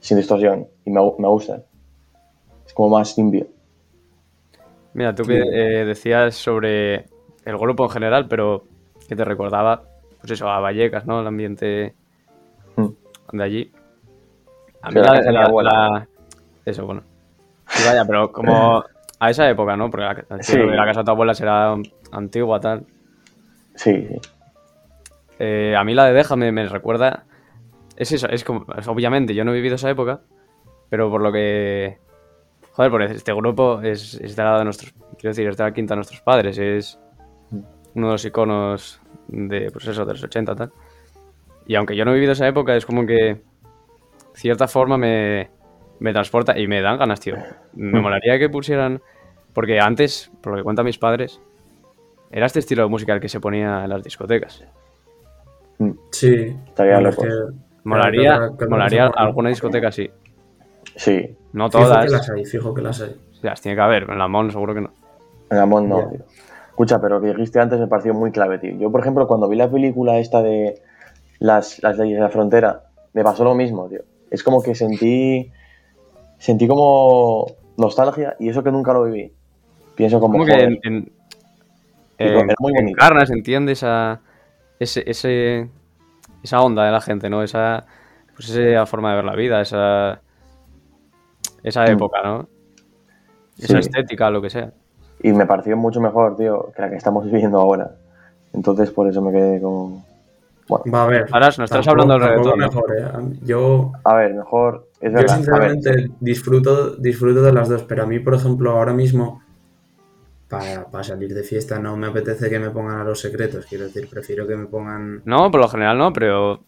sin 0.00 0.16
distorsión. 0.18 0.66
Y 0.84 0.90
me, 0.90 1.00
me 1.18 1.28
gustan. 1.28 1.62
Es 2.66 2.72
como 2.74 2.96
más 2.98 3.16
limpio. 3.16 3.46
Mira, 4.92 5.14
tú 5.14 5.24
que 5.24 5.38
eh, 5.38 5.84
decías 5.84 6.34
sobre 6.34 7.06
el 7.44 7.58
grupo 7.58 7.84
en 7.84 7.90
general, 7.90 8.28
pero 8.28 8.64
que 9.08 9.16
te 9.16 9.24
recordaba, 9.24 9.82
pues 10.20 10.32
eso, 10.32 10.48
a 10.48 10.60
Vallecas, 10.60 11.06
¿no? 11.06 11.20
El 11.20 11.26
ambiente 11.26 11.94
Mm. 12.76 12.88
de 13.36 13.44
allí. 13.44 13.72
A 14.82 14.90
mí 14.90 15.00
la 15.00 15.14
la, 15.32 15.48
la- 15.62 16.08
Eso, 16.64 16.84
bueno. 16.86 17.02
Sí, 17.68 17.82
vaya, 17.86 18.04
pero 18.04 18.30
como 18.30 18.84
a 19.20 19.30
esa 19.30 19.48
época, 19.48 19.76
¿no? 19.76 19.90
Porque 19.90 20.04
Sí. 20.40 20.58
la 20.58 20.84
casa 20.84 21.00
de 21.00 21.04
tu 21.04 21.10
abuela 21.12 21.34
será 21.34 21.74
antigua, 22.12 22.60
tal. 22.60 22.84
Sí, 23.74 24.06
sí. 24.08 24.20
Eh, 25.38 25.74
a 25.76 25.84
mí 25.84 25.94
la 25.94 26.06
de 26.06 26.12
Deja 26.12 26.36
me, 26.36 26.52
me 26.52 26.66
recuerda. 26.68 27.24
Es 27.96 28.12
eso, 28.12 28.28
es 28.28 28.44
como. 28.44 28.66
obviamente, 28.86 29.34
yo 29.34 29.44
no 29.44 29.52
he 29.52 29.54
vivido 29.54 29.76
esa 29.76 29.90
época, 29.90 30.20
pero 30.88 31.10
por 31.10 31.20
lo 31.20 31.32
que. 31.32 31.98
Joder, 32.72 32.90
porque 32.90 33.14
este 33.14 33.32
grupo 33.32 33.80
es, 33.82 34.14
es 34.14 34.36
de 34.36 34.42
la 34.42 34.58
de 34.58 34.64
nuestros. 34.64 34.92
Quiero 35.18 35.30
decir, 35.30 35.48
es 35.48 35.56
de 35.56 35.64
la 35.64 35.72
quinta 35.72 35.94
de 35.94 35.96
nuestros 35.96 36.20
padres, 36.20 36.58
es 36.58 36.98
uno 37.94 38.08
de 38.08 38.12
los 38.12 38.24
iconos 38.24 39.00
de, 39.28 39.70
pues 39.70 39.86
eso, 39.86 40.04
de 40.04 40.12
los 40.12 40.22
80 40.22 40.54
tal. 40.56 40.72
Y 41.66 41.76
aunque 41.76 41.96
yo 41.96 42.04
no 42.04 42.10
he 42.10 42.14
vivido 42.14 42.32
esa 42.32 42.48
época, 42.48 42.76
es 42.76 42.84
como 42.86 43.06
que. 43.06 43.14
de 43.14 43.40
cierta 44.34 44.66
forma 44.66 44.98
me, 44.98 45.50
me 46.00 46.12
transporta 46.12 46.58
y 46.58 46.66
me 46.66 46.80
dan 46.80 46.98
ganas, 46.98 47.20
tío. 47.20 47.36
Me 47.74 48.00
molaría 48.00 48.38
que 48.38 48.48
pusieran. 48.48 49.00
Porque 49.52 49.78
antes, 49.78 50.32
por 50.40 50.52
lo 50.52 50.58
que 50.58 50.64
cuentan 50.64 50.84
mis 50.84 50.98
padres, 50.98 51.40
era 52.36 52.46
este 52.46 52.58
estilo 52.58 52.82
de 52.82 52.88
música 52.88 53.14
el 53.14 53.20
que 53.20 53.28
se 53.28 53.38
ponía 53.40 53.84
en 53.84 53.90
las 53.90 54.02
discotecas. 54.02 54.64
Sí. 56.10 56.56
Estaría 56.66 56.94
Bueno, 56.94 57.08
es 57.10 57.16
locos. 57.16 57.28
que- 57.28 57.64
Molaría, 57.84 58.22
claro, 58.36 58.50
que- 58.52 58.58
que 58.58 58.64
no 58.64 58.70
molaría 58.70 59.06
alguna 59.06 59.48
discoteca 59.50 59.88
así. 59.88 60.10
Sí. 60.96 61.36
No 61.52 61.70
Fijo 61.70 61.82
todas. 61.84 62.04
que 62.06 62.10
las 62.12 62.30
hay, 62.30 62.44
fijo 62.46 62.74
que 62.74 62.82
las 62.82 63.00
hay. 63.02 63.16
Las 63.42 63.60
tiene 63.60 63.76
que 63.76 63.82
haber. 63.82 64.04
En 64.10 64.18
la 64.18 64.26
MON 64.26 64.50
seguro 64.50 64.74
que 64.74 64.80
no. 64.80 64.90
En 65.50 65.58
Amon 65.58 65.88
no, 65.88 66.00
Ya. 66.00 66.08
tío. 66.10 66.24
Escucha, 66.70 67.00
pero 67.00 67.16
lo 67.16 67.20
que 67.20 67.28
dijiste 67.34 67.60
antes 67.60 67.78
me 67.78 67.86
pareció 67.86 68.14
muy 68.14 68.32
clave, 68.32 68.58
tío. 68.58 68.74
Yo, 68.78 68.90
por 68.90 69.00
ejemplo, 69.00 69.26
cuando 69.28 69.48
vi 69.48 69.56
la 69.56 69.70
película 69.70 70.18
esta 70.18 70.42
de 70.42 70.80
las, 71.38 71.82
las 71.82 71.98
leyes 71.98 72.16
de 72.16 72.22
la 72.22 72.30
frontera, 72.30 72.84
me 73.12 73.22
pasó 73.22 73.44
lo 73.44 73.54
mismo, 73.54 73.88
tío. 73.88 74.00
Es 74.30 74.42
como 74.42 74.62
que 74.62 74.74
sentí. 74.74 75.52
Sentí 76.38 76.66
como 76.66 77.46
nostalgia 77.76 78.34
y 78.40 78.48
eso 78.48 78.62
que 78.64 78.72
nunca 78.72 78.92
lo 78.92 79.04
viví. 79.04 79.32
Pienso 79.94 80.18
como. 80.20 80.32
Como 80.34 80.46
que 80.46 80.78
en, 80.82 81.12
Era 82.18 82.44
muy 82.58 82.72
bonito. 82.72 82.90
encarnas, 82.90 83.30
entiendes 83.30 83.78
esa, 83.78 84.20
ese, 84.78 85.02
ese, 85.10 85.68
esa 86.42 86.60
onda 86.60 86.84
de 86.84 86.92
la 86.92 87.00
gente, 87.00 87.28
¿no? 87.30 87.42
Esa, 87.42 87.84
pues 88.34 88.50
esa 88.50 88.86
forma 88.86 89.10
de 89.10 89.16
ver 89.16 89.24
la 89.24 89.34
vida, 89.36 89.60
esa, 89.60 90.20
esa 91.62 91.84
Mm. 91.84 91.90
época, 91.90 92.22
¿no? 92.22 92.48
Esa 93.58 93.74
Sí. 93.80 93.88
estética, 93.88 94.30
lo 94.30 94.42
que 94.42 94.50
sea. 94.50 94.72
Y 95.22 95.32
me 95.32 95.46
pareció 95.46 95.76
mucho 95.76 96.00
mejor, 96.00 96.36
tío, 96.36 96.70
que 96.74 96.82
la 96.82 96.90
que 96.90 96.96
estamos 96.96 97.24
viviendo 97.30 97.60
ahora. 97.60 97.92
Entonces, 98.52 98.90
por 98.90 99.08
eso 99.08 99.20
me 99.22 99.32
quedé 99.32 99.60
como. 99.60 100.04
Bueno, 100.68 100.84
Va 100.92 101.04
a 101.04 101.06
ver. 101.06 101.26
Ahora 101.30 101.46
nos 101.48 101.58
estás 101.60 101.86
hablando 101.88 102.14
del 102.14 102.22
reggaetón, 102.22 102.58
mejor, 102.58 102.96
¿eh? 102.98 103.04
Yo, 103.42 103.92
a 104.02 104.14
ver, 104.14 104.32
mejor. 104.34 104.88
Es 105.00 105.12
yo 105.12 105.18
verdad. 105.18 105.36
sinceramente 105.36 106.06
disfruto, 106.20 106.96
disfruto 106.96 107.42
de 107.42 107.52
las 107.52 107.68
dos, 107.68 107.82
pero 107.82 108.04
a 108.04 108.06
mí, 108.06 108.18
por 108.18 108.34
ejemplo, 108.34 108.70
ahora 108.70 108.94
mismo, 108.94 109.42
para, 110.48 111.04
salir 111.04 111.34
de 111.34 111.42
fiesta 111.42 111.78
no 111.78 111.96
me 111.96 112.06
apetece 112.06 112.48
que 112.48 112.58
me 112.58 112.70
pongan 112.70 113.00
a 113.00 113.04
los 113.04 113.20
secretos. 113.20 113.66
Quiero 113.66 113.84
decir, 113.84 114.08
prefiero 114.08 114.46
que 114.46 114.56
me 114.56 114.66
pongan. 114.66 115.22
No, 115.24 115.50
por 115.50 115.60
lo 115.60 115.68
general 115.68 115.98
no, 115.98 116.12
pero 116.12 116.62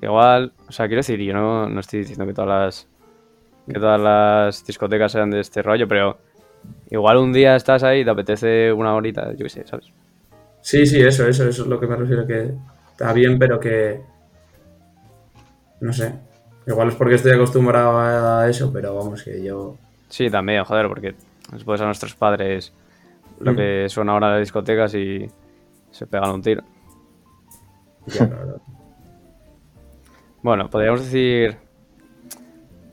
igual, 0.00 0.52
o 0.68 0.72
sea, 0.72 0.86
quiero 0.86 1.00
decir, 1.00 1.20
yo 1.20 1.32
no, 1.32 1.68
no 1.68 1.80
estoy 1.80 2.00
diciendo 2.00 2.26
que 2.26 2.34
todas 2.34 2.48
las 2.48 2.88
que 3.66 3.78
todas 3.78 4.00
las 4.00 4.66
discotecas 4.66 5.12
sean 5.12 5.30
de 5.30 5.40
este 5.40 5.60
rollo, 5.62 5.86
pero 5.86 6.18
igual 6.90 7.18
un 7.18 7.32
día 7.32 7.54
estás 7.54 7.82
ahí 7.82 8.00
y 8.00 8.04
te 8.04 8.10
apetece 8.10 8.72
una 8.72 8.94
horita, 8.94 9.32
yo 9.32 9.44
qué 9.44 9.50
sé, 9.50 9.66
¿sabes? 9.66 9.92
Sí, 10.62 10.86
sí, 10.86 11.00
eso, 11.00 11.26
eso, 11.26 11.46
eso 11.46 11.62
es 11.62 11.68
lo 11.68 11.78
que 11.78 11.86
me 11.86 11.96
refiero, 11.96 12.26
que 12.26 12.52
está 12.90 13.12
bien, 13.12 13.38
pero 13.38 13.60
que... 13.60 14.00
No 15.80 15.92
sé. 15.92 16.14
Igual 16.66 16.88
es 16.88 16.94
porque 16.94 17.14
estoy 17.14 17.32
acostumbrado 17.32 17.98
a 17.98 18.48
eso, 18.48 18.72
pero 18.72 18.94
vamos, 18.94 19.22
que 19.22 19.42
yo... 19.42 19.76
Sí, 20.08 20.30
también, 20.30 20.64
joder, 20.64 20.88
porque 20.88 21.14
después 21.52 21.80
a 21.80 21.86
nuestros 21.86 22.14
padres 22.14 22.72
lo 23.40 23.52
Mm. 23.52 23.56
que 23.56 23.86
suena 23.88 24.12
ahora 24.12 24.26
en 24.28 24.32
las 24.34 24.40
discotecas 24.40 24.94
y 24.94 25.26
se 25.90 26.06
pegan 26.06 26.30
un 26.30 26.42
tiro. 26.42 26.62
ya. 28.06 28.28
Bueno, 30.42 30.68
podríamos 30.70 31.00
decir. 31.04 31.56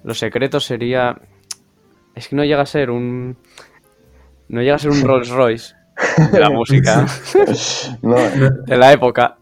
Los 0.03 0.19
secretos 0.19 0.65
sería. 0.65 1.15
Es 2.13 2.27
que 2.27 2.35
no 2.35 2.43
llega 2.43 2.61
a 2.61 2.65
ser 2.65 2.89
un. 2.89 3.37
No 4.49 4.61
llega 4.61 4.75
a 4.75 4.79
ser 4.79 4.91
un 4.91 5.01
Rolls 5.05 5.29
Royce 5.29 5.75
de 6.31 6.39
la 6.39 6.49
música 6.49 7.05
No, 8.01 8.15
de 8.15 8.77
la 8.77 8.93
época. 8.93 9.37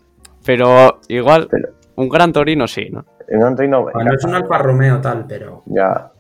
Pero 0.46 1.00
igual, 1.08 1.48
Pero- 1.50 1.70
un 1.96 2.10
Gran 2.10 2.32
Torino 2.34 2.68
sí, 2.68 2.90
¿no? 2.92 3.06
un 3.30 3.58
reino. 3.58 3.84
Bueno, 3.84 4.14
es 4.14 4.24
un 4.26 4.36
Alfa 4.36 4.58
Romeo 4.58 5.00
tal, 5.02 5.26
pero... 5.28 5.64
Ya. 5.66 6.12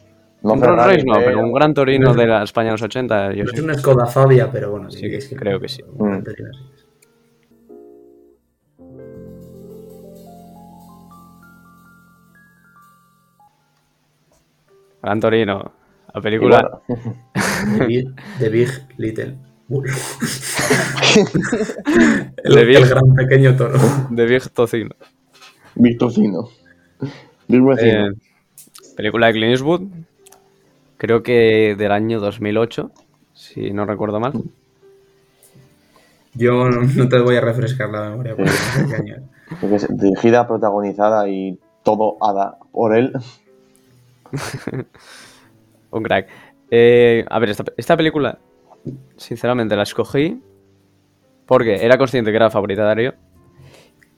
No 0.43 0.53
un 0.53 0.61
Rolls 0.61 0.81
Ferrari, 0.81 0.93
Royce 1.01 1.05
no, 1.07 1.13
pero 1.25 1.39
un 1.39 1.53
Gran 1.53 1.73
Torino 1.73 2.13
de 2.13 2.27
la 2.27 2.43
España 2.43 2.67
de 2.67 2.71
los 2.73 2.81
80, 2.81 3.33
yo 3.33 3.43
No 3.45 3.51
es 3.51 3.59
una 3.61 3.73
Skoda 3.75 4.05
Fabia, 4.05 4.49
pero 4.51 4.71
bueno. 4.71 4.91
Sí, 4.91 5.05
es 5.05 5.33
creo 5.37 5.59
que 5.59 5.69
sí. 5.69 5.81
Mm. 5.83 6.23
Torino 6.23 6.49
sí. 6.53 6.69
Gran 15.01 15.19
Torino. 15.19 15.71
La 16.13 16.21
película. 16.21 16.81
bueno, 16.87 17.13
The 17.77 17.85
Big, 17.85 18.07
The 18.39 18.49
Big 18.49 18.69
Little 18.97 19.35
Bull. 19.67 19.85
The 21.13 22.41
el, 22.43 22.65
Big- 22.67 22.77
el 22.77 22.87
gran 22.87 23.13
pequeño 23.15 23.55
toro. 23.55 23.77
de 24.09 24.25
Big 24.25 24.49
Tocino. 24.53 24.95
Big 27.47 27.63
vecino. 27.63 28.07
Eh, 28.07 28.11
película 28.95 29.27
de 29.27 29.33
Clint 29.33 29.51
Eastwood. 29.51 29.81
Creo 31.03 31.21
que 31.21 31.75
del 31.77 31.91
año 31.91 32.21
2008, 32.21 32.89
si 33.33 33.71
no 33.71 33.85
recuerdo 33.85 34.21
mal. 34.21 34.31
Yo 36.33 36.69
no, 36.69 36.81
no 36.83 37.09
te 37.09 37.19
voy 37.19 37.35
a 37.35 37.41
refrescar 37.41 37.89
la 37.89 38.09
memoria. 38.09 38.37
porque 38.37 38.51
es. 38.51 39.21
Porque 39.59 39.75
es 39.75 39.97
dirigida, 39.97 40.47
protagonizada 40.47 41.27
y 41.27 41.59
todo 41.83 42.15
hada 42.21 42.57
por 42.71 42.95
él. 42.95 43.11
Un 45.91 46.03
crack. 46.03 46.29
Eh, 46.71 47.25
a 47.29 47.37
ver, 47.37 47.49
esta, 47.49 47.65
esta 47.75 47.97
película, 47.97 48.39
sinceramente, 49.17 49.75
la 49.75 49.83
escogí 49.83 50.41
porque 51.45 51.85
era 51.85 51.97
consciente 51.97 52.31
que 52.31 52.37
era 52.37 52.45
la 52.45 52.51
favorita 52.51 52.83
de 52.83 52.87
Darío 52.87 53.13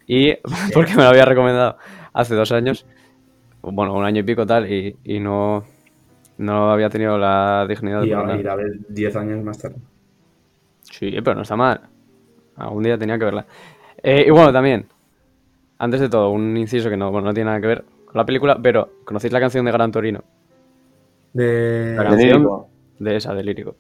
y 0.06 0.36
porque 0.74 0.96
me 0.96 1.02
la 1.02 1.10
había 1.10 1.26
recomendado 1.26 1.78
hace 2.14 2.36
dos 2.36 2.52
años, 2.52 2.86
bueno, 3.64 3.96
un 3.96 4.06
año 4.06 4.20
y 4.20 4.24
pico 4.24 4.46
tal, 4.46 4.72
y, 4.72 4.96
y 5.04 5.20
no, 5.20 5.66
no 6.38 6.72
había 6.72 6.90
tenido 6.90 7.18
la 7.18 7.66
dignidad 7.68 8.02
de 8.02 8.08
Y, 8.08 8.12
a- 8.14 8.20
ponerla. 8.20 8.42
y 8.42 8.44
la 8.44 8.56
ves 8.56 8.72
10 8.90 9.16
años 9.16 9.44
más 9.44 9.58
tarde. 9.58 9.78
Sí, 10.84 11.12
pero 11.24 11.36
no 11.36 11.42
está 11.42 11.56
mal. 11.56 11.82
Algún 12.58 12.84
día 12.84 12.98
tenía 12.98 13.18
que 13.18 13.26
verla. 13.26 13.46
Eh, 14.02 14.26
y 14.28 14.30
bueno, 14.30 14.52
también, 14.54 14.86
antes 15.80 16.00
de 16.00 16.10
todo, 16.10 16.30
un 16.30 16.56
inciso 16.58 16.90
que 16.90 16.98
no, 16.98 17.12
bueno, 17.12 17.28
no 17.28 17.34
tiene 17.34 17.48
nada 17.50 17.60
que 17.62 17.68
ver 17.68 17.86
con 18.06 18.16
la 18.16 18.26
película, 18.26 18.58
pero 18.62 18.90
¿conocéis 19.04 19.34
la 19.34 19.40
canción 19.40 19.66
de 19.66 19.72
Gran 19.72 19.92
Torino? 19.92 20.24
De... 21.34 21.94
La 21.96 22.04
De 22.04 22.10
canción 22.10 22.30
lírico. 22.34 22.68
de 23.00 23.16
esa, 23.18 23.34
de 23.34 23.44
lírico. 23.44 23.76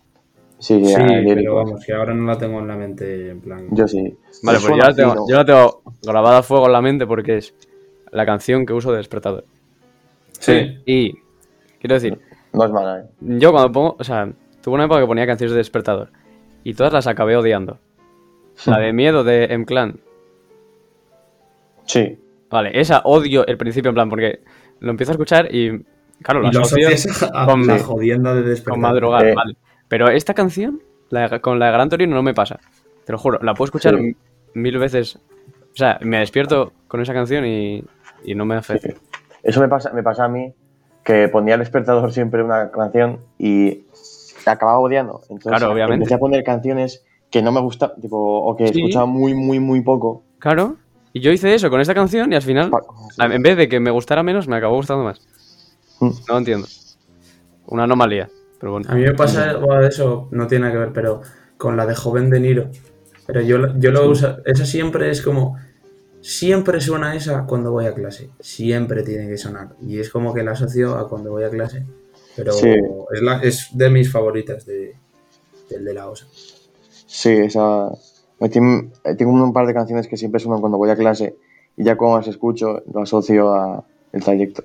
Sí, 0.58 0.84
Sí, 0.86 0.94
sí, 0.96 1.04
pero 1.26 1.56
vamos, 1.56 1.86
que 1.86 1.94
ahora 1.94 2.14
no 2.14 2.26
la 2.26 2.38
tengo 2.38 2.60
en 2.60 2.68
la 2.68 2.76
mente 2.76 3.30
en 3.32 3.42
plan. 3.42 3.68
Yo 3.72 3.88
sí. 3.88 4.16
Vale, 4.44 4.60
pues 4.60 4.70
yo 4.70 4.78
la, 4.78 4.96
tengo, 4.96 5.26
yo 5.30 5.36
la 5.36 5.46
tengo 5.46 5.82
grabada 6.02 6.38
a 6.40 6.44
fuego 6.44 6.66
en 6.68 6.72
la 6.74 6.82
mente 6.82 7.06
porque 7.06 7.38
es 7.38 7.54
la 8.12 8.26
canción 8.26 8.66
que 8.66 8.74
uso 8.74 8.92
de 8.92 8.98
despertador. 8.98 9.46
Sí. 10.32 10.80
Y, 10.86 11.14
quiero 11.80 11.96
decir, 11.96 12.20
No 12.56 12.66
es 12.66 12.72
mala, 12.72 13.00
¿eh? 13.02 13.04
yo 13.20 13.52
cuando 13.52 13.72
pongo, 13.72 13.96
o 14.00 14.04
sea, 14.04 14.30
tuve 14.62 14.76
una 14.76 14.86
época 14.86 15.02
que 15.02 15.08
ponía 15.08 15.26
canciones 15.28 15.52
de 15.52 15.58
despertador. 15.58 16.10
Y 16.64 16.74
todas 16.74 16.94
las 16.94 17.06
acabé 17.08 17.36
odiando. 17.38 17.78
La 18.66 18.80
de 18.80 18.94
miedo 18.94 19.24
de 19.24 19.46
M-Clan. 19.46 20.00
Sí. 21.86 22.18
Vale, 22.50 22.80
esa 22.80 23.02
odio 23.04 23.46
el 23.48 23.58
principio 23.58 23.90
en 23.90 23.96
plan, 23.96 24.10
porque 24.10 24.40
lo 24.80 24.92
empiezo 24.92 25.12
a 25.12 25.14
escuchar 25.14 25.54
y. 25.54 25.84
Claro, 26.22 26.42
la 26.42 26.50
Y 26.50 26.54
lo 26.54 26.62
asocio 26.62 26.90
a 27.34 27.46
con- 27.46 27.68
la 27.68 27.80
jodienda 27.80 28.34
de 28.34 28.42
despertar. 28.44 28.72
con 28.74 28.82
madrugar, 28.82 29.26
Eh. 29.28 29.34
vale. 29.36 29.58
Pero 29.88 30.08
esta 30.10 30.34
canción, 30.34 30.82
la 31.10 31.28
de- 31.28 31.42
con 31.42 31.60
la 31.60 31.68
de 31.68 31.72
Gran 31.74 31.90
Torino, 31.90 32.16
no 32.16 32.24
me 32.24 32.34
pasa. 32.34 32.60
Te 33.06 33.12
lo 33.12 33.18
juro, 33.18 33.40
la 33.44 33.54
puedo 33.54 33.66
escuchar 33.66 33.98
Sí. 33.98 34.16
mil 34.54 34.78
veces. 34.80 35.18
O 35.18 35.76
sea, 35.78 36.00
me 36.02 36.20
despierto 36.20 36.72
con 36.88 37.02
esa 37.02 37.14
canción 37.14 37.46
y, 37.46 37.84
y 38.24 38.34
no 38.34 38.46
me 38.46 38.56
afecta. 38.56 38.90
Eso 39.44 39.60
me 39.60 39.68
pasa, 39.68 39.92
me 39.92 40.02
pasa 40.02 40.24
a 40.24 40.28
mí, 40.30 40.54
que 41.06 41.30
ponía 41.30 41.54
el 41.54 41.62
despertador 41.62 42.12
siempre 42.12 42.44
una 42.44 42.72
canción 42.72 43.20
y 43.40 43.84
acababa 44.46 44.80
odiando. 44.80 45.22
Entonces 45.30 45.50
Claro, 45.52 45.72
obviamente. 45.72 45.96
empecé 46.04 46.16
a 46.16 46.18
poner 46.18 46.44
canciones 46.44 47.06
que 47.32 47.42
no 47.42 47.52
me 47.54 47.62
gustaban, 47.62 48.02
tipo, 48.02 48.18
o 48.18 48.56
que 48.58 48.68
Sí. 48.68 48.80
escuchaba 48.82 49.06
muy, 49.06 49.34
muy, 49.34 49.60
muy 49.60 49.82
poco. 49.82 50.24
Claro. 50.40 50.76
Y 51.14 51.22
yo 51.22 51.32
hice 51.32 51.54
eso 51.54 51.70
con 51.70 51.80
esta 51.80 51.94
canción 51.94 52.34
y 52.34 52.36
al 52.36 52.42
final, 52.42 52.72
en 53.20 53.42
vez 53.42 53.56
de 53.56 53.70
que 53.70 53.80
me 53.80 53.92
gustara 53.92 54.22
menos, 54.24 54.48
me 54.50 54.58
acabó 54.58 54.76
gustando 54.76 55.04
más. 55.06 55.22
Mm. 56.02 56.06
No 56.10 56.14
lo 56.28 56.38
entiendo. 56.40 56.68
Una 57.68 57.84
anomalía. 57.84 58.28
Pero 58.60 58.74
bueno. 58.74 58.90
A 58.90 58.96
mí 58.96 59.02
me 59.04 59.14
pasa 59.14 59.52
algo 59.52 59.74
de 59.76 59.88
eso, 59.88 60.28
no 60.32 60.48
tiene 60.48 60.64
nada 60.64 60.74
que 60.74 60.80
ver, 60.80 60.92
pero 60.94 61.22
con 61.58 61.78
la 61.78 61.86
de 61.86 61.96
Joven 61.96 62.30
de 62.30 62.40
Niro. 62.40 62.68
Pero 63.28 63.42
yo, 63.42 63.58
yo 63.78 63.92
lo 63.92 64.10
uso, 64.10 64.38
esa 64.46 64.66
siempre 64.66 65.10
es 65.10 65.22
como, 65.22 65.58
siempre 66.28 66.82
suena 66.82 67.16
esa 67.16 67.46
cuando 67.46 67.72
voy 67.72 67.86
a 67.86 67.94
clase, 67.94 68.30
siempre 68.40 69.04
tiene 69.04 69.28
que 69.28 69.38
sonar. 69.38 69.76
Y 69.82 70.00
es 70.00 70.10
como 70.10 70.34
que 70.34 70.42
la 70.44 70.52
asocio 70.52 70.98
a 70.98 71.08
cuando 71.08 71.30
voy 71.32 71.44
a 71.44 71.50
clase. 71.52 71.86
Pero 72.36 72.52
Sí. 72.52 72.70
es, 73.14 73.22
la, 73.22 73.42
es 73.44 73.70
de 73.78 73.90
mis 73.92 74.12
favoritas 74.12 74.66
de, 74.66 74.96
del 75.70 75.86
de 75.86 75.94
la 75.94 76.10
OSA. 76.10 76.26
Sí, 77.06 77.30
esa. 77.30 77.90
tiene- 78.52 78.90
Tengo 79.18 79.32
un 79.32 79.54
par 79.54 79.68
de 79.68 79.74
canciones 79.74 80.08
que 80.08 80.18
siempre 80.18 80.40
suenan 80.40 80.60
cuando 80.62 80.78
voy 80.78 80.90
a 80.90 80.96
clase 80.96 81.36
y 81.78 81.84
ya 81.84 81.96
cuando 81.96 82.18
las 82.18 82.28
escucho 82.28 82.82
lo 82.92 83.02
asocio 83.04 83.54
a 83.54 83.86
el 84.12 84.24
trayecto. 84.24 84.64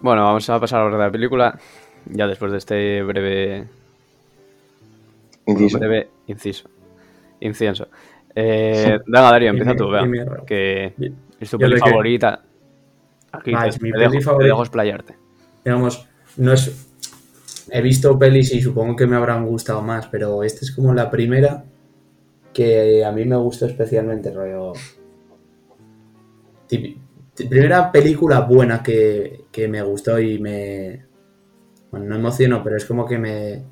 Bueno, 0.00 0.22
vamos 0.24 0.48
a 0.50 0.58
pasar 0.60 0.80
a 0.80 0.84
hablar 0.84 0.98
de 0.98 1.06
la 1.06 1.12
película. 1.12 1.58
Ya 2.06 2.26
después 2.26 2.52
de 2.52 2.58
este 2.58 3.02
breve 3.02 3.66
Inciso. 5.46 5.78
breve 5.78 6.08
inciso. 6.26 6.68
Incienso. 7.40 7.88
Eh, 8.34 8.98
venga, 9.06 9.30
Darío, 9.30 9.50
empieza 9.50 9.76
tú, 9.76 9.88
vea. 9.90 10.04
Que 10.46 10.94
es 11.40 11.50
tu 11.50 11.58
peli 11.58 11.78
favorita. 11.78 12.42
Aquí 13.32 13.52
Va, 13.52 13.62
te, 13.64 13.68
es 13.70 13.80
mi 13.82 13.90
te 13.90 13.98
peli 13.98 14.04
dejo, 14.04 14.18
te 14.18 14.20
favorita. 14.24 14.46
dejo 14.48 14.62
explayarte. 14.62 15.14
digamos, 15.64 16.08
no 16.36 16.52
es. 16.52 16.90
He 17.70 17.80
visto 17.80 18.18
pelis 18.18 18.52
y 18.52 18.60
supongo 18.60 18.94
que 18.94 19.06
me 19.06 19.16
habrán 19.16 19.46
gustado 19.46 19.80
más, 19.82 20.06
pero 20.08 20.42
esta 20.42 20.60
es 20.64 20.72
como 20.72 20.92
la 20.94 21.10
primera 21.10 21.64
que 22.52 23.04
a 23.04 23.10
mí 23.10 23.24
me 23.24 23.36
gustó 23.36 23.66
especialmente, 23.66 24.30
rollo. 24.32 24.72
Primera 27.48 27.90
película 27.90 28.40
buena 28.40 28.82
que, 28.82 29.46
que 29.50 29.66
me 29.66 29.82
gustó 29.82 30.18
y 30.20 30.38
me. 30.38 31.04
Bueno, 31.90 32.06
no 32.06 32.16
emocionó, 32.16 32.62
pero 32.62 32.76
es 32.76 32.84
como 32.84 33.06
que 33.06 33.18
me, 33.18 33.62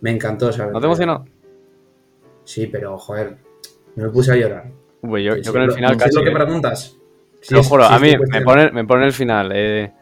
me 0.00 0.10
encantó, 0.10 0.52
¿sabes? 0.52 0.72
¿No 0.72 0.80
te 0.80 0.86
emocionó? 0.86 1.24
Sí, 2.44 2.66
pero 2.68 2.98
joder, 2.98 3.36
me 3.96 4.08
puse 4.10 4.32
a 4.32 4.36
llorar. 4.36 4.64
Uy, 5.02 5.24
yo, 5.24 5.34
Sí, 5.36 5.42
yo 5.42 5.52
con 5.52 5.62
el 5.62 5.68
lo- 5.68 5.74
final 5.74 5.98
¿sí 6.00 6.08
es 6.08 6.14
lo 6.14 6.22
que 6.22 6.30
eh. 6.30 6.34
preguntas? 6.34 6.96
Sí 7.40 7.58
es- 7.58 7.66
juro, 7.68 7.86
sí 7.88 7.94
a 7.94 7.98
mí 7.98 8.12
me 8.30 8.42
pone, 8.42 8.70
me 8.70 8.84
pone 8.84 9.06
el 9.06 9.12
final. 9.12 9.50
Eh, 9.54 9.92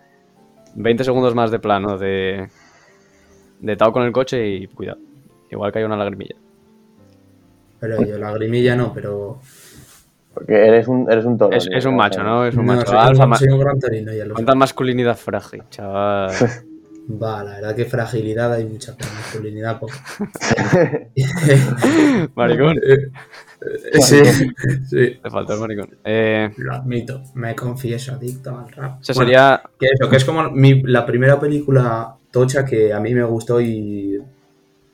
20 0.74 1.04
segundos 1.04 1.34
más 1.34 1.50
de 1.50 1.58
plano 1.58 1.96
de. 1.98 2.48
De 3.60 3.76
Tao 3.76 3.92
con 3.92 4.04
el 4.04 4.12
coche 4.12 4.46
y 4.46 4.66
cuidado. 4.68 4.98
Igual 5.50 5.72
que 5.72 5.78
hay 5.80 5.84
una 5.84 5.96
lagrimilla. 5.96 6.36
Pero 7.80 8.02
yo 8.04 8.18
lagrimilla 8.18 8.74
no, 8.76 8.92
pero. 8.92 9.40
Porque 10.34 10.54
eres 10.66 10.86
un, 10.88 11.10
eres 11.10 11.24
un 11.24 11.36
toro. 11.38 11.56
Es, 11.56 11.84
un 11.84 11.96
macho, 11.96 12.22
¿no? 12.22 12.44
Es 12.46 12.54
un 12.54 12.66
no, 12.66 12.74
macho 12.74 12.90
soy, 12.90 12.98
alfa. 13.00 13.24
un, 13.24 13.30
ma- 13.30 13.36
soy 13.36 13.48
un 13.48 13.58
gran 13.60 13.78
torino, 13.80 14.12
ya 14.12 14.24
lo 14.24 14.28
sé. 14.30 14.34
Cuánta 14.34 14.54
masculinidad 14.54 15.16
frágil, 15.16 15.62
chaval. 15.70 16.30
Va, 17.22 17.42
la 17.42 17.52
verdad 17.54 17.74
que 17.74 17.86
fragilidad 17.86 18.52
hay 18.52 18.66
mucha, 18.66 18.94
pero 18.96 19.10
masculinidad 19.14 19.80
poco. 19.80 19.94
Maricón. 22.34 22.76
Eh, 23.60 24.00
sí, 24.00 24.22
sí, 24.88 25.18
Te 25.22 25.30
faltó 25.30 25.54
el 25.54 25.60
maricón. 25.60 25.90
Eh, 26.04 26.50
lo 26.58 26.74
admito, 26.74 27.22
me 27.34 27.54
confieso 27.56 28.12
adicto 28.12 28.56
al 28.56 28.70
rap. 28.70 29.00
esa 29.02 29.12
Bueno, 29.14 29.28
sería. 29.30 29.62
que 29.78 29.86
eso, 29.86 30.08
que 30.08 30.16
es 30.16 30.24
como 30.24 30.48
mi- 30.50 30.82
la 30.82 31.04
primera 31.04 31.40
película 31.40 32.14
tocha 32.30 32.64
que 32.64 32.92
a 32.92 33.00
mí 33.00 33.14
me 33.14 33.24
gustó 33.24 33.60
y 33.60 34.22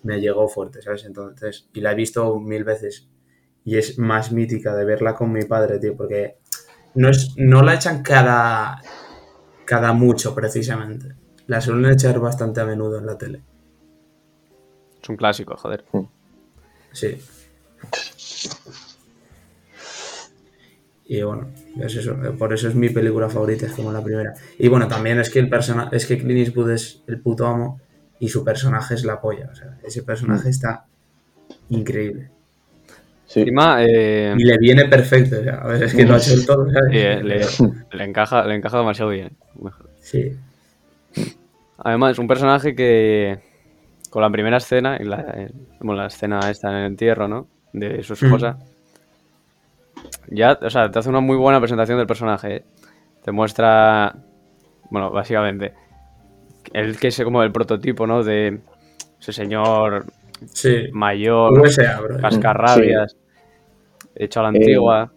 me 0.05 0.21
llegó 0.21 0.49
fuerte, 0.49 0.81
¿sabes? 0.83 1.05
Entonces, 1.05 1.67
y 1.75 1.81
la 1.81 1.93
he 1.93 1.95
visto 1.95 2.39
mil 2.41 2.65
veces 2.65 3.07
y 3.65 3.77
es 3.77 3.99
más 3.99 4.33
mítica 4.33 4.75
de 4.75 4.85
verla 4.85 5.15
con 5.15 5.33
mi 5.33 5.43
padre, 5.45 5.79
tío, 5.79 5.97
porque 5.97 6.37
no, 6.95 7.09
es, 7.11 7.35
no 7.37 7.63
la 7.63 7.75
echan 7.75 8.03
cada, 8.03 8.81
cada 9.65 9.93
mucho, 9.93 10.35
precisamente. 10.35 11.15
La 11.47 11.61
suelen 11.61 11.91
echar 11.93 12.19
bastante 12.21 12.61
a 12.61 12.65
menudo 12.67 12.99
en 12.99 13.07
la 13.07 13.19
tele. 13.19 13.43
Es 15.03 15.09
un 15.09 15.17
clásico, 15.17 15.57
joder. 15.57 15.85
Sí. 16.93 17.19
Y 21.07 21.23
bueno, 21.23 21.49
es 21.81 21.97
eso, 21.97 22.13
eh, 22.13 22.31
por 22.31 22.53
eso 22.55 22.69
es 22.69 22.75
mi 22.75 22.89
película 22.89 23.29
favorita, 23.29 23.67
es 23.67 23.73
como 23.73 23.93
la 23.93 24.03
primera. 24.03 24.33
Y 24.59 24.69
bueno, 24.69 24.89
también 24.89 25.21
es 25.21 25.29
que 25.29 25.39
el 25.39 25.51
persona 25.51 25.89
es 25.93 26.07
que 26.07 26.17
Clint 26.19 26.47
Eastwood 26.47 26.71
es 26.71 27.03
el 27.07 27.21
puto 27.21 27.47
amo 27.47 27.81
y 28.19 28.29
su 28.29 28.43
personaje 28.43 28.95
es 28.95 29.05
la 29.05 29.21
polla. 29.21 29.51
O 29.53 29.55
sea, 29.55 29.79
ese 29.85 30.03
personaje 30.03 30.49
está 30.49 30.87
increíble. 31.69 32.31
Sí. 33.27 33.41
Encima, 33.41 33.85
eh, 33.85 34.35
Y 34.37 34.45
le 34.45 34.59
viene 34.59 34.87
perfecto, 34.87 35.37
a 35.37 35.67
ver, 35.67 35.83
es 35.83 35.95
que 35.95 36.05
lo 36.07 36.15
ha 36.15 36.19
hecho 36.19 36.35
el 36.35 36.47
todo, 36.47 36.71
¿sabes? 36.71 36.91
sí, 36.91 36.99
eh, 36.99 37.23
le, 37.23 37.41
le 37.99 38.05
encaja, 38.05 38.47
le 38.47 38.55
encaja 38.55 38.79
demasiado 38.79 39.11
bien. 39.11 39.37
Sí. 40.01 40.37
Además, 41.79 42.13
es 42.13 42.19
un 42.19 42.29
personaje 42.29 42.75
que 42.75 43.41
con 44.11 44.23
la 44.23 44.31
primera 44.31 44.59
escena, 44.59 44.97
y 45.01 45.05
la, 45.05 45.21
eh, 45.37 45.51
bueno, 45.81 46.03
la 46.03 46.07
escena 46.07 46.39
esta 46.51 46.71
en 46.71 46.77
el 46.77 46.87
entierro, 46.87 47.27
¿no? 47.27 47.49
De 47.75 48.03
su 48.03 48.15
esposa. 48.15 48.57
Ya, 50.29 50.59
o 50.63 50.71
sea, 50.71 50.91
te 50.91 50.99
hace 50.99 51.09
una 51.11 51.21
muy 51.21 51.37
buena 51.37 51.61
presentación 51.61 51.99
del 51.99 52.07
personaje. 52.07 52.57
¿eh? 52.57 52.65
Te 53.23 53.31
muestra, 53.33 54.15
bueno, 54.91 55.11
básicamente, 55.11 55.75
el 56.73 56.97
que 56.99 57.09
es 57.09 57.21
como 57.23 57.43
el 57.43 57.53
prototipo, 57.53 58.07
¿no? 58.07 58.23
De 58.25 58.61
ese 59.21 59.33
señor 59.33 60.07
Sí. 60.47 60.89
mayor, 60.93 61.63
cascarrabias, 62.21 63.17
hecho 64.15 64.41
a 64.41 64.43
la 64.45 64.49
Eh, 64.51 64.61
antigua. 64.61 65.13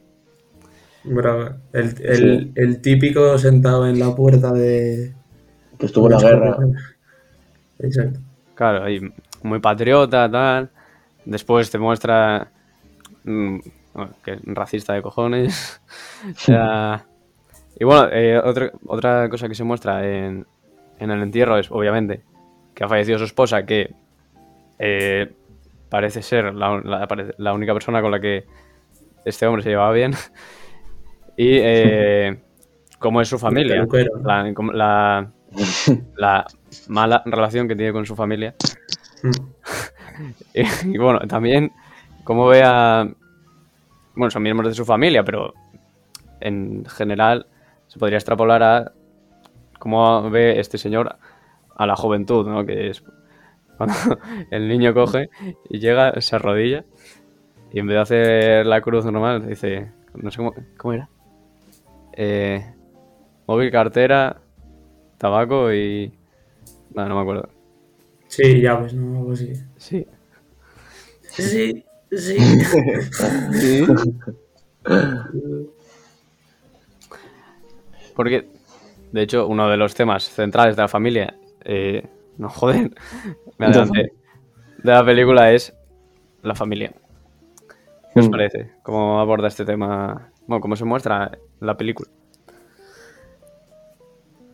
Bro, 1.04 1.56
el, 1.74 1.96
el- 2.04 2.52
el 2.56 2.82
típico 2.82 3.38
sentado 3.38 3.88
en 3.88 4.00
la 4.00 4.14
puerta 4.16 4.52
de... 4.52 5.14
Que 5.80 5.86
estuvo 5.86 6.08
en 6.08 6.14
la 6.14 6.20
guerra. 6.22 6.58
Exacto. 7.80 8.20
Claro, 8.56 8.90
y 8.90 9.14
muy 9.44 9.60
patriota, 9.60 10.30
tal. 10.30 10.70
Después 11.30 11.70
te 11.70 11.78
muestra 11.78 12.52
mm, 13.24 13.60
bueno, 13.94 14.12
que 14.24 14.32
es 14.34 14.40
racista 14.46 14.94
de 14.94 15.02
cojones. 15.02 15.82
O 16.32 16.40
sea, 16.40 17.06
y 17.80 17.84
bueno, 17.86 18.10
eh, 18.12 18.40
otra, 18.40 18.72
otra 18.88 19.30
cosa 19.30 19.48
que 19.48 19.54
se 19.56 19.64
muestra 19.64 20.04
en, 20.08 20.48
en 21.00 21.12
el 21.12 21.22
entierro 21.22 21.58
es, 21.60 21.70
obviamente, 21.70 22.24
que 22.74 22.84
ha 22.84 22.88
fallecido 22.90 23.20
su 23.20 23.26
esposa, 23.26 23.66
que 23.66 23.94
eh, 24.80 25.32
parece 25.90 26.22
ser 26.24 26.56
la, 26.56 26.82
la- 26.84 27.08
parece- 27.08 27.36
la 27.38 27.54
única 27.54 27.74
persona 27.74 28.02
con 28.02 28.10
la 28.12 28.20
que 28.20 28.46
este 29.26 29.46
hombre 29.46 29.62
se 29.64 29.70
llevaba 29.70 29.92
bien. 29.92 30.14
Y 31.40 31.60
eh, 31.62 32.40
cómo 32.98 33.22
es 33.22 33.28
su 33.28 33.38
familia. 33.38 33.76
La, 34.24 34.54
como 34.56 34.72
la, 34.72 35.32
la 36.18 36.48
mala 36.88 37.22
relación 37.28 37.68
que 37.68 37.76
tiene 37.76 37.94
con 37.94 38.08
su 38.08 38.16
familia. 38.16 38.56
Y, 40.86 40.98
bueno, 40.98 41.20
también 41.28 41.72
cómo 42.24 42.48
ve 42.48 42.64
a... 42.64 43.08
Bueno, 44.16 44.32
son 44.32 44.44
miembros 44.44 44.70
de 44.70 44.76
su 44.76 44.86
familia, 44.86 45.24
pero 45.24 45.54
en 46.40 46.86
general 46.86 47.48
se 47.88 48.00
podría 48.00 48.18
extrapolar 48.18 48.64
a 48.64 48.92
cómo 49.80 50.30
ve 50.30 50.60
este 50.60 50.78
señor 50.78 51.18
a 51.76 51.86
la 51.86 51.96
juventud, 51.96 52.48
¿no? 52.48 52.66
Que 52.66 52.90
es 52.90 53.04
cuando 53.78 53.96
el 54.52 54.68
niño 54.68 54.94
coge 54.94 55.30
y 55.70 55.80
llega, 55.80 56.20
se 56.20 56.36
arrodilla 56.36 56.84
y 57.72 57.80
en 57.80 57.88
vez 57.88 57.96
de 57.96 58.02
hacer 58.02 58.66
la 58.66 58.82
cruz 58.82 59.06
normal, 59.06 59.48
dice, 59.48 59.92
no 60.16 60.32
sé 60.32 60.38
cómo, 60.38 60.54
¿cómo 60.78 60.94
era. 60.94 61.10
Eh, 62.14 62.66
móvil, 63.46 63.72
cartera, 63.72 64.38
tabaco 65.18 65.72
y... 65.74 66.14
No, 66.96 67.08
no 67.08 67.16
me 67.16 67.22
acuerdo. 67.22 67.50
Sí, 68.38 68.62
ya 68.62 68.76
ves, 68.76 68.94
¿no? 68.94 69.18
Algo 69.20 69.32
así. 69.32 69.52
Sí. 69.78 70.06
Sí, 71.24 71.84
sí. 72.12 72.38
Porque, 78.16 78.48
de 79.12 79.22
hecho, 79.22 79.48
uno 79.48 79.68
de 79.70 79.78
los 79.78 79.94
temas 79.96 80.24
centrales 80.30 80.76
de 80.76 80.82
la 80.84 80.88
familia, 80.88 81.36
eh, 81.64 82.08
no 82.38 82.50
joder, 82.50 82.92
me 83.58 83.66
adelanté, 83.66 84.12
de 84.84 84.92
la 84.92 85.04
película 85.06 85.52
es 85.52 85.74
la 86.44 86.54
familia. 86.56 86.94
¿Qué 88.14 88.20
os 88.20 88.28
Mm. 88.28 88.32
parece? 88.32 88.72
¿Cómo 88.84 89.20
aborda 89.20 89.48
este 89.48 89.66
tema? 89.66 90.32
Bueno, 90.48 90.62
cómo 90.62 90.76
se 90.76 90.86
muestra 90.86 91.32
la 91.60 91.76
película. 91.78 92.10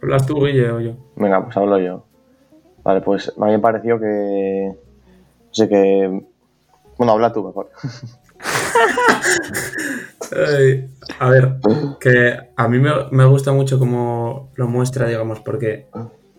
¿Hablas 0.02 0.26
tú, 0.26 0.44
Guille, 0.46 0.70
o 0.72 0.80
yo? 0.82 0.96
Venga, 1.16 1.44
pues 1.44 1.56
hablo 1.56 1.80
yo. 1.80 2.06
Vale, 2.84 3.02
pues 3.02 3.32
a 3.38 3.46
mí 3.46 3.52
me 3.52 3.60
pareció 3.60 4.00
que. 4.00 4.74
No 4.74 5.54
sé 5.54 5.70
que. 5.70 6.24
Bueno, 6.98 7.14
habla 7.14 7.32
tú 7.34 7.44
mejor. 7.44 7.70
A 11.20 11.30
ver, 11.30 11.56
que 12.00 12.38
a 12.56 12.68
mí 12.68 12.80
me, 12.80 12.92
me 13.12 13.26
gusta 13.26 13.52
mucho 13.52 13.80
cómo 13.80 14.52
lo 14.56 14.68
muestra, 14.68 15.08
digamos, 15.08 15.40
porque 15.40 15.88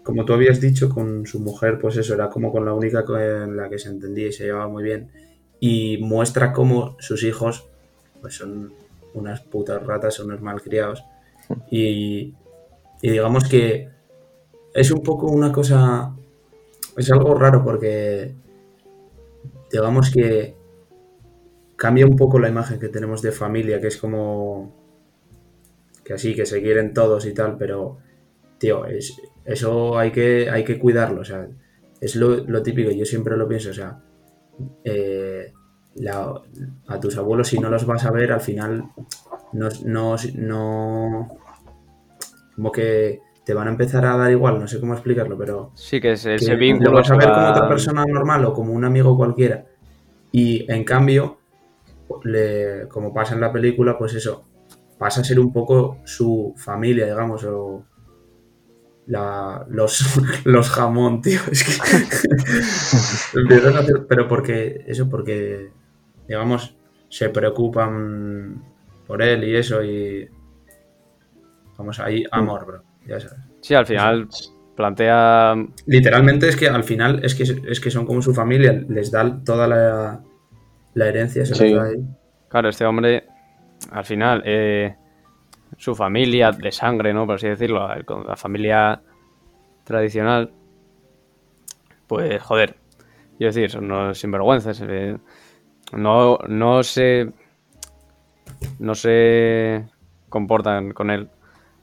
como 0.05 0.25
tú 0.27 0.35
habías 0.35 0.61
dicho, 0.61 0.91
con 0.91 1.27
su 1.27 1.41
mujer, 1.41 1.79
pues 1.81 1.97
eso, 1.97 2.15
era 2.15 2.29
como 2.29 2.53
con 2.53 2.65
la 2.65 2.75
única 2.75 3.05
con 3.05 3.57
la 3.57 3.69
que 3.71 3.79
se 3.79 3.89
entendía 3.89 4.29
y 4.29 4.33
se 4.33 4.45
llevaba 4.45 4.69
muy 4.69 4.85
bien. 4.85 5.11
Y 5.61 5.99
muestra 5.99 6.53
cómo 6.53 6.97
sus 7.01 7.25
hijos, 7.25 7.67
pues 8.21 8.37
son 8.37 8.75
unas 9.15 9.41
putas 9.41 9.83
ratas, 9.83 10.15
son 10.15 10.27
unos 10.27 10.43
malcriados. 10.43 11.03
Y, 11.71 12.33
y 13.03 13.11
digamos 13.11 13.47
que 13.47 13.91
es 14.73 14.91
un 14.91 15.03
poco 15.03 15.27
una 15.27 15.53
cosa, 15.53 16.15
es 16.97 17.11
algo 17.11 17.35
raro 17.35 17.63
porque 17.65 18.35
digamos 19.71 20.11
que 20.11 20.57
cambia 21.77 22.07
un 22.07 22.17
poco 22.17 22.39
la 22.39 22.49
imagen 22.49 22.79
que 22.79 22.89
tenemos 22.89 23.23
de 23.23 23.33
familia, 23.33 23.81
que 23.81 23.89
es 23.89 23.97
como 23.97 24.73
que 26.05 26.15
así, 26.15 26.35
que 26.35 26.47
se 26.47 26.63
quieren 26.63 26.93
todos 26.93 27.27
y 27.27 27.33
tal, 27.33 27.57
pero 27.57 27.99
tío, 28.59 28.85
es, 28.87 29.21
eso 29.45 29.99
hay 29.99 30.13
que, 30.13 30.49
hay 30.51 30.65
que 30.65 30.79
cuidarlo, 30.79 31.23
o 31.23 31.25
sea, 31.25 31.49
es 32.01 32.17
lo, 32.17 32.37
lo 32.37 32.63
típico, 32.63 32.91
yo 32.91 33.05
siempre 33.05 33.37
lo 33.37 33.49
pienso, 33.49 33.71
o 33.71 33.75
sea, 33.75 34.03
eh, 34.85 35.53
a 36.87 37.01
tus 37.01 37.17
abuelos 37.17 37.49
si 37.49 37.59
no 37.59 37.71
los 37.71 37.87
vas 37.87 38.05
a 38.05 38.11
ver, 38.11 38.33
al 38.33 38.41
final 38.41 38.85
no, 39.53 39.69
no, 39.85 40.17
no 40.35 41.29
como 42.55 42.73
que 42.73 43.21
te 43.45 43.55
van 43.55 43.69
a 43.69 43.71
empezar 43.71 44.05
a 44.07 44.17
dar 44.17 44.31
igual, 44.31 44.59
no 44.59 44.67
sé 44.67 44.81
cómo 44.81 44.95
explicarlo, 44.95 45.37
pero 45.37 45.71
Sí, 45.75 46.01
que 46.01 46.13
es 46.13 46.25
ese 46.25 46.57
vínculo. 46.57 46.91
lo 46.91 46.97
vas 46.97 47.11
a 47.11 47.17
ver 47.17 47.33
como 47.33 47.49
otra 47.51 47.69
persona 47.69 48.05
normal 48.07 48.45
o 48.47 48.53
como 48.55 48.73
un 48.73 48.85
amigo 48.85 49.17
cualquiera. 49.17 49.67
Y 50.33 50.71
en 50.73 50.85
cambio, 50.85 51.39
le- 52.25 52.89
como 52.89 53.13
pasa 53.13 53.35
en 53.35 53.41
la 53.41 53.53
película, 53.53 53.97
pues 53.99 54.15
eso, 54.15 54.47
pasa 54.99 55.21
a 55.21 55.25
ser 55.25 55.39
un 55.39 55.53
poco 55.53 55.99
su 56.05 56.55
familia, 56.57 57.07
digamos, 57.07 57.45
o 57.45 57.85
la- 59.07 59.65
los, 59.69 60.03
los 60.45 60.71
jamón, 60.71 61.21
tío. 61.21 61.41
Es 61.53 61.63
que 61.65 63.39
empiezan 63.41 63.77
a 63.77 63.81
hacer, 63.81 64.07
pero 64.09 64.27
porque, 64.29 64.85
eso, 64.87 65.09
porque, 65.09 65.71
digamos, 66.27 66.77
se 67.11 67.29
preocupan 67.29 68.63
por 69.07 69.23
él 69.23 69.45
y 69.45 69.55
eso, 69.57 69.83
y 69.85 70.29
vamos, 71.77 72.01
ahí 72.01 72.25
amor, 72.31 72.65
bro, 72.67 72.83
ya 73.07 73.21
sabes. 73.21 73.39
Sí, 73.61 73.75
al 73.75 73.87
final 73.87 74.29
plantea. 74.77 75.55
Literalmente 75.87 76.49
es 76.49 76.57
que 76.57 76.69
al 76.69 76.85
final 76.85 77.25
es 77.25 77.35
que, 77.35 77.45
es 77.45 77.81
que 77.81 77.91
son 77.91 78.05
como 78.07 78.21
su 78.23 78.35
familia, 78.35 78.73
les 78.89 79.11
da 79.11 79.41
toda 79.45 79.67
la, 79.67 80.21
la 80.95 81.07
herencia, 81.09 81.47
se 81.47 81.55
Sí. 81.55 81.65
ahí. 81.75 82.03
Claro, 82.49 82.69
este 82.69 82.85
hombre, 82.85 83.25
al 83.91 84.05
final, 84.05 84.43
eh, 84.45 84.95
su 85.77 85.95
familia 85.95 86.51
de 86.53 86.71
sangre, 86.73 87.13
¿no? 87.15 87.27
Por 87.27 87.37
así 87.37 87.49
decirlo, 87.49 87.89
la 88.27 88.37
familia 88.37 89.01
tradicional, 89.85 90.53
pues, 92.07 92.41
joder, 92.43 92.77
quiero 93.39 93.53
decir, 93.53 93.71
son 93.71 93.85
unos 93.87 94.19
sinvergüenzas. 94.19 94.83
eh, 94.87 95.17
no, 95.93 96.39
no 96.49 96.83
se. 96.83 97.33
No 98.79 98.95
se 98.95 99.85
comportan 100.29 100.93
con 100.93 101.11
él 101.11 101.29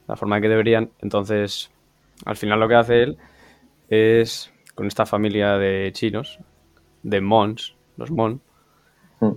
la 0.08 0.16
forma 0.16 0.40
que 0.40 0.48
deberían. 0.48 0.90
Entonces, 1.00 1.70
al 2.24 2.36
final 2.36 2.60
lo 2.60 2.68
que 2.68 2.74
hace 2.74 3.02
él 3.02 3.18
es, 3.88 4.52
con 4.74 4.86
esta 4.86 5.06
familia 5.06 5.58
de 5.58 5.90
chinos, 5.92 6.38
de 7.02 7.20
Mons, 7.20 7.74
los 7.96 8.10
Mon, 8.10 8.40
Mm. 9.22 9.36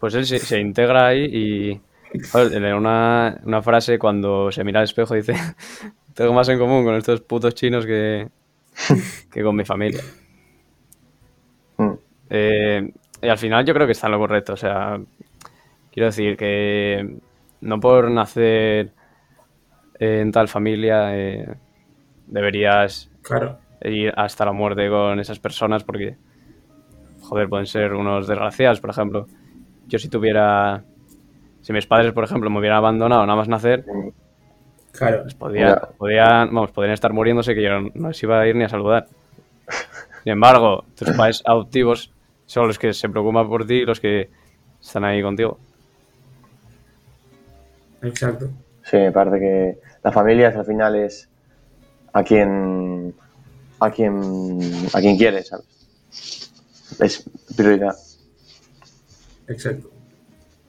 pues 0.00 0.14
él 0.14 0.26
se, 0.26 0.38
se 0.40 0.60
integra 0.60 1.06
ahí 1.06 1.24
y 1.24 1.80
en 2.34 2.64
una, 2.74 3.40
una 3.44 3.62
frase 3.62 3.98
cuando 3.98 4.50
se 4.50 4.64
mira 4.64 4.80
al 4.80 4.84
espejo 4.84 5.14
dice 5.14 5.34
tengo 6.14 6.32
más 6.32 6.48
en 6.48 6.58
común 6.58 6.84
con 6.84 6.94
estos 6.96 7.20
putos 7.20 7.54
chinos 7.54 7.86
que, 7.86 8.28
que 9.32 9.42
con 9.42 9.54
mi 9.54 9.64
familia. 9.64 10.02
Mm. 11.76 11.92
Eh, 12.30 12.90
y 13.22 13.28
al 13.28 13.38
final 13.38 13.64
yo 13.64 13.74
creo 13.74 13.86
que 13.86 13.92
está 13.92 14.06
en 14.06 14.12
lo 14.12 14.18
correcto. 14.18 14.54
O 14.54 14.56
sea, 14.56 14.98
quiero 15.92 16.06
decir 16.06 16.36
que 16.36 17.18
no 17.60 17.80
por 17.80 18.10
nacer 18.10 18.92
en 19.98 20.32
tal 20.32 20.48
familia 20.48 21.16
eh, 21.16 21.54
deberías 22.26 23.10
Claro, 23.22 23.58
ir 23.82 24.12
hasta 24.16 24.44
la 24.44 24.52
muerte 24.52 24.88
con 24.88 25.18
esas 25.18 25.38
personas 25.38 25.84
porque, 25.84 26.16
joder, 27.22 27.48
pueden 27.48 27.66
ser 27.66 27.94
unos 27.94 28.28
desgraciados, 28.28 28.80
por 28.80 28.90
ejemplo. 28.90 29.26
Yo 29.88 29.98
si 29.98 30.08
tuviera, 30.08 30.84
si 31.60 31.72
mis 31.72 31.86
padres, 31.86 32.12
por 32.12 32.24
ejemplo, 32.24 32.50
me 32.50 32.58
hubieran 32.58 32.78
abandonado 32.78 33.26
nada 33.26 33.36
más 33.36 33.48
nacer, 33.48 33.84
claro. 34.92 35.22
pues 35.22 35.34
podían, 35.34 36.54
vamos, 36.54 36.70
podrían 36.70 36.94
estar 36.94 37.12
muriéndose 37.12 37.54
que 37.54 37.62
yo 37.62 37.80
no 37.94 38.08
les 38.08 38.22
iba 38.22 38.40
a 38.40 38.46
ir 38.46 38.56
ni 38.56 38.64
a 38.64 38.68
saludar. 38.68 39.06
Sin 40.22 40.32
embargo, 40.32 40.84
tus 40.96 41.10
padres 41.16 41.42
adoptivos 41.44 42.12
son 42.46 42.68
los 42.68 42.78
que 42.78 42.92
se 42.92 43.08
preocupan 43.08 43.48
por 43.48 43.66
ti 43.66 43.74
y 43.74 43.84
los 43.84 44.00
que 44.00 44.30
están 44.80 45.04
ahí 45.04 45.22
contigo. 45.22 45.58
Exacto. 48.02 48.50
Sí, 48.88 48.96
me 48.96 49.10
parece 49.10 49.40
que 49.40 49.80
la 50.04 50.12
familia 50.12 50.48
al 50.48 50.64
final 50.64 50.94
es 50.94 51.28
a 52.12 52.22
quien 52.22 53.12
a 53.80 53.90
quien 53.90 54.86
a 54.92 55.00
quien 55.00 55.16
quiere, 55.16 55.42
¿sabes? 55.42 55.66
Es 57.00 57.28
prioridad, 57.56 57.96
Exacto. 59.48 59.90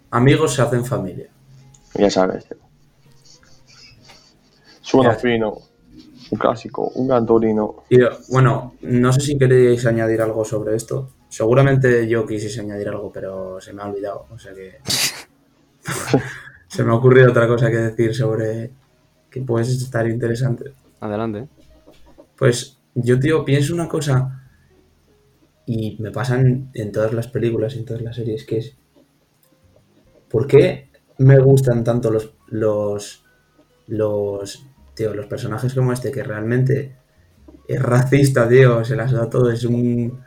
Amigos 0.09 0.55
se 0.55 0.63
hacen 0.63 0.83
familia. 0.83 1.29
ya 1.93 2.09
sabes. 2.09 2.45
tío. 2.45 2.57
Suena 4.81 5.13
fino, 5.15 5.57
un 6.31 6.39
clásico, 6.39 6.89
un 6.95 7.07
cantorino. 7.07 7.83
Y 7.89 7.99
bueno, 8.29 8.75
no 8.81 9.13
sé 9.13 9.21
si 9.21 9.37
queréis 9.37 9.85
añadir 9.85 10.21
algo 10.21 10.43
sobre 10.43 10.75
esto. 10.75 11.13
Seguramente 11.29 12.07
yo 12.07 12.25
quisiese 12.25 12.61
añadir 12.61 12.89
algo, 12.89 13.11
pero 13.11 13.61
se 13.61 13.73
me 13.73 13.81
ha 13.83 13.85
olvidado. 13.85 14.25
O 14.31 14.39
sea 14.39 14.53
que. 14.53 14.79
se 16.77 16.83
me 16.83 16.91
ha 16.91 16.93
ocurrido 16.93 17.31
otra 17.31 17.47
cosa 17.47 17.71
que 17.71 17.77
decir 17.77 18.13
sobre 18.13 18.69
que 19.31 19.41
puede 19.41 19.65
estar 19.65 20.07
interesante. 20.07 20.73
Adelante. 20.99 21.47
Pues 22.35 22.77
yo, 22.93 23.19
tío, 23.19 23.43
pienso 23.43 23.73
una 23.73 23.87
cosa 23.87 24.47
y 25.65 25.97
me 25.99 26.11
pasan 26.11 26.69
en 26.75 26.91
todas 26.91 27.13
las 27.13 27.29
películas 27.29 27.73
y 27.73 27.79
en 27.79 27.85
todas 27.85 28.03
las 28.03 28.15
series, 28.15 28.45
que 28.45 28.59
es 28.59 28.75
¿por 30.29 30.45
qué 30.45 30.91
me 31.17 31.39
gustan 31.39 31.83
tanto 31.83 32.11
los 32.11 32.35
los 32.49 33.23
los 33.87 34.67
tío, 34.93 35.15
los 35.15 35.25
personajes 35.25 35.73
como 35.73 35.93
este 35.93 36.11
que 36.11 36.21
realmente 36.21 36.95
es 37.67 37.81
racista, 37.81 38.47
tío, 38.47 38.85
se 38.85 38.95
las 38.95 39.11
da 39.13 39.27
todo, 39.27 39.49
es 39.49 39.63
un 39.63 40.21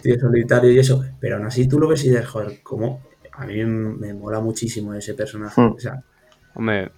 tío 0.00 0.18
solitario 0.18 0.72
y 0.72 0.78
eso, 0.78 1.04
pero 1.20 1.36
aún 1.36 1.44
así 1.44 1.68
tú 1.68 1.78
lo 1.78 1.88
ves 1.88 2.02
y 2.06 2.08
dices, 2.08 2.26
joder, 2.26 2.62
cómo 2.62 3.02
a 3.40 3.46
mí 3.46 3.64
me 3.64 4.14
mola 4.14 4.40
muchísimo 4.40 4.94
ese 4.94 5.14
personaje, 5.14 5.60
Hmm. 5.60 5.72
o 5.74 5.78
sea, 5.78 6.02
Hombre, 6.54 6.90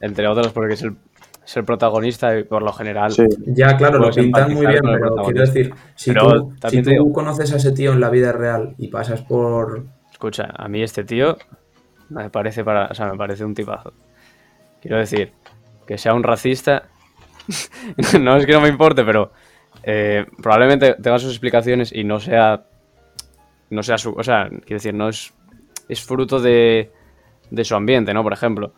entre 0.00 0.26
otros 0.28 0.52
porque 0.52 0.74
es 0.74 0.82
el, 0.82 0.96
es 1.44 1.56
el 1.56 1.64
protagonista 1.64 2.36
y 2.38 2.44
por 2.44 2.62
lo 2.62 2.72
general... 2.72 3.12
Sí, 3.12 3.24
Ya, 3.46 3.76
claro, 3.76 3.94
lo 3.98 4.10
Puedes 4.10 4.16
pintan 4.16 4.52
muy 4.52 4.66
bien, 4.66 4.80
pero 4.82 5.14
quiero 5.24 5.40
decir, 5.40 5.74
si 5.94 6.12
Pero 6.12 6.28
tú, 6.30 6.54
si 6.68 6.82
tú 6.82 6.90
digo- 6.90 7.12
conoces 7.12 7.52
a 7.52 7.56
ese 7.56 7.72
tío 7.72 7.92
en 7.92 8.00
la 8.00 8.10
vida 8.10 8.32
real 8.32 8.74
y 8.78 8.88
pasas 8.88 9.22
por... 9.22 9.84
Escucha, 10.10 10.48
a 10.56 10.68
mí 10.68 10.82
este 10.82 11.04
tío 11.04 11.36
me 12.10 12.28
parece 12.30 12.64
para, 12.64 12.86
o 12.86 12.94
sea, 12.94 13.10
me 13.10 13.16
parece 13.16 13.44
un 13.44 13.54
tipazo. 13.54 13.92
Quiero 14.80 14.98
decir, 14.98 15.32
que 15.86 15.96
sea 15.98 16.12
un 16.14 16.22
racista, 16.24 16.88
no 18.20 18.36
es 18.36 18.46
que 18.46 18.52
no 18.52 18.60
me 18.60 18.68
importe, 18.68 19.04
pero 19.04 19.32
eh, 19.84 20.26
probablemente 20.42 20.94
tenga 20.94 21.18
sus 21.18 21.30
explicaciones 21.30 21.92
y 21.92 22.04
no 22.04 22.20
sea, 22.20 22.64
no 23.70 23.82
sea 23.82 23.96
su, 23.98 24.12
o 24.12 24.22
sea, 24.22 24.48
quiero 24.48 24.76
decir, 24.76 24.94
no 24.94 25.08
es, 25.08 25.32
es 25.92 26.02
fruto 26.02 26.40
de, 26.40 26.90
de 27.50 27.64
su 27.64 27.74
ambiente, 27.74 28.12
¿no? 28.14 28.22
Por 28.22 28.32
ejemplo, 28.32 28.72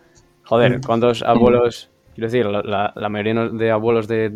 joder, 0.44 0.80
¿cuántos 0.84 1.22
abuelos, 1.22 1.90
quiero 2.14 2.28
decir, 2.30 2.46
la, 2.46 2.92
la- 2.94 3.08
mayoría 3.08 3.48
de 3.48 3.70
abuelos 3.70 4.08
de 4.08 4.30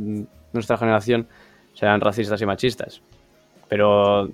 nuestra 0.52 0.76
generación 0.78 1.28
sean 1.74 2.00
racistas 2.00 2.40
y 2.42 2.46
machistas? 2.46 3.02
Pero 3.68 4.28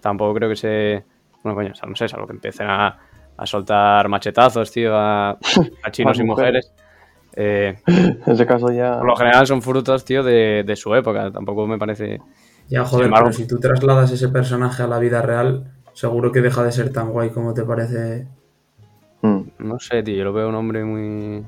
tampoco 0.00 0.34
creo 0.34 0.48
que 0.48 0.56
se. 0.56 1.04
Bueno, 1.42 1.54
coño, 1.56 1.72
o 1.72 1.74
sea, 1.74 1.88
no 1.88 1.96
sé, 1.96 2.08
salvo 2.08 2.26
que 2.26 2.32
empiecen 2.34 2.68
a, 2.68 2.98
a 3.36 3.46
soltar 3.46 4.08
machetazos, 4.08 4.70
tío, 4.70 4.96
a, 4.96 5.30
a 5.82 5.90
chinos 5.90 6.18
y 6.18 6.24
mujeres. 6.24 6.70
mujeres. 6.70 6.72
eh, 7.36 7.78
En 8.26 8.32
ese 8.32 8.46
caso 8.46 8.70
ya. 8.72 8.98
por 8.98 9.06
lo 9.06 9.16
general 9.16 9.46
son 9.46 9.62
frutos, 9.62 10.04
tío, 10.04 10.22
de, 10.22 10.62
de 10.64 10.76
su 10.76 10.94
época. 10.94 11.30
Tampoco 11.30 11.66
me 11.66 11.78
parece. 11.78 12.20
Ya, 12.68 12.84
joder, 12.84 13.06
embargo- 13.06 13.28
pero 13.30 13.36
si 13.36 13.46
tú 13.46 13.58
trasladas 13.58 14.10
ese 14.12 14.28
personaje 14.28 14.82
a 14.82 14.86
la 14.86 14.98
vida 14.98 15.22
real, 15.22 15.72
seguro 15.98 16.30
que 16.30 16.40
deja 16.40 16.62
de 16.62 16.70
ser 16.70 16.92
tan 16.92 17.10
guay 17.10 17.30
como 17.30 17.52
te 17.54 17.64
parece. 17.64 18.28
Mm. 19.20 19.40
No 19.58 19.80
sé, 19.80 20.04
tío. 20.04 20.14
Yo 20.14 20.24
lo 20.26 20.32
veo 20.32 20.48
un 20.48 20.54
hombre 20.54 20.84
muy. 20.84 21.44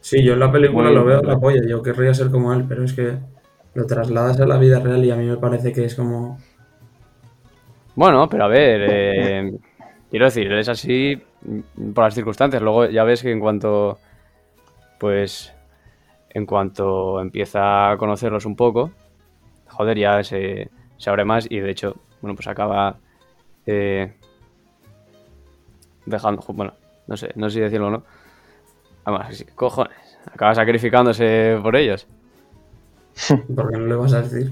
Sí, 0.00 0.22
yo 0.22 0.34
en 0.34 0.40
la 0.40 0.52
película 0.52 0.88
Muy 0.88 0.94
lo 0.94 1.04
veo 1.06 1.22
la 1.22 1.40
polla, 1.40 1.62
yo 1.66 1.82
querría 1.82 2.12
ser 2.12 2.30
como 2.30 2.52
él, 2.52 2.66
pero 2.68 2.84
es 2.84 2.92
que 2.92 3.16
lo 3.72 3.86
trasladas 3.86 4.38
a 4.38 4.46
la 4.46 4.58
vida 4.58 4.80
real 4.80 5.02
y 5.02 5.10
a 5.10 5.16
mí 5.16 5.24
me 5.24 5.38
parece 5.38 5.72
que 5.72 5.86
es 5.86 5.94
como. 5.94 6.38
Bueno, 7.94 8.28
pero 8.28 8.44
a 8.44 8.48
ver. 8.48 8.86
eh, 8.86 9.58
quiero 10.10 10.26
decir, 10.26 10.52
él 10.52 10.58
es 10.58 10.68
así 10.68 11.22
por 11.94 12.04
las 12.04 12.14
circunstancias. 12.14 12.60
Luego 12.62 12.84
ya 12.90 13.02
ves 13.02 13.22
que 13.22 13.32
en 13.32 13.40
cuanto. 13.40 13.98
Pues. 15.00 15.54
En 16.28 16.44
cuanto 16.44 17.18
empieza 17.18 17.92
a 17.92 17.96
conocerlos 17.96 18.44
un 18.44 18.56
poco. 18.56 18.90
Joder, 19.68 19.96
ya 19.96 20.22
se, 20.22 20.68
se 20.98 21.08
abre 21.08 21.24
más 21.24 21.46
y 21.48 21.60
de 21.60 21.70
hecho, 21.70 21.96
bueno, 22.20 22.34
pues 22.36 22.46
acaba. 22.46 22.98
Eh, 23.66 24.14
dejando. 26.04 26.42
Bueno, 26.48 26.74
no 27.06 27.16
sé, 27.16 27.30
no 27.36 27.48
sé 27.50 27.54
si 27.54 27.60
decirlo 27.60 27.88
o 27.88 27.90
no. 27.90 28.02
Vamos, 29.04 29.36
sí, 29.36 29.44
cojones. 29.54 29.94
Acaba 30.32 30.54
sacrificándose 30.54 31.58
por 31.62 31.76
ellos. 31.76 32.06
¿Por 33.54 33.70
qué 33.70 33.78
no 33.78 33.86
le 33.86 33.94
vas 33.94 34.12
a 34.12 34.22
decir? 34.22 34.50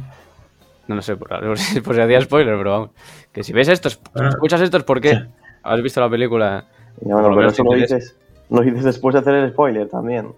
No, 0.87 0.97
no 0.97 1.03
sé, 1.03 1.17
por, 1.17 1.29
por 1.29 1.59
si 1.59 1.81
por 1.83 1.95
si 1.95 2.01
hacía 2.01 2.21
spoiler, 2.21 2.57
pero 2.57 2.71
vamos. 2.71 2.91
Que 3.33 3.43
si 3.43 3.53
ves 3.53 3.69
esto, 3.69 3.89
es- 3.89 3.95
si 3.95 4.01
Ah. 4.15 4.29
escuchas 4.29 4.61
esto 4.61 4.77
es 4.79 4.85
porque 4.85 5.27
has 5.63 5.83
visto 5.83 6.01
la 6.01 6.11
película. 6.11 6.67
Por 7.01 7.13
bueno, 7.13 7.31
lo 7.31 7.37
pero 7.37 7.49
eso 7.49 7.65
lo 7.65 7.73
interesa. 7.73 7.97
dices, 7.97 8.17
lo 8.51 8.61
dices 8.61 8.85
después 8.85 9.15
de 9.15 9.21
hacer 9.21 9.35
el 9.35 9.51
spoiler 9.51 9.89
también. 9.89 10.29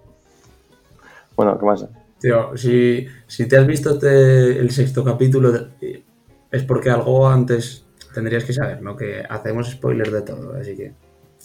Bueno, 1.36 1.58
¿qué 1.58 1.66
pasa? 1.66 1.88
Tío, 2.18 2.56
si, 2.56 3.06
si 3.26 3.46
te 3.46 3.58
has 3.58 3.66
visto 3.66 3.90
este- 3.90 4.58
el 4.58 4.70
sexto 4.70 5.04
capítulo, 5.04 5.52
de- 5.52 6.02
es 6.50 6.62
porque 6.62 6.88
algo 6.90 7.28
antes 7.28 7.84
tendrías 8.16 8.44
que 8.44 8.52
saber, 8.54 8.80
¿no? 8.82 8.96
Que 8.96 9.22
hacemos 9.28 9.70
spoiler 9.70 10.10
de 10.10 10.22
todo, 10.22 10.54
así 10.58 10.74
que 10.74 10.92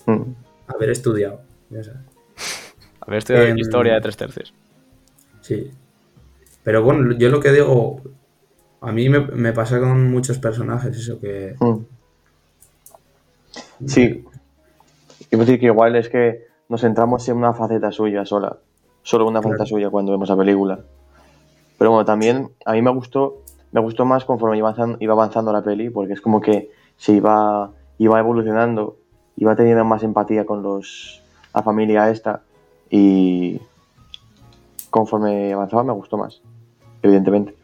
Mm. 0.07 0.33
haber 0.67 0.89
estudiado, 0.89 1.41
ya 1.69 1.83
sabes. 1.83 1.99
A 3.01 3.05
ver, 3.11 3.17
estoy 3.19 3.35
de 3.37 3.49
Em, 3.49 3.57
historia 3.59 3.93
de 3.95 4.01
tres 4.01 4.15
tercios. 4.17 4.53
Sí. 5.41 5.69
Pero 6.63 6.81
bueno, 6.83 7.13
yo 7.17 7.29
lo 7.29 7.39
que 7.41 7.51
digo, 7.51 8.01
a 8.79 8.91
mí 8.93 9.09
me, 9.09 9.19
me 9.19 9.51
pasa 9.53 9.79
con 9.79 10.09
muchos 10.09 10.39
personajes 10.39 10.95
eso 10.97 11.19
que... 11.19 11.55
Mm. 11.59 11.77
Sí. 13.87 14.23
Quiero 15.29 15.45
decir 15.45 15.59
que 15.59 15.65
igual 15.67 15.95
es 15.95 16.09
que 16.09 16.45
nos 16.69 16.81
centramos 16.81 17.27
en 17.29 17.37
una 17.37 17.53
faceta 17.53 17.91
suya 17.91 18.25
sola. 18.25 18.57
Solo 19.03 19.27
una 19.27 19.41
faceta 19.41 19.63
Claro. 19.63 19.69
suya 19.69 19.89
cuando 19.89 20.11
vemos 20.11 20.29
la 20.29 20.37
película. 20.37 20.79
Pero 21.77 21.91
bueno, 21.91 22.05
también 22.05 22.49
a 22.65 22.73
mí 22.73 22.81
me 22.81 22.91
gustó, 22.91 23.41
me 23.71 23.81
gustó 23.81 24.05
más 24.05 24.25
conforme 24.25 24.57
iba 24.57 24.69
avanzando, 24.69 24.97
iba 24.99 25.13
avanzando 25.13 25.53
la 25.53 25.63
peli, 25.63 25.89
porque 25.89 26.13
es 26.13 26.21
como 26.21 26.41
que 26.41 26.71
se 26.97 27.13
iba, 27.13 27.71
iba 27.97 28.19
evolucionando, 28.19 28.97
iba 29.37 29.55
teniendo 29.55 29.85
más 29.85 30.03
empatía 30.03 30.45
con 30.45 30.61
los 30.61 31.21
la 31.53 31.63
familia 31.63 32.09
esta 32.09 32.41
y 32.89 33.59
conforme 34.89 35.53
avanzaba 35.53 35.83
me 35.83 35.93
gustó 35.93 36.17
más, 36.17 36.41
evidentemente. 37.01 37.55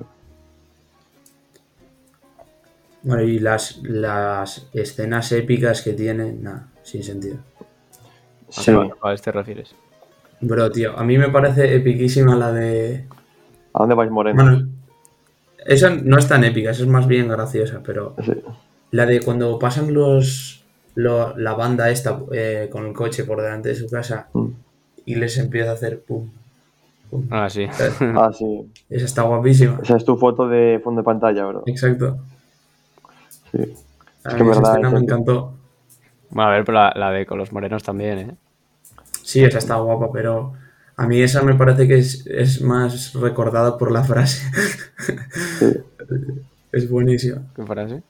Bueno, 3.04 3.24
y 3.24 3.40
las, 3.40 3.78
las 3.84 4.68
escenas 4.74 5.32
épicas 5.32 5.82
que 5.82 5.94
tiene, 5.94 6.34
nada, 6.34 6.68
sin 6.84 7.04
sentido. 7.04 7.38
Sí, 8.50 8.72
¿A 8.72 8.90
cuál 9.00 9.22
te 9.22 9.32
refieres? 9.32 9.76
Bro, 10.42 10.72
tío, 10.72 10.98
a 10.98 11.04
mí 11.04 11.18
me 11.18 11.30
parece 11.30 11.76
epiquísima 11.76 12.36
la 12.36 12.52
de... 12.52 13.06
¿a 13.74 13.80
dónde 13.80 13.96
vais 13.96 14.12
Moreno? 14.12 14.44
Bueno, 14.44 14.68
esa 15.68 15.90
no 15.92 16.18
es 16.18 16.28
tan 16.28 16.44
épica, 16.44 16.72
esa 16.72 16.84
es 16.84 16.88
más 16.90 17.08
bien 17.08 17.28
graciosa, 17.28 17.82
pero 17.86 18.16
Sí. 18.26 18.34
la 18.92 19.06
de 19.06 19.22
cuando 19.22 19.60
pasan 19.60 19.94
los... 19.94 20.64
lo- 20.96 21.38
la 21.38 21.54
banda 21.54 21.90
esta 21.92 22.20
eh, 22.32 22.70
con 22.72 22.88
el 22.88 22.94
coche 22.94 23.24
por 23.24 23.42
delante 23.42 23.70
de 23.70 23.76
su 23.76 23.88
casa 23.90 24.30
Mm. 24.34 24.48
y 25.06 25.16
les 25.16 25.38
empieza 25.38 25.70
a 25.72 25.74
hacer 25.74 26.02
pum. 26.02 26.30
pum. 27.12 27.28
Ah, 27.30 27.50
sí. 27.50 27.68
Ah, 28.02 28.32
sí. 28.34 28.72
Esa 28.90 29.06
está 29.06 29.22
guapísima. 29.24 29.80
Esa 29.84 29.98
es 29.98 30.06
tu 30.06 30.18
foto 30.18 30.48
de 30.48 30.80
fondo 30.84 31.02
de 31.02 31.06
pantalla, 31.06 31.46
bro. 31.46 31.64
Exacto. 31.68 32.18
Sí. 33.52 33.74
A 34.24 34.30
Es 34.30 34.36
mí 34.36 34.44
que 34.46 34.52
esa 34.52 34.72
escena 34.72 34.90
me 34.90 35.00
encantó. 35.00 35.54
Bueno, 36.30 36.50
a 36.50 36.54
ver, 36.54 36.66
pero 36.66 36.78
la, 36.80 36.94
la 36.96 37.12
de 37.12 37.26
con 37.26 37.38
los 37.38 37.52
morenos 37.54 37.84
también, 37.84 38.18
¿eh? 38.20 38.36
Sí, 39.24 39.44
esa 39.44 39.58
está 39.60 39.76
guapa, 39.76 40.10
pero 40.12 40.54
a 40.98 41.08
mí 41.08 41.22
esa 41.22 41.44
me 41.44 41.54
parece 41.56 41.88
que 41.88 41.98
es, 42.00 42.26
es 42.28 42.62
más 42.62 43.14
recordada 43.14 43.78
por 43.78 43.92
la 43.92 44.04
frase. 44.04 44.46
es 46.72 46.90
buenísima. 46.90 47.42
¿Qué 47.56 47.64
frase? 47.66 48.04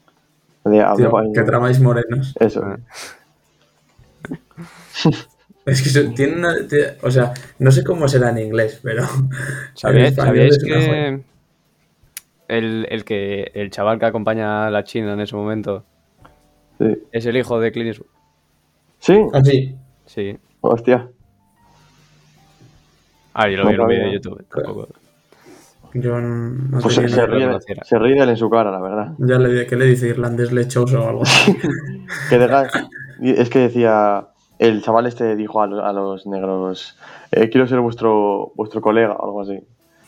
De- 0.65 0.81
¿a 0.81 0.89
dónde 0.89 1.07
Tío, 1.09 1.31
que 1.33 1.43
tramáis 1.43 1.79
morenos. 1.79 2.33
Eso. 2.39 2.61
Ah. 2.63 2.77
Es 5.65 5.81
que 5.81 5.99
tiene 6.15 6.37
una. 6.37 6.55
O 7.03 7.11
sea, 7.11 7.33
no 7.59 7.71
sé 7.71 7.83
cómo 7.83 8.07
será 8.07 8.29
en 8.29 8.37
inglés, 8.37 8.79
pero. 8.81 9.03
en 9.03 9.29
¿Sabíais, 9.75 10.11
español 10.11 10.35
sabíais 10.37 10.57
es 10.57 10.63
una 10.63 10.75
joya. 10.75 10.87
que 10.87 11.23
el, 12.47 12.87
el 12.89 13.03
que 13.03 13.51
el 13.53 13.69
chaval 13.69 13.99
que 13.99 14.05
acompaña 14.05 14.67
a 14.67 14.71
la 14.71 14.85
China 14.85 15.11
en 15.13 15.19
ese 15.19 15.35
momento 15.35 15.83
Sí. 16.77 16.97
es 17.11 17.25
el 17.25 17.35
hijo 17.35 17.59
de 17.59 17.71
Clint 17.73 17.87
Eastwood? 17.89 18.07
¿Sí? 18.99 19.19
Ah, 19.33 19.43
sí. 19.43 19.75
Sí. 20.05 20.37
Hostia. 20.61 21.09
Ah, 23.39 23.47
yo 23.49 23.57
lo 23.57 23.63
No 23.65 23.69
vi 23.69 23.75
en 23.75 23.81
un 23.81 23.87
vídeo 23.87 24.05
de 24.07 24.13
YouTube. 24.13 24.45
Tampoco. 24.49 24.87
Yo 25.93 26.19
no 26.19 26.79
Pues 26.81 26.95
se, 26.95 27.07
se 27.07 27.25
ríe, 27.27 27.49
se 27.83 27.99
ríe 27.99 28.15
de 28.15 28.21
él 28.23 28.29
en 28.29 28.37
su 28.37 28.49
cara, 28.49 28.71
la 28.71 28.79
verdad. 28.81 29.13
Ya 29.19 29.37
le 29.37 29.49
di- 29.61 29.67
¿qué 29.67 29.75
le 29.75 29.85
dice? 29.85 30.07
Irlandés 30.09 30.51
lechoso 30.51 31.03
o 31.03 31.09
algo 31.09 31.21
así. 31.23 31.55
Que 32.29 32.37
deja- 32.39 32.67
y 33.21 33.29
es 33.31 33.49
que 33.49 33.59
decía, 33.59 34.27
el 34.59 34.81
chaval 34.81 35.05
este 35.05 35.35
dijo 35.35 35.61
a, 35.61 35.67
los- 35.67 35.83
a 35.83 35.93
los 35.93 36.25
negros, 36.25 36.97
eh, 37.31 37.49
quiero 37.49 37.67
ser 37.67 37.79
vuestro 37.79 38.51
vuestro 38.55 38.81
colega 38.81 39.13
o 39.13 39.25
algo 39.25 39.41
así. 39.43 39.59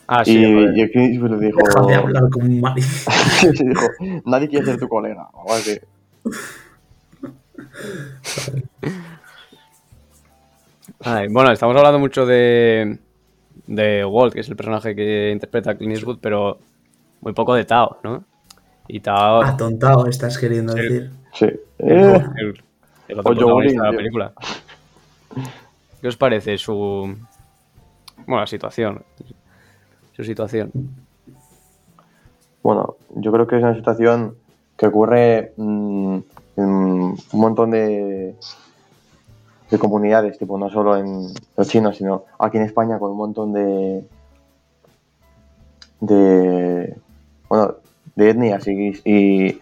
Ah, 0.08 0.24
sí. 0.24 0.36
y, 0.38 0.42
y 0.76 0.80
el 0.80 0.90
Clint 0.90 1.12
dijo, 1.40 1.58
Deja 1.64 1.86
de 1.86 1.94
hablar 1.94 2.24
como 2.30 2.46
un 2.46 2.60
mari. 2.60 2.82
dijo, 3.60 3.86
nadie 4.26 4.48
quiere 4.48 4.66
ser 4.66 4.78
tu 4.80 4.88
colega. 4.88 5.28
o 5.32 5.40
algo 5.42 5.52
así. 5.54 5.78
Ay, 11.02 11.28
bueno, 11.28 11.50
estamos 11.52 11.76
hablando 11.76 11.98
mucho 11.98 12.26
de, 12.26 12.98
de 13.70 14.04
Walt, 14.04 14.34
que 14.34 14.40
es 14.40 14.48
el 14.48 14.56
personaje 14.56 14.94
que 14.96 15.30
interpreta 15.30 15.70
a 15.70 15.74
Clint 15.76 15.94
Eastwood, 15.94 16.18
pero 16.20 16.58
muy 17.20 17.32
poco 17.32 17.54
de 17.54 17.64
Tao, 17.64 17.98
¿no? 18.02 18.24
Y 18.88 18.98
Tao, 19.00 19.42
Atontado, 19.42 20.06
estás 20.08 20.36
queriendo 20.36 20.72
Sí. 20.72 20.80
decir. 20.82 21.10
Sí. 21.32 21.44
el, 21.44 21.60
Eh, 21.78 22.24
el- 22.38 22.62
el 23.08 23.18
otro 23.20 23.32
protagonista 23.34 23.82
de 23.84 23.90
la 23.92 23.96
película. 23.96 24.32
¿Qué 26.00 26.08
os 26.08 26.16
parece 26.16 26.58
su... 26.58 27.16
Bueno, 28.26 28.40
la 28.40 28.46
situación. 28.46 29.02
Su 30.16 30.24
situación. 30.24 30.70
Bueno, 32.62 32.96
yo 33.14 33.30
creo 33.32 33.46
que 33.46 33.56
es 33.56 33.62
una 33.62 33.74
situación 33.76 34.34
que 34.76 34.86
ocurre 34.86 35.52
mm, 35.56 36.18
en 36.56 36.64
un 36.64 37.16
montón 37.32 37.70
de, 37.70 38.34
de 39.70 39.78
comunidades, 39.78 40.38
tipo 40.38 40.58
no 40.58 40.68
solo 40.68 40.96
en 40.96 41.28
los 41.56 41.68
chinos, 41.68 41.96
sino 41.96 42.24
aquí 42.38 42.56
en 42.56 42.64
España 42.64 42.98
con 42.98 43.10
un 43.12 43.16
montón 43.16 43.52
de 43.52 44.04
de 46.00 46.96
bueno 47.48 47.74
de 48.16 48.30
etnias 48.30 48.66
y, 48.66 49.00
y, 49.04 49.60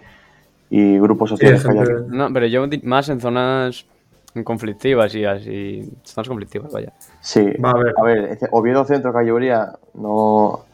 y 0.71 0.99
grupos 0.99 1.31
Sí, 1.31 1.37
sociales 1.37 1.65
que 1.65 1.79
aquí. 1.79 1.91
No, 2.09 2.33
pero 2.33 2.47
yo 2.47 2.65
más 2.85 3.09
en 3.09 3.21
zonas 3.21 3.85
conflictivas 4.45 5.15
y 5.15 5.25
así. 5.25 5.93
Zonas 6.05 6.29
conflictivas, 6.29 6.73
vaya. 6.73 6.93
Sí, 7.21 7.45
Va, 7.63 7.71
a 7.73 7.79
ver. 7.79 7.95
a 7.97 8.03
ver, 8.03 8.19
este- 8.31 8.49
Oviedo 8.53 8.85
Centro 8.85 9.13
Calleburía 9.13 9.73
no 9.95 10.65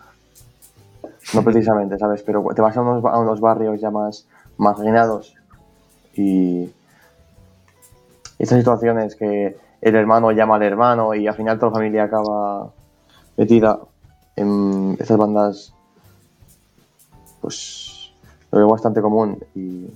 no 1.33 1.43
precisamente, 1.43 1.99
¿sabes? 1.99 2.23
Pero 2.23 2.45
te 2.55 2.63
vas 2.63 2.77
a 2.77 2.83
unos, 2.83 3.05
a 3.05 3.19
unos 3.19 3.41
barrios 3.41 3.81
ya 3.81 3.91
más 3.91 4.27
marginados 4.57 5.35
y 6.15 6.71
estas 8.39 8.59
situaciones 8.59 9.17
que 9.17 9.57
el 9.81 9.95
hermano 9.95 10.33
llama 10.33 10.57
al 10.57 10.63
hermano 10.63 11.15
y 11.15 11.27
al 11.27 11.35
final 11.35 11.59
toda 11.59 11.71
la 11.73 11.77
familia 11.79 12.05
acaba 12.05 12.73
metida 13.37 13.79
en 14.37 14.97
estas 14.99 15.17
bandas 15.17 15.75
pues 17.41 18.13
lo 18.51 18.59
veo 18.59 18.69
bastante 18.69 19.01
común 19.01 19.39
y 19.55 19.87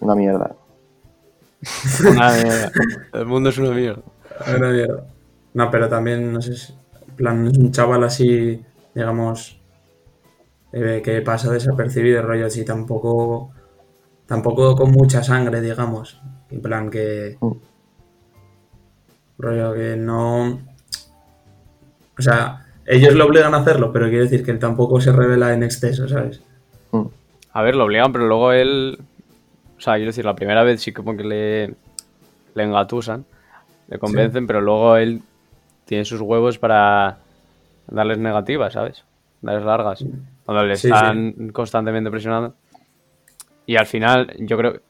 una 0.00 0.14
mierda. 0.14 0.54
Una 2.10 2.32
mierda. 2.42 2.72
El 3.12 3.26
mundo 3.26 3.48
es 3.50 3.58
una 3.58 3.70
mierda. 3.70 4.02
Una 4.56 4.68
mierda. 4.70 5.04
No, 5.54 5.70
pero 5.70 5.88
también, 5.88 6.32
no 6.32 6.40
sé, 6.42 6.54
si- 6.56 6.74
en 7.08 7.16
plan, 7.16 7.46
es 7.46 7.58
un 7.58 7.72
chaval 7.72 8.04
así, 8.04 8.64
digamos, 8.94 9.60
eh, 10.72 11.02
que 11.04 11.20
pasa 11.22 11.50
desapercibido, 11.52 12.22
rollo 12.22 12.46
así, 12.46 12.64
tampoco, 12.64 13.50
tampoco 14.26 14.74
con 14.76 14.90
mucha 14.92 15.22
sangre, 15.22 15.60
digamos. 15.60 16.20
En 16.52 16.60
plan 16.62 16.90
que, 16.90 17.36
Mm. 17.40 17.52
rollo 19.38 19.74
que 19.74 19.96
no, 19.96 20.60
O 22.18 22.22
sea, 22.22 22.66
ellos 22.86 23.14
lo 23.14 23.24
obligan 23.26 23.54
a 23.54 23.58
hacerlo, 23.58 23.90
pero 23.92 24.06
quiere 24.08 24.24
decir 24.24 24.44
que 24.44 24.50
él 24.50 24.58
tampoco 24.58 25.00
se 25.00 25.12
revela 25.12 25.52
en 25.54 25.62
exceso, 25.62 26.06
¿sabes? 26.08 26.42
Mm. 26.92 27.06
A 27.54 27.62
ver, 27.62 27.74
lo 27.74 27.84
obligan, 27.84 28.12
pero 28.12 28.26
luego 28.28 28.52
él. 28.52 28.98
O 29.76 29.80
sea, 29.80 29.94
quiero 29.94 30.10
decir, 30.10 30.24
la 30.24 30.36
primera 30.36 30.62
vez 30.62 30.80
sí 30.82 30.92
como 30.92 31.16
que 31.16 31.24
le, 31.24 31.66
le 32.54 32.62
engatusan, 32.62 33.24
le 33.88 33.98
convencen, 33.98 34.46
pero 34.46 34.60
luego 34.60 34.96
él 34.96 35.22
tiene 35.86 36.04
sus 36.04 36.20
huevos 36.20 36.58
para 36.58 37.18
darles 37.88 38.18
negativas, 38.18 38.74
¿sabes? 38.74 39.02
Darles 39.40 39.64
largas. 39.64 40.04
Cuando 40.44 40.64
le 40.64 40.76
Sí, 40.76 40.88
están 40.88 41.50
constantemente 41.52 42.10
presionando. 42.10 42.54
Y 43.66 43.76
al 43.76 43.86
final, 43.86 44.32
yo 44.38 44.56
creo, 44.56 44.80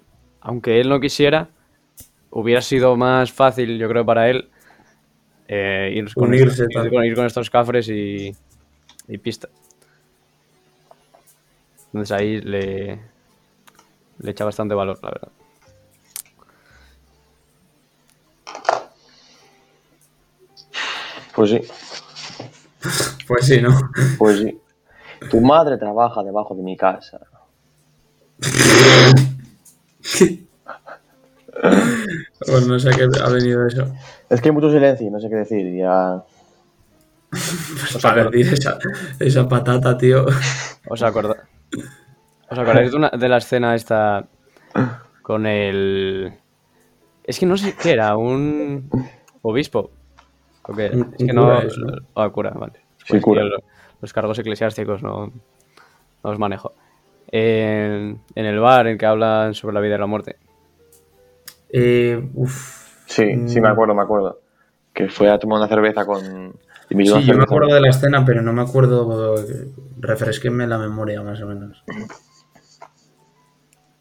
aunque 0.43 0.81
él 0.81 0.89
no 0.89 1.01
quisiera, 1.01 1.49
hubiera 2.31 2.61
sido 2.63 2.97
más 2.97 3.33
fácil, 3.33 3.79
yo 3.79 3.89
creo, 3.89 4.05
para 4.05 4.29
él 4.29 4.49
eh, 5.49 5.93
ir, 5.95 6.13
con 6.15 6.29
Unirse, 6.29 6.65
estos, 6.65 6.67
ir 6.71 6.75
tal. 6.75 6.91
con, 6.91 7.05
ir 7.05 7.15
con 7.15 7.27
estos 7.27 7.51
cafres 7.51 7.89
y, 7.89 8.35
y 9.09 9.19
pista. 9.19 9.49
Entonces 11.87 12.13
ahí 12.13 12.41
le, 12.41 12.99
le 14.19 14.31
echa 14.31 14.45
bastante 14.45 14.75
valor, 14.75 14.99
la 15.03 15.11
verdad. 15.11 15.29
Pues 21.35 21.51
sí, 21.51 21.61
Pues 23.27 23.47
sí, 23.47 23.61
¿no? 23.61 23.71
pues 24.19 24.39
sí. 24.39 24.59
Tu 25.31 25.41
madre 25.41 25.79
trabaja 25.79 26.23
debajo 26.23 26.55
de 26.55 26.63
mi 26.63 26.77
casa. 26.77 27.21
Pues 32.47 32.67
no 32.67 32.79
sé 32.79 32.89
a 32.91 32.93
qué 32.93 33.09
ha 33.23 33.29
venido 33.31 33.67
eso. 33.67 33.93
Es 34.31 34.41
que 34.41 34.49
hay 34.49 34.55
mucho 34.55 34.71
silencio 34.71 35.07
y 35.07 35.11
no 35.11 35.21
sé 35.21 35.29
qué 35.29 35.37
decir. 35.37 35.75
Ya. 35.77 36.23
Pues 37.31 37.99
para 38.03 38.25
decir 38.25 38.53
esa, 38.55 38.79
esa 39.19 39.49
patata, 39.49 39.97
tío. 39.97 40.27
¿Os, 40.89 41.03
acorda- 41.03 41.45
¿Os 42.51 42.59
acordáis 42.59 42.91
de, 42.91 42.97
una- 42.97 43.11
de 43.11 43.29
la 43.29 43.39
escena 43.39 43.75
esta 43.75 44.27
con 45.23 45.47
el... 45.47 46.33
Es 47.25 47.39
que 47.39 47.47
no 47.47 47.57
sé 47.57 47.75
qué 47.81 47.93
era, 47.93 48.17
un 48.17 48.91
obispo. 49.43 49.91
¿O 50.65 50.75
qué? 50.75 50.91
Un- 50.93 51.15
Es 51.19 51.27
que 51.27 51.33
no... 51.33 51.61
cura. 51.61 51.99
Ah, 52.17 52.29
cura, 52.31 52.51
vale. 52.51 52.75
Sí, 53.07 53.21
cura. 53.21 53.43
yo 53.43 53.49
lo- 53.49 53.63
los 54.01 54.13
cargos 54.13 54.39
eclesiásticos 54.39 55.03
no, 55.03 55.27
no 55.29 56.31
los 56.31 56.39
manejo. 56.39 56.75
En, 57.33 58.21
en 58.35 58.47
el 58.47 58.61
bar 58.61 58.87
en 58.87 58.99
que 58.99 59.07
hablan 59.07 59.55
sobre 59.55 59.73
la 59.75 59.81
vida 59.81 59.97
y 59.97 59.99
la 59.99 60.07
muerte. 60.07 60.37
Eh, 61.71 62.29
uf. 62.35 63.05
Sí, 63.07 63.49
sí, 63.49 63.61
me 63.61 63.69
acuerdo, 63.69 63.95
me 63.95 64.03
acuerdo. 64.03 64.41
Que 64.93 65.09
fue 65.09 65.31
a 65.31 65.39
tomar 65.39 65.59
una 65.59 65.69
cerveza 65.69 66.05
con. 66.05 66.55
y 66.91 66.95
me 66.95 67.07
Sí, 67.07 67.23
yo 67.25 67.35
me 67.35 67.43
acuerdo 67.43 67.75
de 67.75 67.81
la 67.81 67.89
escena, 67.89 68.25
pero 68.25 68.43
no 68.43 68.53
me 68.53 68.63
acuerdo. 68.63 69.35
Refresquenme 69.99 70.67
la 70.67 70.77
memoria, 70.79 71.23
más 71.23 71.41
o 71.41 71.47
menos. 71.47 71.83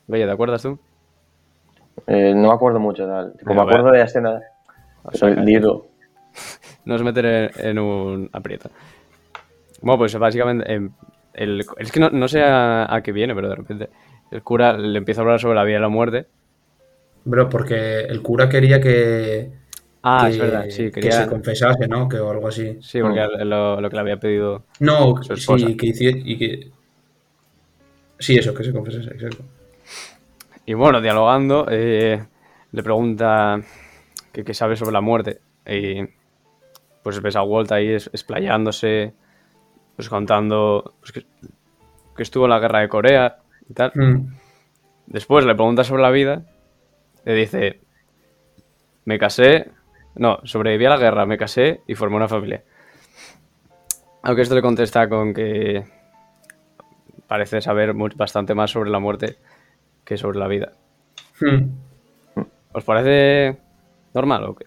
Oye, 0.10 0.26
¿te 0.26 0.32
acuerdas 0.32 0.62
tú? 0.62 0.78
Eh, 2.08 2.34
no 2.36 2.50
me 2.50 2.54
acuerdo 2.54 2.80
mucho, 2.80 3.08
tal. 3.08 3.34
Eh, 3.40 3.44
me 3.46 3.54
acuerdo 3.54 3.84
bueno. 3.84 3.92
de 3.92 3.98
la 4.00 4.04
escena. 4.06 4.42
O 5.04 5.12
sea, 5.14 5.34
No 6.86 6.96
os 6.96 7.04
meter 7.04 7.26
en, 7.26 7.52
en 7.68 7.80
un 7.80 8.30
aprieto. 8.34 8.70
Bueno, 9.82 10.00
pues 10.00 10.18
básicamente. 10.18 10.72
em, 10.74 10.92
el, 11.34 11.66
es 11.78 11.92
que 11.92 12.00
no, 12.00 12.10
no 12.10 12.28
sé 12.28 12.42
a, 12.44 12.94
a 12.94 13.02
qué 13.04 13.12
viene, 13.12 13.34
pero 13.36 13.50
de 13.50 13.56
repente 13.56 13.90
el 14.32 14.44
cura 14.44 14.78
le 14.78 14.98
empieza 14.98 15.22
a 15.22 15.24
hablar 15.24 15.40
sobre 15.40 15.56
la 15.56 15.64
vida 15.64 15.78
y 15.78 15.82
la 15.82 15.90
muerte. 15.90 16.28
Bro, 17.24 17.50
porque 17.50 18.02
el 18.02 18.22
cura 18.22 18.50
quería 18.50 18.82
que. 18.82 19.52
Ah, 20.04 20.24
que, 20.26 20.32
es 20.32 20.40
verdad, 20.40 20.66
sí, 20.70 20.90
que 20.92 21.12
se 21.12 21.28
confesase, 21.28 21.88
¿no? 21.88 22.10
Que 22.10 22.18
o 22.18 22.32
algo 22.32 22.48
así. 22.48 22.78
Sí, 22.82 23.00
porque 23.02 23.24
lo, 23.46 23.80
lo 23.80 23.90
que 23.90 23.96
le 23.96 24.02
había 24.02 24.18
pedido. 24.20 24.64
No, 24.80 25.22
Su 25.22 25.38
sí, 25.38 25.78
que 25.78 25.86
hiciera. 25.88 26.18
Y 26.24 26.38
que... 26.38 26.72
Sí, 28.18 28.36
eso, 28.38 28.54
que 28.54 28.64
se 28.64 28.72
confesase, 28.74 29.10
exacto. 29.12 29.44
Y 30.66 30.74
bueno, 30.74 31.02
dialogando, 31.02 31.68
eh, 31.70 32.26
le 32.72 32.84
pregunta 32.84 33.62
qué 34.32 34.54
sabe 34.54 34.76
sobre 34.76 34.94
la 34.94 35.02
muerte. 35.02 35.40
Y 35.68 36.04
pues 37.04 37.22
ves 37.22 37.36
a 37.36 37.44
Walt 37.44 37.72
ahí 37.72 37.90
es- 37.90 38.08
explayándose, 38.08 39.14
pues 40.02 40.10
contando 40.10 40.96
pues, 41.00 41.12
que, 41.12 41.26
que 42.18 42.24
estuvo 42.24 42.46
en 42.46 42.50
la 42.50 42.60
guerra 42.60 42.80
de 42.80 42.90
Corea 42.90 43.38
y 43.70 43.74
tal. 43.76 43.92
Mm. 43.94 44.34
Después 45.06 45.46
le 45.46 45.54
pregunta 45.54 45.84
sobre 45.84 46.02
la 46.02 46.10
vida. 46.10 46.44
Le 47.24 47.36
dice: 47.36 47.82
Me 49.06 49.20
casé. 49.20 49.70
No, 50.16 50.40
sobreviví 50.44 50.86
a 50.86 50.90
la 50.90 50.98
guerra, 50.98 51.28
me 51.28 51.38
casé 51.38 51.82
y 51.86 51.94
formé 51.94 52.16
una 52.16 52.28
familia. 52.28 52.64
Aunque 54.24 54.42
esto 54.42 54.56
le 54.56 54.64
contesta 54.64 55.08
con 55.08 55.36
que 55.36 55.84
parece 57.28 57.62
saber 57.62 57.94
bastante 57.94 58.56
más 58.56 58.72
sobre 58.72 58.90
la 58.90 58.98
muerte 58.98 59.38
que 60.04 60.18
sobre 60.18 60.40
la 60.40 60.48
vida. 60.48 60.72
Mm. 61.42 62.42
¿Os 62.74 62.84
parece 62.84 63.56
normal 64.16 64.46
o 64.46 64.56
qué? 64.56 64.66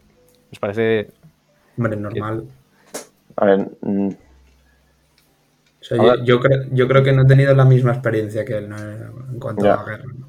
¿Os 0.52 0.60
parece.? 0.60 1.08
Hombre, 1.76 1.96
normal. 1.96 2.46
a 3.36 3.44
ver, 3.44 3.68
mm, 3.80 4.10
O 5.84 5.86
sea, 5.86 6.00
A 6.12 6.24
yo, 6.24 6.40
creo, 6.40 6.62
yo 6.72 6.88
creo 6.88 7.02
que 7.02 7.12
no 7.12 7.22
he 7.22 7.26
tenido 7.26 7.54
la 7.54 7.66
misma 7.66 7.92
experiencia 7.92 8.42
que 8.44 8.56
él 8.56 8.70
¿no? 8.70 8.76
en 8.78 9.38
cuanto 9.38 9.64
Ya. 9.64 9.74
a 9.74 9.76
la 9.76 9.84
guerra. 9.84 10.04
¿no? 10.18 10.26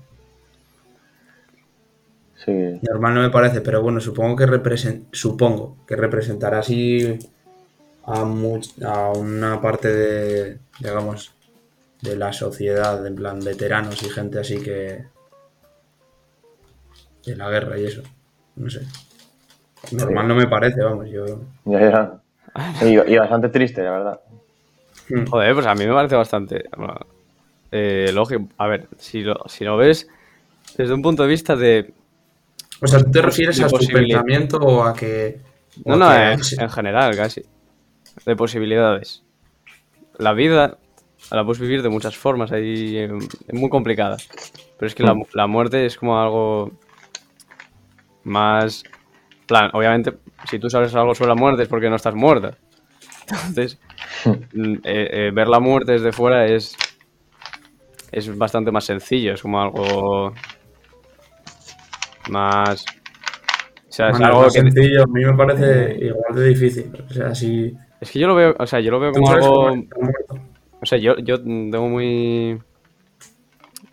sí. 2.43 2.79
Normal 2.83 3.15
no 3.15 3.21
me 3.21 3.29
parece, 3.29 3.61
pero 3.61 3.81
bueno, 3.81 3.99
supongo 4.01 4.35
que 4.35 4.45
represent, 4.45 5.07
supongo 5.13 5.77
que 5.87 5.95
representará 5.95 6.59
así 6.59 7.17
a, 8.05 8.19
a 8.85 9.11
una 9.13 9.61
parte 9.61 9.93
de, 9.93 10.59
digamos, 10.79 11.33
de 12.01 12.17
la 12.17 12.33
sociedad, 12.33 13.05
en 13.07 13.15
plan 13.15 13.39
veteranos 13.39 14.03
y 14.03 14.09
gente 14.09 14.39
así 14.39 14.61
que 14.61 15.05
de 17.25 17.35
la 17.35 17.49
guerra 17.49 17.79
y 17.79 17.85
eso. 17.85 18.03
No 18.57 18.69
sé. 18.69 18.81
Normal 19.91 20.27
no 20.27 20.35
me 20.35 20.47
parece, 20.47 20.81
vamos, 20.83 21.09
yo. 21.09 21.25
Ya, 21.65 21.79
ya. 21.79 22.21
Y, 22.85 23.13
y 23.13 23.17
bastante 23.17 23.49
triste, 23.49 23.81
la 23.83 23.91
verdad. 23.91 24.19
Mm. 25.09 25.25
Joder, 25.27 25.53
pues 25.53 25.65
a 25.67 25.75
mí 25.75 25.85
me 25.85 25.93
parece 25.93 26.15
bastante. 26.15 26.65
bueno, 26.77 26.99
eh, 27.71 28.11
lógico. 28.13 28.47
A 28.57 28.67
ver, 28.67 28.87
si 28.97 29.21
lo, 29.21 29.35
si 29.47 29.63
lo 29.63 29.77
ves 29.77 30.07
desde 30.77 30.93
un 30.93 31.01
punto 31.01 31.23
de 31.23 31.29
vista 31.29 31.55
de. 31.55 31.93
O 32.81 32.87
sea, 32.87 32.99
¿tú 33.03 33.11
te 33.11 33.21
refieres 33.21 33.59
a 33.61 33.69
su 33.69 33.77
pensamiento 33.87 34.57
o 34.57 34.83
a 34.83 34.93
que. 34.93 35.39
o 35.83 35.89
No, 35.91 35.95
no, 35.97 36.09
que- 36.09 36.31
en, 36.33 36.39
en 36.61 36.69
general, 36.69 37.15
casi. 37.15 37.43
De 38.25 38.35
posibilidades. 38.35 39.23
La 40.17 40.33
vida 40.33 40.77
la 41.31 41.43
puedes 41.43 41.59
vivir 41.59 41.81
de 41.83 41.89
muchas 41.89 42.15
formas, 42.17 42.51
ahí 42.51 42.97
eh, 42.97 43.09
es 43.47 43.53
muy 43.59 43.69
complicada. 43.69 44.17
Pero 44.77 44.87
es 44.87 44.95
que 44.95 45.03
la, 45.03 45.15
la 45.33 45.47
muerte 45.47 45.85
es 45.85 45.97
como 45.97 46.19
algo 46.19 46.71
más... 48.23 48.83
plan, 49.47 49.69
obviamente, 49.73 50.13
si 50.49 50.59
tú 50.59 50.69
sabes 50.69 50.93
algo 50.95 51.13
sobre 51.15 51.29
la 51.29 51.35
muerte 51.35 51.63
es 51.63 51.69
porque 51.69 51.89
no 51.89 51.95
estás 51.95 52.15
muerta. 52.15 52.57
Entonces, 53.29 53.77
mm, 53.77 53.94
eh, 54.25 54.79
eh, 54.83 55.31
ver 55.33 55.47
la 55.47 55.59
muerte 55.59 55.93
desde 55.93 56.11
fuera 56.11 56.45
es, 56.45 56.75
es 58.11 58.37
bastante 58.37 58.71
más 58.71 58.85
sencillo, 58.85 59.33
es 59.33 59.41
como 59.41 59.61
algo 59.61 60.33
más... 62.29 62.85
O 63.87 63.91
sea, 63.95 64.09
es 64.09 64.19
algo 64.19 64.41
más 64.41 64.53
que... 64.53 64.59
sencillo, 64.59 65.03
a 65.03 65.07
mí 65.07 65.23
me 65.23 65.33
parece 65.33 65.97
igual 66.01 66.35
de 66.35 66.47
difícil. 66.49 66.91
O 67.09 67.13
sea, 67.13 67.33
si. 67.33 67.73
Es 68.01 68.11
que 68.11 68.19
yo 68.19 68.27
lo 68.27 68.35
veo, 68.35 68.53
o 68.59 68.67
sea, 68.67 68.81
yo 68.81 68.91
lo 68.91 68.99
veo 68.99 69.13
como 69.13 69.31
algo... 69.31 69.73
O 70.81 70.85
sea, 70.85 70.99
yo, 70.99 71.15
yo 71.17 71.41
tengo 71.41 71.87
muy. 71.87 72.59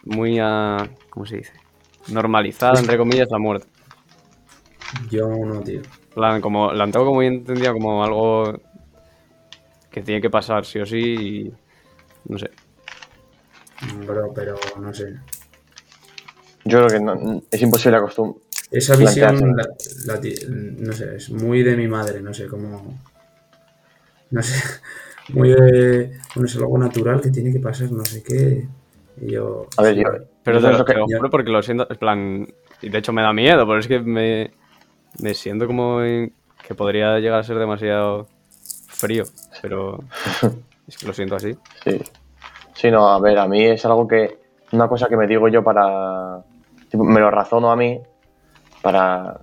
Muy. 0.04 0.38
ah, 0.40 0.88
¿Cómo 1.08 1.24
se 1.24 1.38
dice? 1.38 1.52
Normalizada, 2.08 2.78
entre 2.78 2.98
comillas, 2.98 3.28
la 3.30 3.38
muerte. 3.38 3.66
Yo 5.10 5.28
no, 5.28 5.60
tío. 5.60 5.80
Plan, 6.14 6.40
como, 6.40 6.72
la 6.72 6.84
tengo 6.84 7.06
como 7.06 7.14
muy 7.16 7.26
entendida 7.28 7.72
como 7.72 8.04
algo 8.04 8.60
que 9.92 10.02
tiene 10.02 10.20
que 10.20 10.30
pasar 10.30 10.64
sí 10.64 10.78
o 10.80 10.86
sí 10.86 10.98
y. 10.98 11.52
No 12.28 12.38
sé. 12.38 12.50
Bro, 14.06 14.32
pero 14.34 14.54
no 14.80 14.92
sé. 14.94 15.14
Yo 16.64 16.86
creo 16.86 16.88
que 16.88 17.00
no- 17.04 17.42
es 17.50 17.60
imposible 17.62 17.98
acostumbrarse. 17.98 18.42
Esa 18.70 18.96
visión, 18.96 19.54
la- 19.56 20.20
no 20.78 20.92
sé, 20.92 21.16
es 21.16 21.30
muy 21.30 21.62
de 21.62 21.76
mi 21.76 21.88
madre, 21.88 22.22
no 22.22 22.32
sé 22.32 22.46
cómo. 22.46 22.98
No 24.30 24.42
sé, 24.42 24.62
muy 25.34 25.50
de. 25.50 26.18
Bueno, 26.34 26.46
es 26.48 26.56
algo 26.56 26.78
natural 26.78 27.20
que 27.20 27.30
tiene 27.30 27.52
que 27.52 27.58
pasar, 27.60 27.90
no 27.92 28.04
sé 28.04 28.22
qué. 28.22 28.66
Y 29.20 29.32
yo. 29.32 29.66
A 29.76 29.82
ver, 29.82 29.96
yo- 29.96 30.04
Pero 30.42 30.60
te, 30.60 30.70
lo- 30.72 30.84
que- 30.84 30.92
te 30.94 30.98
lo 30.98 31.06
juro 31.06 31.30
porque 31.30 31.50
lo 31.50 31.62
siento, 31.62 31.86
en 31.90 31.96
plan. 31.98 32.48
Y 32.80 32.88
de 32.88 32.98
hecho 32.98 33.12
me 33.12 33.22
da 33.22 33.32
miedo, 33.32 33.66
pero 33.66 33.78
es 33.78 33.86
que 33.88 33.98
me. 34.00 34.52
Me 35.20 35.34
siento 35.34 35.66
como 35.66 36.00
en- 36.02 36.32
que 36.66 36.74
podría 36.74 37.18
llegar 37.18 37.40
a 37.40 37.44
ser 37.44 37.58
demasiado 37.58 38.28
frío, 39.02 39.24
pero. 39.60 39.98
Es 40.88 40.98
que 40.98 41.06
lo 41.06 41.12
siento 41.12 41.36
así. 41.36 41.56
Sí. 41.84 42.02
Sí, 42.74 42.90
no, 42.90 43.08
a 43.08 43.20
ver, 43.20 43.38
a 43.38 43.46
mí 43.46 43.62
es 43.62 43.84
algo 43.84 44.06
que. 44.06 44.38
Una 44.72 44.88
cosa 44.88 45.08
que 45.08 45.16
me 45.16 45.26
digo 45.26 45.48
yo 45.48 45.62
para. 45.62 46.42
tipo, 46.90 47.04
me 47.04 47.20
lo 47.20 47.30
razono 47.30 47.70
a 47.70 47.76
mí 47.76 48.00
para 48.82 49.40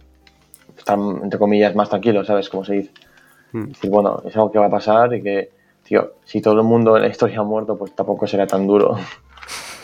estar, 0.78 0.99
entre 1.24 1.39
comillas, 1.39 1.76
más 1.76 1.89
tranquilo, 1.89 2.26
¿sabes? 2.26 2.49
Como 2.49 2.66
se 2.66 2.74
dice. 2.74 2.91
Mm. 3.53 3.68
Decir, 3.68 3.89
bueno, 3.89 4.22
es 4.26 4.36
algo 4.36 4.51
que 4.51 4.60
va 4.60 4.66
a 4.66 4.70
pasar 4.70 5.14
y 5.14 5.24
que, 5.24 5.49
tío, 5.84 6.16
si 6.26 6.41
todo 6.41 6.55
el 6.55 6.64
mundo 6.64 6.97
en 6.97 7.03
la 7.03 7.07
historia 7.07 7.39
ha 7.39 7.43
muerto, 7.43 7.78
pues 7.78 7.95
tampoco 7.95 8.28
será 8.28 8.45
tan 8.45 8.68
duro. 8.68 8.97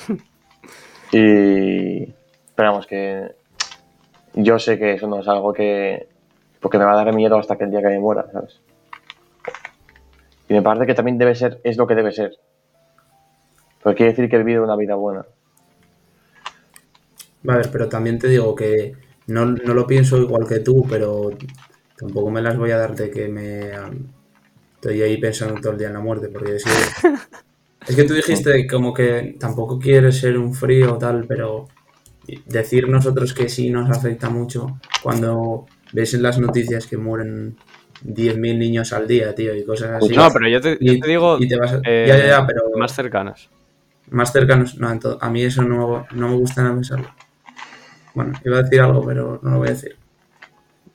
y 1.13 2.03
esperamos 2.47 2.85
que 2.85 3.33
yo 4.33 4.59
sé 4.59 4.77
que 4.77 4.93
eso 4.93 5.07
no 5.07 5.21
es 5.21 5.27
algo 5.27 5.53
que 5.53 6.07
porque 6.59 6.77
me 6.77 6.85
va 6.85 6.93
a 6.93 7.05
dar 7.05 7.15
miedo 7.15 7.37
hasta 7.37 7.55
que 7.55 7.63
el 7.63 7.71
día 7.71 7.79
que 7.79 7.87
me 7.87 7.99
muera, 7.99 8.25
¿sabes? 8.31 8.59
Y 10.47 10.53
me 10.53 10.61
parece 10.61 10.85
que 10.85 10.93
también 10.93 11.17
debe 11.17 11.35
ser, 11.35 11.59
es 11.63 11.77
lo 11.77 11.87
que 11.87 11.95
debe 11.95 12.11
ser. 12.11 12.37
Porque 13.81 13.97
quiere 13.97 14.11
decir 14.11 14.29
que 14.29 14.35
he 14.35 14.43
vivido 14.43 14.63
una 14.63 14.75
vida 14.75 14.95
buena. 14.95 15.25
Ver, 17.43 17.69
pero 17.71 17.87
también 17.87 18.17
te 18.17 18.27
digo 18.27 18.55
que 18.55 18.93
no, 19.27 19.45
no 19.45 19.73
lo 19.73 19.85
pienso 19.85 20.17
igual 20.17 20.47
que 20.47 20.59
tú, 20.59 20.85
pero 20.89 21.29
tampoco 21.97 22.29
me 22.29 22.41
las 22.41 22.57
voy 22.57 22.71
a 22.71 22.77
dar 22.77 22.95
de 22.95 23.09
que 23.09 23.27
me 23.27 23.71
estoy 24.75 25.01
ahí 25.01 25.17
pensando 25.17 25.59
todo 25.61 25.73
el 25.73 25.79
día 25.79 25.87
en 25.87 25.93
la 25.93 25.99
muerte, 25.99 26.29
porque 26.29 26.55
es 26.55 26.63
que, 26.63 26.69
es 27.87 27.95
que 27.95 28.03
tú 28.03 28.13
dijiste 28.13 28.67
como 28.67 28.93
que 28.93 29.35
tampoco 29.39 29.79
quieres 29.79 30.17
ser 30.17 30.37
un 30.37 30.53
frío 30.53 30.95
o 30.95 30.97
tal, 30.97 31.25
pero 31.27 31.67
decir 32.45 32.89
nosotros 32.89 33.33
que 33.33 33.49
sí 33.49 33.69
nos 33.69 33.89
afecta 33.89 34.29
mucho 34.29 34.79
cuando 35.01 35.65
ves 35.93 36.13
en 36.13 36.23
las 36.23 36.39
noticias 36.39 36.87
que 36.87 36.97
mueren 36.97 37.57
10.000 38.03 38.57
niños 38.59 38.91
al 38.93 39.07
día, 39.07 39.33
tío, 39.33 39.55
y 39.55 39.63
cosas 39.65 39.91
así. 40.03 40.13
No, 40.15 40.27
pero 40.31 40.47
yo 40.49 40.61
te, 40.61 40.77
yo 40.81 40.93
Y- 40.93 40.99
te 40.99 41.07
digo 41.07 41.37
y 41.39 41.47
te 41.47 41.57
vas 41.57 41.73
a- 41.73 41.81
eh, 41.85 42.05
ya, 42.07 42.17
ya, 42.17 42.27
ya, 42.27 42.45
pero 42.47 42.63
más 42.77 42.93
cercanas. 42.93 43.49
más 44.09 44.31
cercanos, 44.31 44.77
no, 44.77 44.89
ento- 44.91 45.17
a 45.19 45.29
mí 45.29 45.41
eso 45.43 45.63
no, 45.63 46.05
no 46.11 46.29
me 46.29 46.35
gusta 46.35 46.61
nada 46.61 46.75
pensarlo. 46.75 47.07
Bueno, 48.13 48.33
iba 48.45 48.59
a 48.59 48.63
decir 48.63 48.79
algo, 48.81 49.03
pero 49.05 49.39
no 49.41 49.51
lo 49.51 49.57
voy 49.57 49.67
a 49.67 49.71
decir. 49.71 49.95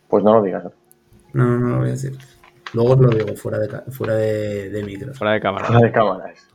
Pues 0.09 0.25
no 0.25 0.35
lo 0.35 0.43
digas. 0.43 0.65
No, 1.33 1.45
no, 1.45 1.59
no 1.59 1.69
lo 1.71 1.79
voy 1.79 1.89
a 1.89 1.93
decir. 1.93 2.17
Luego 2.73 2.93
os 2.93 3.01
lo 3.01 3.09
digo 3.11 3.35
fuera 3.37 3.59
de, 3.59 3.69
fuera 3.91 4.15
de, 4.15 4.71
de 4.71 4.83
micro. 4.85 5.13
Fuera 5.15 5.33
de 5.35 5.41
cámara. 5.41 5.67
Fuera 5.67 5.81
de 5.87 5.93
cámaras. 5.93 6.47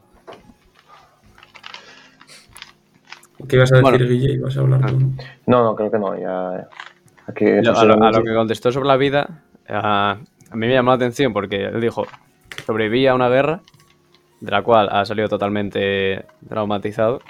¿Qué 3.48 3.58
ibas 3.58 3.72
a 3.72 3.76
decir, 3.78 3.91
Bueno. 3.91 4.06
Guille? 4.08 4.34
¿Ibas 4.34 4.58
a 4.58 4.62
hablar 4.62 4.86
tú? 4.86 5.00
no? 5.46 5.64
No, 5.64 5.76
creo 5.76 5.91
que 5.91 6.00
no. 6.00 6.18
Ya. 6.20 6.68
Aquí, 7.28 7.46
eso 7.46 7.78
a, 7.78 7.86
lo, 7.86 8.04
a 8.04 8.12
que 8.24 8.34
contestó 8.34 8.72
sobre 8.72 8.88
la 8.88 8.98
vida, 8.98 9.43
a, 9.68 10.18
a 10.52 10.56
mí 10.56 10.68
me 10.68 10.74
llamó 10.74 10.91
la 10.91 10.96
atención 10.96 11.34
porque 11.34 11.66
él 11.66 11.82
dijo, 11.82 12.06
sobreviví 12.66 13.08
a 13.08 13.16
una 13.16 13.30
guerra 13.30 13.62
de 14.39 14.52
la 14.52 14.62
cual 14.62 14.89
ha 14.91 15.06
salido 15.06 15.28
totalmente 15.28 16.26
traumatizado 16.48 17.22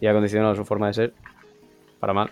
y 0.00 0.06
ha 0.06 0.12
condicionado 0.12 0.54
su 0.54 0.64
forma 0.64 0.88
de 0.88 0.94
ser 0.94 1.14
para 1.98 2.12
mal. 2.12 2.30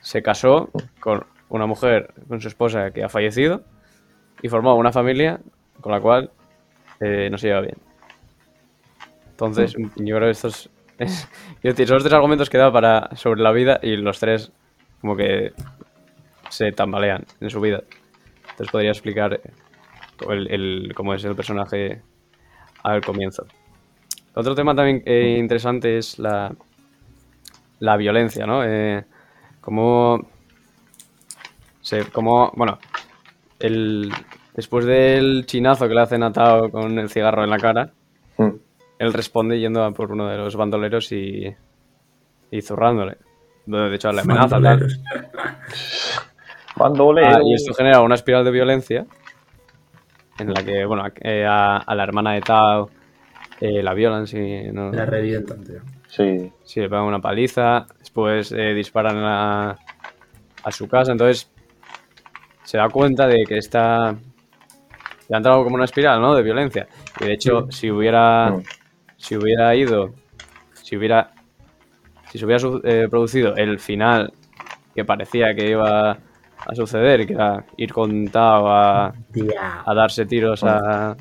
Se 0.00 0.22
casó 0.22 0.70
con 1.00 1.24
una 1.48 1.66
mujer, 1.66 2.12
con 2.28 2.40
su 2.40 2.48
esposa 2.48 2.90
que 2.90 3.04
ha 3.04 3.08
fallecido 3.08 3.62
y 4.42 4.48
formó 4.48 4.74
una 4.74 4.92
familia 4.92 5.40
con 5.80 5.92
la 5.92 6.00
cual 6.00 6.30
eh, 7.00 7.28
no 7.30 7.38
se 7.38 7.48
lleva 7.48 7.60
bien. 7.60 7.76
Entonces, 9.30 9.74
yo 9.74 10.16
creo 10.16 10.20
que 10.20 10.30
estos 10.30 10.70
es, 10.98 11.28
son 11.62 11.74
los 11.76 12.02
tres 12.02 12.12
argumentos 12.12 12.48
que 12.48 12.58
da 12.58 12.72
para 12.72 13.14
sobre 13.16 13.42
la 13.42 13.52
vida 13.52 13.78
y 13.82 13.96
los 13.96 14.18
tres 14.18 14.50
como 15.00 15.16
que 15.16 15.52
se 16.48 16.72
tambalean 16.72 17.24
en 17.40 17.50
su 17.50 17.60
vida. 17.60 17.82
Entonces 18.56 18.72
podría 18.72 18.90
explicar 18.90 19.34
eh, 19.34 19.40
el, 20.30 20.50
el- 20.50 20.92
cómo 20.94 21.12
es 21.14 21.22
el 21.24 21.36
personaje 21.36 22.00
al 22.82 23.02
comienzo. 23.04 23.46
Otro 24.34 24.54
tema 24.54 24.74
también 24.74 25.02
eh, 25.04 25.36
interesante 25.38 25.98
es 25.98 26.18
la, 26.18 26.54
la 27.80 27.96
violencia, 27.98 28.46
¿no? 28.46 28.64
Eh, 28.64 29.04
cómo 29.60 30.26
se, 31.82 32.04
cómo, 32.06 32.50
bueno, 32.56 32.78
el, 33.58 34.12
después 34.54 34.84
del 34.86 35.44
chinazo 35.46 35.86
que 35.88 35.94
le 35.94 36.00
hacen 36.00 36.22
a 36.22 36.32
Tao 36.32 36.70
con 36.70 36.98
el 36.98 37.10
cigarro 37.10 37.44
en 37.44 37.50
la 37.50 37.58
cara, 37.58 37.92
Mm. 38.38 38.50
él 38.98 39.12
responde 39.14 39.58
yendo 39.58 39.82
a 39.82 39.92
por 39.92 40.12
uno 40.12 40.28
de 40.28 40.36
los 40.36 40.56
bandoleros 40.56 41.10
y, 41.12 41.54
y 42.50 42.60
zurrándole. 42.62 43.16
De 43.64 43.94
hecho, 43.94 44.12
le 44.12 44.20
amenaza. 44.20 44.60
tal. 44.60 44.86
Bandolero. 46.76 47.36
Ah, 47.36 47.40
y 47.44 47.54
esto 47.54 47.74
genera 47.74 48.00
una 48.00 48.14
espiral 48.14 48.44
de 48.44 48.50
violencia 48.50 49.06
en 50.38 50.52
la 50.52 50.62
que, 50.64 50.84
bueno, 50.84 51.04
a, 51.04 51.12
eh, 51.22 51.44
a- 51.46 51.78
a 51.78 51.94
la 51.94 52.02
hermana 52.02 52.32
de 52.34 52.40
Tao 52.42 52.90
eh, 53.60 53.82
la 53.82 53.94
violan, 53.94 54.26
si 54.26 54.64
no, 54.72 54.90
La 54.92 55.06
revientan, 55.06 55.64
tío. 55.64 55.80
Sí. 56.08 56.52
sí, 56.64 56.80
le 56.80 56.88
pegan 56.88 57.04
una 57.04 57.20
paliza, 57.20 57.86
después 57.98 58.52
eh, 58.52 58.74
disparan 58.74 59.16
a, 59.18 59.76
a 60.62 60.70
su 60.72 60.86
casa, 60.88 61.12
entonces 61.12 61.50
se 62.64 62.76
da 62.78 62.88
cuenta 62.88 63.26
de 63.26 63.44
que 63.44 63.58
está... 63.58 64.14
Le 65.28 65.34
ha 65.34 65.38
entrado 65.38 65.64
como 65.64 65.74
una 65.76 65.84
espiral, 65.86 66.20
¿no? 66.20 66.34
De 66.34 66.42
violencia. 66.42 66.86
Y 67.20 67.24
de 67.24 67.32
hecho, 67.32 67.66
si 67.70 67.90
hubiera... 67.90 68.50
Mm. 68.50 68.62
Si 69.16 69.36
hubiera 69.36 69.74
ido... 69.74 70.12
Si 70.74 70.96
hubiera... 70.96 71.30
Si 72.30 72.38
se 72.38 72.44
hubiera 72.44 72.62
eh, 72.84 73.08
producido 73.08 73.56
el 73.56 73.78
final 73.78 74.32
que 74.94 75.04
parecía 75.04 75.54
que 75.54 75.70
iba 75.70 76.18
a 76.58 76.74
suceder, 76.74 77.26
que 77.26 77.34
era 77.34 77.64
ir 77.76 77.92
con 77.92 78.26
Tao 78.28 78.68
a, 78.68 79.12
a 79.86 79.94
darse 79.94 80.26
tiros 80.26 80.62
a- 80.64 81.16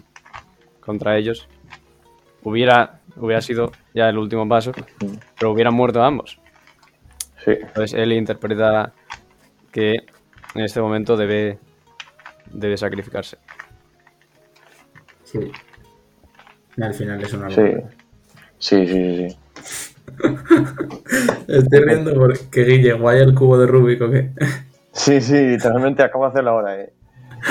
contra 0.79 1.17
ellos, 1.17 1.47
hubiera, 2.43 3.01
hubiera 3.17 3.41
sido 3.41 3.71
ya 3.93 4.09
el 4.09 4.17
último 4.17 4.47
paso, 4.47 4.71
pero 5.37 5.51
hubieran 5.51 5.73
muerto 5.73 6.03
ambos. 6.03 6.39
Sí. 7.43 7.51
Entonces 7.51 7.93
él 7.99 8.13
interpreta 8.13 8.93
que 9.71 9.93
en 10.55 10.61
este 10.63 10.81
momento 10.81 11.17
debe, 11.17 11.59
debe 12.51 12.77
sacrificarse. 12.77 13.37
Sí. 15.23 15.51
Y 16.77 16.81
al 16.83 16.93
final 16.93 17.21
es 17.21 17.33
una 17.33 17.49
locura. 17.49 17.89
Sí, 18.57 18.87
sí, 18.87 18.87
sí. 18.87 19.29
sí. 19.29 19.37
Estoy 21.47 21.79
riendo 21.79 22.13
porque 22.13 22.63
Guille, 22.63 22.93
guay 22.93 23.19
el 23.19 23.33
cubo 23.35 23.57
de 23.57 23.67
Rubik 23.67 24.01
o 24.01 24.09
qué. 24.11 24.31
Sí, 24.95 25.19
sí, 25.19 25.33
literalmente 25.33 26.03
acabo 26.03 26.23
de 26.23 26.29
hacerlo 26.31 26.51
ahora, 26.51 26.81
eh. 26.81 26.93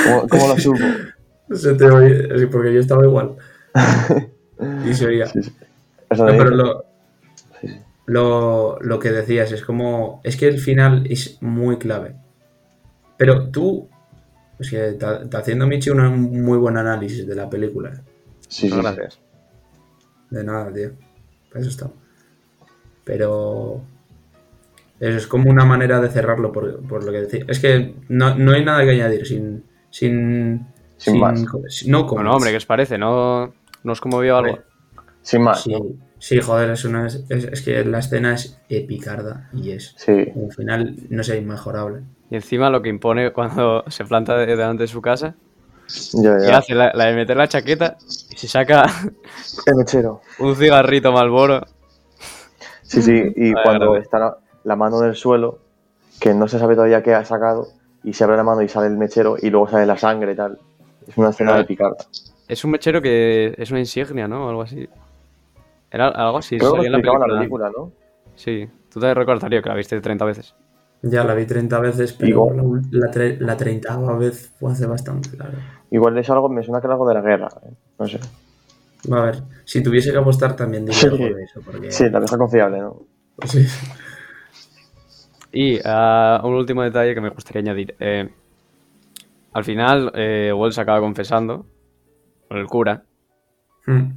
¿Cómo, 0.05 0.29
cómo 0.29 0.49
lo 0.49 0.59
supo? 0.59 0.79
Se 1.53 1.75
te 1.75 1.85
oye, 1.85 2.39
sí, 2.39 2.47
porque 2.47 2.73
yo 2.73 2.81
estaba 2.81 3.05
igual. 3.05 3.37
Y 4.87 4.95
se 4.95 5.07
oía. 5.07 5.27
Sí, 5.27 5.43
sí. 5.43 5.53
Eso 6.09 6.25
No, 6.25 6.39
pero 6.39 6.51
lo, 6.51 6.85
lo, 8.07 8.79
lo 8.81 8.99
que 8.99 9.11
decías 9.11 9.51
es 9.53 9.63
como. 9.63 10.21
Es 10.25 10.37
que 10.37 10.47
el 10.47 10.59
final 10.59 11.07
es 11.11 11.43
muy 11.43 11.77
clave. 11.79 12.15
Pero 13.17 13.51
tú. 13.51 13.89
Es 14.59 14.71
que 14.71 14.91
está, 14.91 15.23
está 15.23 15.39
haciendo 15.39 15.67
Michi 15.67 15.91
un 15.91 16.43
muy 16.45 16.57
buen 16.57 16.77
análisis 16.77 17.27
de 17.27 17.35
la 17.35 17.51
película. 17.51 17.93
Sí, 18.49 18.69
sí, 18.69 18.71
sí. 18.71 18.77
Gracias. 18.77 19.19
De 20.31 20.45
nada, 20.45 20.73
tío. 20.73 20.93
Para 21.51 21.61
eso 21.61 21.71
está. 21.71 21.91
Pero. 23.03 23.83
Es 25.01 25.27
como 25.27 25.51
una 25.51 25.65
manera 25.65 26.01
de 26.01 26.09
cerrarlo, 26.09 26.53
por, 26.53 26.81
por 26.87 27.05
lo 27.05 27.13
que 27.13 27.21
decía. 27.23 27.45
Es 27.49 27.59
que 27.61 27.95
no, 28.09 28.35
no 28.37 28.53
hay 28.53 28.65
nada 28.65 28.83
que 28.85 28.91
añadir 28.91 29.27
sin. 29.27 29.65
Sin. 29.91 30.67
Sin 30.97 31.19
más. 31.19 31.43
No 31.87 32.07
como. 32.07 32.21
Bueno, 32.23 32.37
hombre, 32.37 32.51
¿qué 32.51 32.57
os 32.57 32.67
parece? 32.67 32.97
¿No, 32.97 33.53
no 33.83 33.93
os 33.93 34.01
conmovió 34.01 34.37
algo? 34.37 34.59
Sin 35.23 35.43
más. 35.43 35.63
Sí, 35.63 35.73
sí, 36.19 36.41
joder, 36.41 36.71
es, 36.71 36.85
una, 36.85 37.07
es, 37.07 37.25
es 37.29 37.63
que 37.63 37.85
la 37.85 37.99
escena 37.99 38.35
es 38.35 38.59
epicarda 38.69 39.51
y 39.53 39.73
es. 39.73 39.95
Sí. 39.97 40.31
Un 40.35 40.51
final, 40.51 40.95
no 41.11 41.23
sé, 41.25 41.39
inmejorable. 41.39 42.03
Y 42.31 42.37
encima 42.37 42.71
lo 42.71 42.81
que 42.81 42.89
impone 42.89 43.33
cuando 43.33 43.85
se 43.89 44.05
planta 44.05 44.37
de- 44.37 44.47
delante 44.47 44.85
de 44.85 44.89
su 44.89 45.03
casa, 45.03 45.35
Ya, 46.15 46.37
y 46.47 46.51
hace 46.51 46.75
la, 46.75 46.93
la 46.95 47.07
de 47.07 47.15
meter 47.15 47.37
la 47.37 47.49
chaqueta 47.49 47.97
y 48.31 48.37
se 48.37 48.49
saca 48.49 48.87
El 49.67 49.75
mechero. 49.75 50.23
un 50.39 50.55
cigarrito 50.57 51.13
Malboro. 51.13 51.67
Sí, 52.83 53.03
sí. 53.03 53.33
Y 53.37 53.53
cuando 53.65 53.97
está 53.97 54.39
la, 54.65 54.77
mano 54.77 55.01
del 55.01 55.15
suelo, 55.15 55.59
que 56.21 56.35
no 56.35 56.49
se 56.49 56.59
sabe 56.59 56.75
todavía 56.75 57.03
qué 57.03 57.15
ha 57.15 57.25
sacado, 57.25 57.69
y 58.03 58.13
se 58.13 58.25
abre 58.25 58.37
la 58.37 58.43
mano 58.45 58.63
y 58.63 58.69
sale 58.69 58.87
el 58.89 58.97
mechero, 58.97 59.37
y 59.41 59.51
luego 59.51 59.69
sale 59.69 59.87
la 59.87 59.97
sangre 59.97 60.33
y 60.33 60.37
tal. 60.37 60.59
Es 61.07 61.17
una 61.17 61.31
escena 61.31 61.51
Pero- 61.53 61.63
de 61.63 61.67
picarda. 61.67 61.97
Es 62.47 62.63
un 62.65 62.71
mechero 62.73 63.01
que 63.01 63.55
es 63.57 63.71
una 63.71 63.81
insignia, 63.81 64.29
¿no? 64.29 64.47
O 64.47 64.49
algo 64.51 64.63
así. 64.63 64.87
Era 65.91 66.09
algo 66.09 66.39
así. 66.39 66.59
Creo 66.59 66.75
que 66.75 66.87
en 66.87 66.93
la 66.93 66.99
explicaba 66.99 67.25
en 67.27 67.33
la 67.33 67.39
película. 67.39 67.67
película, 67.71 67.87
¿no? 67.87 67.93
Sí. 68.37 68.69
Tú 68.93 69.01
te 69.01 69.15
recordarías 69.15 69.63
que 69.63 69.69
la 69.71 69.75
viste 69.75 70.01
30 70.01 70.25
veces. 70.27 70.55
Ya 71.03 71.25
la 71.25 71.35
vi 71.35 71.47
30 71.47 71.79
veces, 71.81 72.13
pero 72.13 72.27
Digo- 72.27 72.81
la, 72.91 73.11
tre- 73.11 73.39
la 73.39 73.57
30 73.57 73.97
vez 74.19 74.53
fue 74.59 74.73
hace 74.73 74.87
bastante, 74.87 75.31
claro. 75.31 75.53
Igual 75.91 76.19
es 76.19 76.29
algo, 76.31 76.49
me 76.49 76.63
suena 76.63 76.81
que 76.81 76.87
es 76.87 76.91
algo 76.91 77.09
de 77.09 77.15
la 77.15 77.21
guerra. 77.23 77.49
¿eh? 77.67 77.73
No 77.99 78.07
sé. 78.09 78.21
Va 79.11 79.19
a 79.23 79.25
ver, 79.27 79.43
si 79.65 79.83
tuviese 79.83 80.13
que 80.13 80.19
apostar 80.19 80.55
también 80.57 80.85
diría 80.87 81.01
Sí. 81.01 81.07
algo 81.07 81.25
de 81.37 81.43
eso, 81.45 81.61
porque... 81.65 81.91
Sí, 81.93 82.09
la 82.09 82.21
confiable, 82.39 82.79
¿no? 82.81 83.03
Sí. 83.47 83.67
Y 85.55 85.79
ah, 85.85 86.41
un 86.43 86.55
último 86.55 86.83
detalle 86.83 87.15
que 87.15 87.21
me 87.21 87.29
gustaría 87.29 87.61
añadir. 87.61 87.95
Eh, 88.01 88.29
al 89.53 89.65
final, 89.65 90.11
eh, 90.15 90.53
Wells 90.53 90.79
acaba 90.79 90.99
confesando 90.99 91.65
con 92.49 92.59
el 92.59 92.67
cura. 92.67 93.05
Mm. 93.87 94.11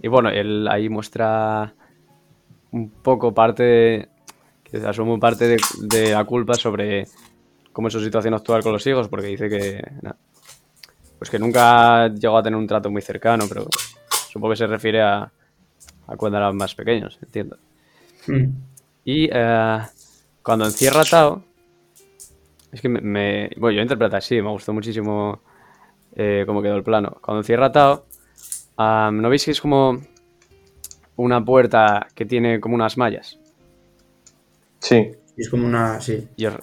Y 0.00 0.08
bueno, 0.08 0.30
él 0.30 0.66
ahí 0.68 0.88
muestra 0.88 1.74
un 2.70 2.88
poco 2.90 3.34
parte, 3.34 4.08
que 4.64 4.78
asume 4.78 5.18
parte 5.18 5.48
de, 5.48 5.58
de 5.82 6.12
la 6.12 6.24
culpa 6.24 6.54
sobre 6.54 7.06
cómo 7.70 7.88
es 7.88 7.92
su 7.92 8.00
situación 8.00 8.32
actual 8.32 8.62
con 8.62 8.72
los 8.72 8.86
hijos, 8.86 9.08
porque 9.08 9.26
dice 9.26 9.50
que, 9.50 9.82
na, 10.00 10.16
pues 11.18 11.30
que 11.30 11.38
nunca 11.38 12.08
llegó 12.08 12.38
a 12.38 12.42
tener 12.42 12.58
un 12.58 12.66
trato 12.66 12.90
muy 12.90 13.02
cercano, 13.02 13.44
pero 13.50 13.66
supongo 14.30 14.52
que 14.52 14.56
se 14.56 14.66
refiere 14.66 15.02
a, 15.02 15.30
a 16.06 16.16
cuando 16.16 16.38
eran 16.38 16.56
más 16.56 16.74
pequeños, 16.74 17.18
entiendo. 17.22 17.58
Mm. 18.28 18.48
Y 19.04 19.28
eh, 19.30 19.78
cuando 20.46 20.64
encierra 20.64 21.00
a 21.00 21.04
Tao, 21.04 21.42
es 22.70 22.80
que 22.80 22.88
me, 22.88 23.00
me- 23.00 23.50
Bueno, 23.56 23.74
yo 23.76 23.82
interpreto 23.82 24.16
así, 24.16 24.40
me 24.40 24.48
gustó 24.50 24.72
muchísimo 24.72 25.40
eh, 26.14 26.44
cómo 26.46 26.62
quedó 26.62 26.76
el 26.76 26.84
plano. 26.84 27.18
Cuando 27.20 27.40
encierra 27.40 27.66
a 27.66 27.72
Tao, 27.72 28.06
¿no 29.10 29.28
veis 29.28 29.44
que 29.44 29.50
es 29.50 29.60
como 29.60 30.00
una 31.16 31.44
puerta 31.44 32.06
que 32.14 32.24
tiene 32.26 32.60
como 32.60 32.76
unas 32.76 32.96
mallas? 32.96 33.40
Sí, 34.78 35.10
Y 35.36 35.42
es 35.42 35.50
como 35.50 35.66
una. 35.66 36.00
Sí. 36.00 36.28
Y 36.36 36.46
os- 36.46 36.58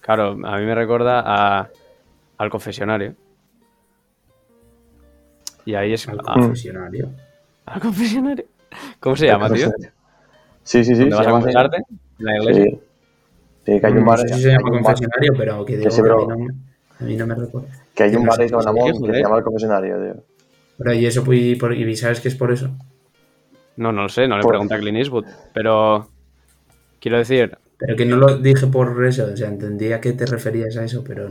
claro, 0.00 0.30
a 0.44 0.56
mí 0.58 0.64
me 0.64 0.74
recuerda 0.74 1.22
a- 1.22 1.68
al 2.38 2.48
confesionario. 2.50 3.14
Y 5.66 5.74
ahí 5.74 5.92
es... 5.92 6.08
Al 6.08 6.18
ah, 6.20 6.32
confesionario. 6.32 7.10
¿Al 7.66 7.80
confesionario? 7.82 8.46
¿Cómo 9.00 9.16
se 9.16 9.26
llama, 9.26 9.52
tío? 9.52 9.70
Sí, 10.62 10.82
sí, 10.82 10.94
sí. 10.94 11.00
¿Dónde 11.00 11.16
vas 11.16 11.26
a 11.26 11.30
confesarte? 11.30 11.76
¿En 12.18 12.24
la 12.24 12.36
iglesia? 12.38 12.64
Sí. 12.64 12.87
Sí, 13.68 13.78
que 13.80 13.86
hay 13.86 13.92
un 13.92 13.98
No 14.00 14.06
bar. 14.06 14.18
sé 14.20 14.28
si 14.28 14.40
se 14.42 14.48
llama 14.48 14.70
bar- 14.70 14.82
confesionario, 14.82 15.32
pero 15.36 15.64
que 15.66 15.76
digo, 15.76 15.90
sí, 15.90 16.00
a, 16.00 16.04
mí 16.04 16.08
no, 16.08 16.38
me- 16.38 16.54
a 17.00 17.04
mí 17.04 17.16
no 17.16 17.26
me 17.26 17.34
recuerda. 17.34 17.68
Que 17.94 18.02
hay 18.04 18.16
un 18.16 18.24
bar 18.24 18.38
de 18.38 18.48
Tonamón 18.48 19.02
que 19.02 19.12
se 19.12 19.20
llama 19.22 19.36
el 19.36 19.44
confesionario, 19.44 19.96
tío. 20.02 20.22
Pero 20.78 20.92
y 20.94 21.04
eso, 21.06 21.32
y, 21.34 21.56
por- 21.56 21.74
y 21.74 21.96
sabes 21.96 22.20
que 22.20 22.28
es 22.28 22.34
por 22.34 22.50
eso. 22.50 22.70
No, 23.76 23.92
no 23.92 24.02
lo 24.02 24.08
sé, 24.08 24.26
no 24.26 24.36
le 24.36 24.42
Por- 24.42 24.52
pregunté 24.52 24.74
a 24.74 24.78
Clint 24.78 24.96
Eastwood, 24.96 25.26
pero 25.52 26.08
quiero 26.98 27.18
decir, 27.18 27.58
Pero 27.76 27.94
que 27.94 28.06
no 28.06 28.16
lo 28.16 28.38
dije 28.38 28.66
por 28.68 29.04
eso, 29.04 29.26
o 29.32 29.36
sea, 29.36 29.48
entendía 29.48 30.00
que 30.00 30.12
te 30.14 30.24
referías 30.24 30.76
a 30.78 30.84
eso, 30.84 31.04
pero 31.06 31.28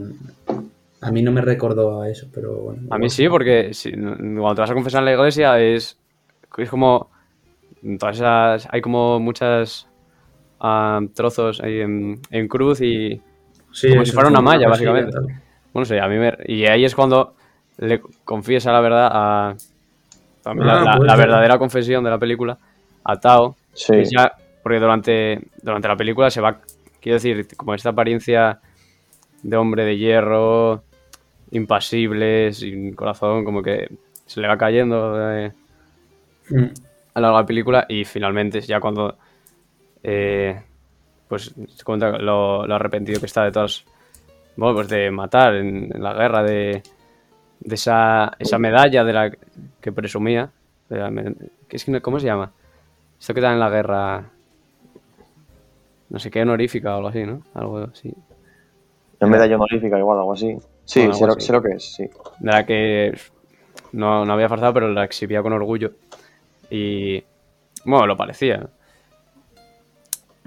a 1.01 1.11
mí 1.11 1.21
no 1.23 1.31
me 1.31 1.41
recordó 1.41 2.01
a 2.03 2.09
eso, 2.09 2.27
pero 2.33 2.53
bueno. 2.55 2.83
a 2.91 2.97
mí 2.99 3.09
sí, 3.09 3.27
porque 3.27 3.73
si- 3.73 3.91
cuando 3.91 4.53
te 4.55 4.61
vas 4.61 4.69
a 4.69 4.73
confesar 4.75 4.99
en 5.01 5.05
la 5.05 5.13
iglesia 5.13 5.59
es, 5.59 5.97
es 6.57 6.69
como, 6.69 7.09
todas 7.99 8.15
esas, 8.17 8.67
hay 8.71 8.79
como 8.81 9.19
muchas 9.19 9.86
ah, 10.59 10.99
trozos 11.13 11.61
ahí 11.61 11.81
en, 11.81 12.19
en 12.31 12.47
cruz 12.47 12.81
y, 12.81 13.21
Sí, 13.71 13.89
como 13.89 14.05
si 14.05 14.11
fuera 14.11 14.29
una 14.29 14.41
malla, 14.41 14.67
básicamente. 14.69 15.11
tal. 15.11 15.23
bueno, 15.23 15.41
no 15.73 15.85
sé, 15.85 15.99
a 15.99 16.07
mí 16.07 16.17
me, 16.17 16.35
y 16.45 16.65
ahí 16.65 16.83
es 16.85 16.95
cuando 16.95 17.35
le 17.77 18.01
confiesa 18.25 18.71
la 18.71 18.81
verdad 18.81 19.09
a, 19.11 19.49
a 20.45 20.53
mí 20.53 20.63
la, 20.65 20.73
Ah, 20.79 20.83
la- 20.83 20.97
la 21.05 21.15
verdadera 21.15 21.59
confesión 21.59 22.03
de 22.03 22.09
la 22.09 22.17
película 22.17 22.57
a 23.03 23.19
Tao, 23.19 23.55
Sí. 23.73 24.03
ya, 24.05 24.33
porque 24.63 24.79
durante, 24.79 25.41
durante 25.61 25.87
la 25.87 25.95
película 25.95 26.29
se 26.31 26.41
va, 26.41 26.59
quiero 26.99 27.15
decir, 27.15 27.47
como 27.55 27.73
esta 27.75 27.89
apariencia 27.89 28.59
de 29.43 29.55
hombre 29.57 29.85
de 29.85 29.97
hierro, 29.97 30.83
impasible, 31.51 32.51
sin 32.53 32.93
corazón, 32.95 33.45
como 33.45 33.61
que 33.61 33.89
se 34.25 34.41
le 34.41 34.47
va 34.47 34.57
cayendo 34.57 35.15
eh, 35.31 35.51
Mm. 36.49 36.63
a 37.13 37.19
lo 37.19 37.21
largo 37.21 37.37
de 37.37 37.43
la 37.43 37.45
película 37.45 37.85
y 37.89 38.05
finalmente 38.05 38.61
ya 38.61 38.79
cuando 38.79 39.17
eh, 40.07 40.63
pues 41.29 41.53
cuenta 41.85 42.17
lo, 42.19 42.67
lo 42.67 42.75
arrepentido 42.75 43.19
que 43.19 43.27
está 43.27 43.43
de 43.45 43.51
todas 43.51 43.85
bueno, 44.57 44.75
pues 44.75 44.89
de 44.89 45.11
matar 45.11 45.55
en, 45.55 45.91
en 45.95 46.03
la 46.03 46.13
guerra 46.13 46.43
de, 46.43 46.83
de 47.61 47.75
esa, 47.75 48.33
esa 48.39 48.59
medalla 48.59 49.03
de 49.03 49.13
la 49.13 49.31
que 49.81 49.91
presumía 49.93 50.51
de 50.89 50.97
la 50.99 51.11
que 51.69 51.77
es 51.77 51.85
que 51.85 51.91
no- 51.91 52.01
¿cómo 52.01 52.19
se 52.19 52.27
llama? 52.27 52.51
esto 53.19 53.33
que 53.33 53.41
dan 53.41 53.55
en 53.55 53.61
la 53.61 53.69
guerra 53.71 54.31
no 56.09 56.19
sé 56.19 56.31
qué 56.31 56.41
honorífica 56.41 56.93
o 56.93 56.97
algo 56.97 57.07
así, 57.09 57.25
¿no? 57.25 57.41
algo 57.53 57.79
así 57.79 58.13
En 59.19 59.29
medalla 59.29 59.55
honorífica, 59.55 59.99
igual, 59.99 60.17
algo 60.19 60.33
así. 60.33 60.57
Sí, 60.85 60.99
Bueno, 61.01 61.13
sé, 61.13 61.25
lo, 61.27 61.39
sé 61.39 61.53
lo 61.53 61.61
que 61.61 61.73
es, 61.73 61.83
sí. 61.95 62.09
de 62.39 62.51
la 62.51 62.65
que 62.65 63.17
no, 63.93 64.25
no 64.25 64.33
había 64.33 64.49
forzado, 64.49 64.73
pero 64.73 64.89
la 64.89 65.03
exhibía 65.05 65.41
con 65.41 65.53
orgullo. 65.53 65.93
Y 66.69 67.23
bueno, 67.85 68.07
lo 68.07 68.17
parecía. 68.17 68.69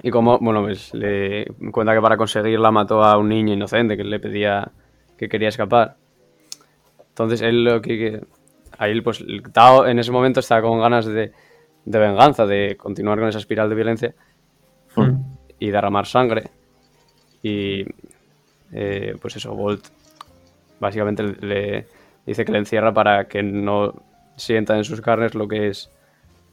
Y 0.03 0.11
como, 0.11 0.39
bueno, 0.39 0.63
pues 0.63 0.95
le 0.95 1.47
cuenta 1.73 1.95
que 1.95 2.01
para 2.01 2.17
conseguirla 2.17 2.71
mató 2.71 3.03
a 3.05 3.19
un 3.19 3.29
niño 3.29 3.53
inocente 3.55 3.97
que 3.97 4.05
le 4.05 4.19
pedía 4.19 4.71
que 5.19 5.29
quería 5.29 5.49
escapar. 5.49 5.97
Entonces 7.09 7.43
él 7.43 7.65
lo 7.65 7.81
que. 7.83 7.99
que- 7.99 8.25
ahí 8.79 8.99
pues 9.03 9.21
el 9.21 9.43
Tao 9.53 9.87
en 9.87 9.99
ese 9.99 10.11
momento 10.11 10.41
estaba 10.41 10.63
con 10.63 10.81
ganas 10.81 11.05
de, 11.05 11.33
de 11.85 11.99
venganza, 11.99 12.47
de 12.47 12.77
continuar 12.79 13.19
con 13.19 13.29
esa 13.29 13.39
espiral 13.39 13.69
de 13.69 13.75
violencia 13.75 14.15
Mm. 14.97 15.21
y 15.59 15.71
derramar 15.71 16.07
sangre. 16.07 16.45
Y 17.43 17.85
eh, 18.73 19.17
pues 19.21 19.37
eso, 19.37 19.55
Bolt 19.55 19.87
básicamente 20.81 21.23
le 21.23 21.87
dice 22.27 22.45
que 22.45 22.53
le 22.53 22.59
encierra 22.59 22.93
para 22.95 23.29
que 23.29 23.43
no 23.43 23.95
sienta 24.37 24.77
en 24.77 24.85
sus 24.85 25.01
carnes 25.03 25.35
lo 25.35 25.47
que 25.47 25.69
es 25.69 25.91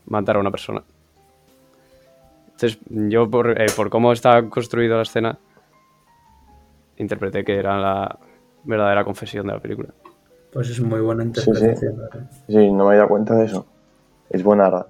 matar 0.05 0.35
a 0.35 0.39
una 0.39 0.51
persona. 0.51 0.83
Entonces, 2.59 2.79
yo 2.89 3.29
por, 3.29 3.61
eh, 3.61 3.67
por 3.75 3.91
cómo 3.91 4.11
está 4.11 4.49
construida 4.49 4.95
la 4.95 5.03
escena, 5.03 5.37
interpreté 6.97 7.43
que 7.43 7.55
era 7.55 7.77
la 7.77 8.17
verdadera 8.63 9.03
confesión 9.03 9.45
de 9.45 9.53
la 9.53 9.59
película. 9.59 9.89
Pues 10.51 10.69
es 10.71 10.79
muy 10.79 10.99
buena 11.01 11.23
Sí, 11.23 11.29
sí. 11.35 11.39
interpretación. 11.41 11.97
verdad. 11.97 12.31
Sí, 12.47 12.71
no 12.71 12.85
me 12.85 12.89
había 12.89 12.97
dado 13.01 13.09
cuenta 13.09 13.35
de 13.35 13.45
eso. 13.45 13.67
Es 14.31 14.41
buena, 14.41 14.63
¿verdad? 14.71 14.87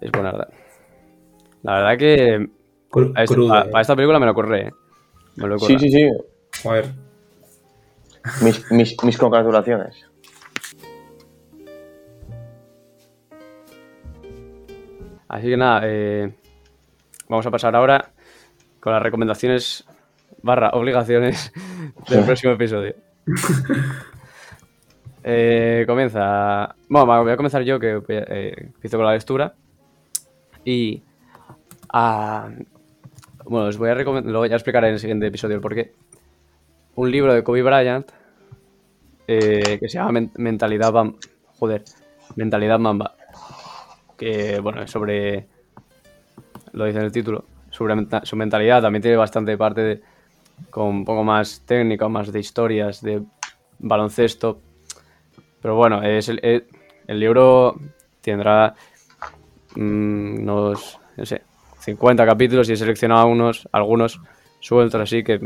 Es 0.00 0.10
buena 0.12 0.32
verdad. 0.32 0.48
La 1.62 1.74
verdad 1.74 1.98
que 1.98 2.48
Cru- 2.90 3.12
a 3.14 3.22
esta, 3.24 3.34
crudo, 3.34 3.52
a- 3.52 3.60
eh. 3.66 3.70
esta 3.82 3.94
película 3.96 4.18
me 4.18 4.26
lo 4.26 4.32
corré, 4.34 4.68
¿eh? 4.68 4.72
Me 5.36 5.46
lo 5.46 5.56
he 5.56 5.58
Sí, 5.58 5.78
sí, 5.78 5.90
sí. 5.90 6.08
Joder. 6.62 6.86
Mis, 8.42 8.70
mis, 8.72 8.96
mis 9.04 9.18
congratulaciones. 9.18 10.05
Así 15.28 15.48
que 15.48 15.56
nada, 15.56 15.80
eh, 15.84 16.32
vamos 17.28 17.46
a 17.46 17.50
pasar 17.50 17.74
ahora 17.74 18.10
con 18.80 18.92
las 18.92 19.02
recomendaciones 19.02 19.84
barra 20.42 20.70
obligaciones 20.70 21.52
del 22.08 22.24
próximo 22.24 22.52
episodio. 22.52 22.94
Eh, 25.28 25.84
comienza. 25.88 26.76
Bueno, 26.88 27.22
voy 27.24 27.32
a 27.32 27.36
comenzar 27.36 27.62
yo, 27.62 27.80
que 27.80 28.00
eh, 28.08 28.54
empiezo 28.58 28.96
con 28.96 29.06
la 29.06 29.12
lectura. 29.12 29.54
Y. 30.64 31.02
ah, 31.92 32.48
bueno, 33.44 33.66
os 33.66 33.76
voy 33.76 33.90
a 33.90 33.94
recomendar. 33.94 34.30
Luego 34.30 34.46
ya 34.46 34.54
explicaré 34.54 34.86
en 34.86 34.94
el 34.94 35.00
siguiente 35.00 35.26
episodio 35.26 35.56
el 35.56 35.60
porqué. 35.60 35.92
Un 36.94 37.10
libro 37.10 37.34
de 37.34 37.42
Kobe 37.42 37.62
Bryant 37.62 38.08
eh, 39.26 39.78
que 39.80 39.88
se 39.88 39.98
llama 39.98 40.12
Men- 40.12 40.30
Mentalidad 40.36 40.92
Bam. 40.92 41.16
Joder, 41.58 41.82
Mentalidad 42.36 42.78
Mamba. 42.78 43.16
Que, 44.16 44.60
bueno, 44.60 44.82
es 44.82 44.90
sobre. 44.90 45.46
Lo 46.72 46.84
dice 46.84 46.98
en 46.98 47.04
el 47.04 47.12
título. 47.12 47.44
Sobre 47.70 47.94
su 48.24 48.36
mentalidad. 48.36 48.82
También 48.82 49.02
tiene 49.02 49.16
bastante 49.16 49.56
parte 49.58 49.80
de, 49.82 50.02
con 50.70 50.86
un 50.86 51.04
poco 51.04 51.22
más 51.24 51.62
técnica, 51.66 52.08
más 52.08 52.32
de 52.32 52.40
historias, 52.40 53.02
de 53.02 53.22
baloncesto. 53.78 54.60
Pero 55.60 55.74
bueno, 55.76 56.02
es 56.02 56.28
el, 56.28 56.40
el- 56.42 56.66
el 57.06 57.20
libro 57.20 57.78
tendrá 58.20 58.74
mm, 59.76 60.40
unos, 60.42 60.98
no 61.16 61.26
sé, 61.26 61.42
50 61.80 62.26
capítulos 62.26 62.68
y 62.68 62.72
he 62.72 62.76
seleccionado 62.76 63.26
unos, 63.28 63.68
algunos 63.72 64.20
sueltos 64.60 65.00
así 65.00 65.22
que, 65.22 65.38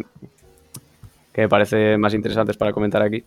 que 1.33 1.43
me 1.43 1.49
parece 1.49 1.99
más 1.99 2.15
interesantes 2.15 2.57
para 2.57 2.73
comentar 2.73 3.03
aquí. 3.03 3.25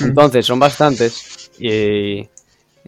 Entonces, 0.00 0.44
son 0.46 0.58
bastantes 0.58 1.50
y 1.58 2.28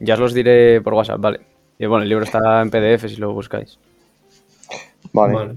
ya 0.01 0.15
os 0.15 0.21
los 0.21 0.35
diré 0.35 0.81
por 0.81 0.95
WhatsApp, 0.95 1.21
¿vale? 1.21 1.41
Y 1.79 1.87
bueno, 1.87 2.03
el 2.03 2.09
libro 2.09 2.25
está 2.25 2.61
en 2.61 2.71
PDF 2.71 3.07
si 3.09 3.17
lo 3.17 3.33
buscáis. 3.33 3.79
Vale, 5.13 5.35
Vale. 5.35 5.57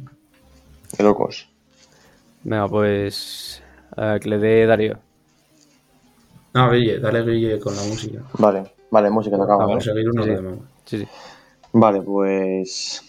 qué 0.95 1.03
locos. 1.03 1.49
Venga, 2.43 2.67
pues 2.67 3.61
que 3.95 4.29
le 4.29 4.37
dé 4.37 4.65
Darío. 4.65 4.97
No, 6.53 6.69
Guille, 6.71 6.99
dale 6.99 7.23
Guille 7.23 7.59
con 7.59 7.75
la 7.75 7.83
música. 7.83 8.21
Vale, 8.37 8.63
vale, 8.91 9.09
música 9.09 9.37
tocamos. 9.37 9.67
Vamos 9.67 9.87
a 9.87 9.91
seguir 9.91 10.09
uno 10.09 10.23
Sí, 10.23 10.29
de. 10.29 10.55
Sí, 10.85 10.97
sí. 10.99 11.07
Vale, 11.73 12.01
pues. 12.01 13.01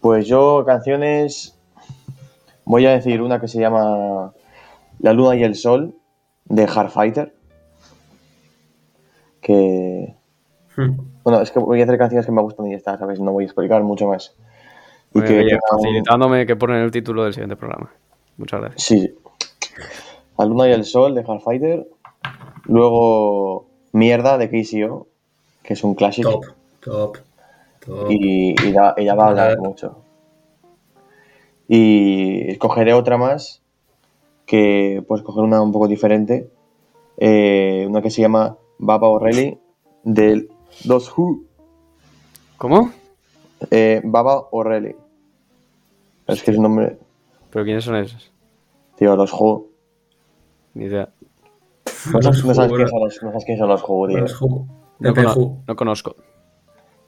Pues 0.00 0.26
yo, 0.26 0.64
canciones. 0.66 1.56
Voy 2.64 2.86
a 2.86 2.90
decir 2.92 3.20
una 3.20 3.40
que 3.40 3.48
se 3.48 3.60
llama 3.60 4.32
La 5.00 5.12
Luna 5.12 5.34
y 5.36 5.42
el 5.42 5.54
Sol, 5.56 5.94
de 6.44 6.66
Hardfighter. 6.66 7.34
Que. 9.42 10.14
Hmm. 10.76 10.96
Bueno, 11.24 11.42
es 11.42 11.50
que 11.50 11.58
voy 11.58 11.80
a 11.80 11.84
hacer 11.84 11.98
canciones 11.98 12.24
que 12.24 12.32
me 12.32 12.40
gustan 12.40 12.66
y 12.68 12.70
ya 12.70 12.76
está, 12.78 12.96
¿sabes? 12.96 13.20
No 13.20 13.32
voy 13.32 13.44
a 13.44 13.46
explicar 13.46 13.82
mucho 13.82 14.06
más. 14.06 14.34
Y 15.12 15.20
que. 15.20 15.40
un- 15.42 15.60
facilitándome 15.78 16.46
que 16.46 16.56
ponen 16.56 16.76
el 16.82 16.90
título 16.90 17.24
del 17.24 17.34
siguiente 17.34 17.56
programa. 17.56 17.90
Muchas 18.38 18.60
gracias. 18.60 18.82
Sí. 18.82 19.14
La 20.38 20.46
Luna 20.46 20.68
y 20.68 20.72
el 20.72 20.84
Sol, 20.86 21.14
de 21.14 21.22
Hardfighter. 21.24 21.86
Luego. 22.64 23.66
Mierda, 23.94 24.38
de 24.38 24.48
KCO, 24.48 25.06
que 25.62 25.74
es 25.74 25.84
un 25.84 25.94
clásico. 25.94 26.30
Top, 26.30 26.44
top, 26.80 27.18
top. 27.84 28.10
y, 28.10 28.54
y 28.66 28.72
da, 28.72 28.94
ella 28.96 29.14
va 29.14 29.26
a 29.26 29.28
hablar 29.28 29.58
mucho. 29.58 29.98
Y 31.68 32.50
escogeré 32.50 32.92
otra 32.94 33.16
más 33.18 33.60
que 34.46 35.04
puedes 35.06 35.24
coger 35.24 35.44
una 35.44 35.60
un 35.62 35.72
poco 35.72 35.88
diferente. 35.88 36.48
Eh, 37.18 37.84
una 37.88 38.00
que 38.02 38.10
se 38.10 38.22
llama 38.22 38.56
Baba 38.78 39.08
O'Reilly 39.08 39.58
del 40.04 40.50
Dos 40.84 41.12
Who. 41.16 41.44
¿Cómo? 42.58 42.90
Eh, 43.70 44.00
Baba 44.04 44.48
O'Reilly. 44.50 44.94
Es 46.26 46.42
que 46.42 46.50
es 46.52 46.56
un 46.56 46.62
nombre. 46.64 46.98
¿Pero 47.50 47.64
quiénes 47.64 47.84
son 47.84 47.96
esos? 47.96 48.32
Tío, 48.96 49.14
los 49.16 49.32
Who. 49.32 49.68
Ni 50.74 50.86
idea. 50.86 51.10
No 52.12 52.22
sabes, 52.22 52.44
no 52.44 52.54
sabes 52.54 52.72
quién 52.72 52.88
son 52.88 53.00
los, 53.00 53.22
no 53.22 53.28
sabes 53.30 53.44
quién 53.44 53.58
son 53.58 53.68
los 53.68 53.82
Who, 53.86 54.08
tío. 54.08 54.18
Los 54.18 54.40
Who. 54.40 54.66
No, 54.98 55.14
cono- 55.14 55.76
conozco. 55.76 56.16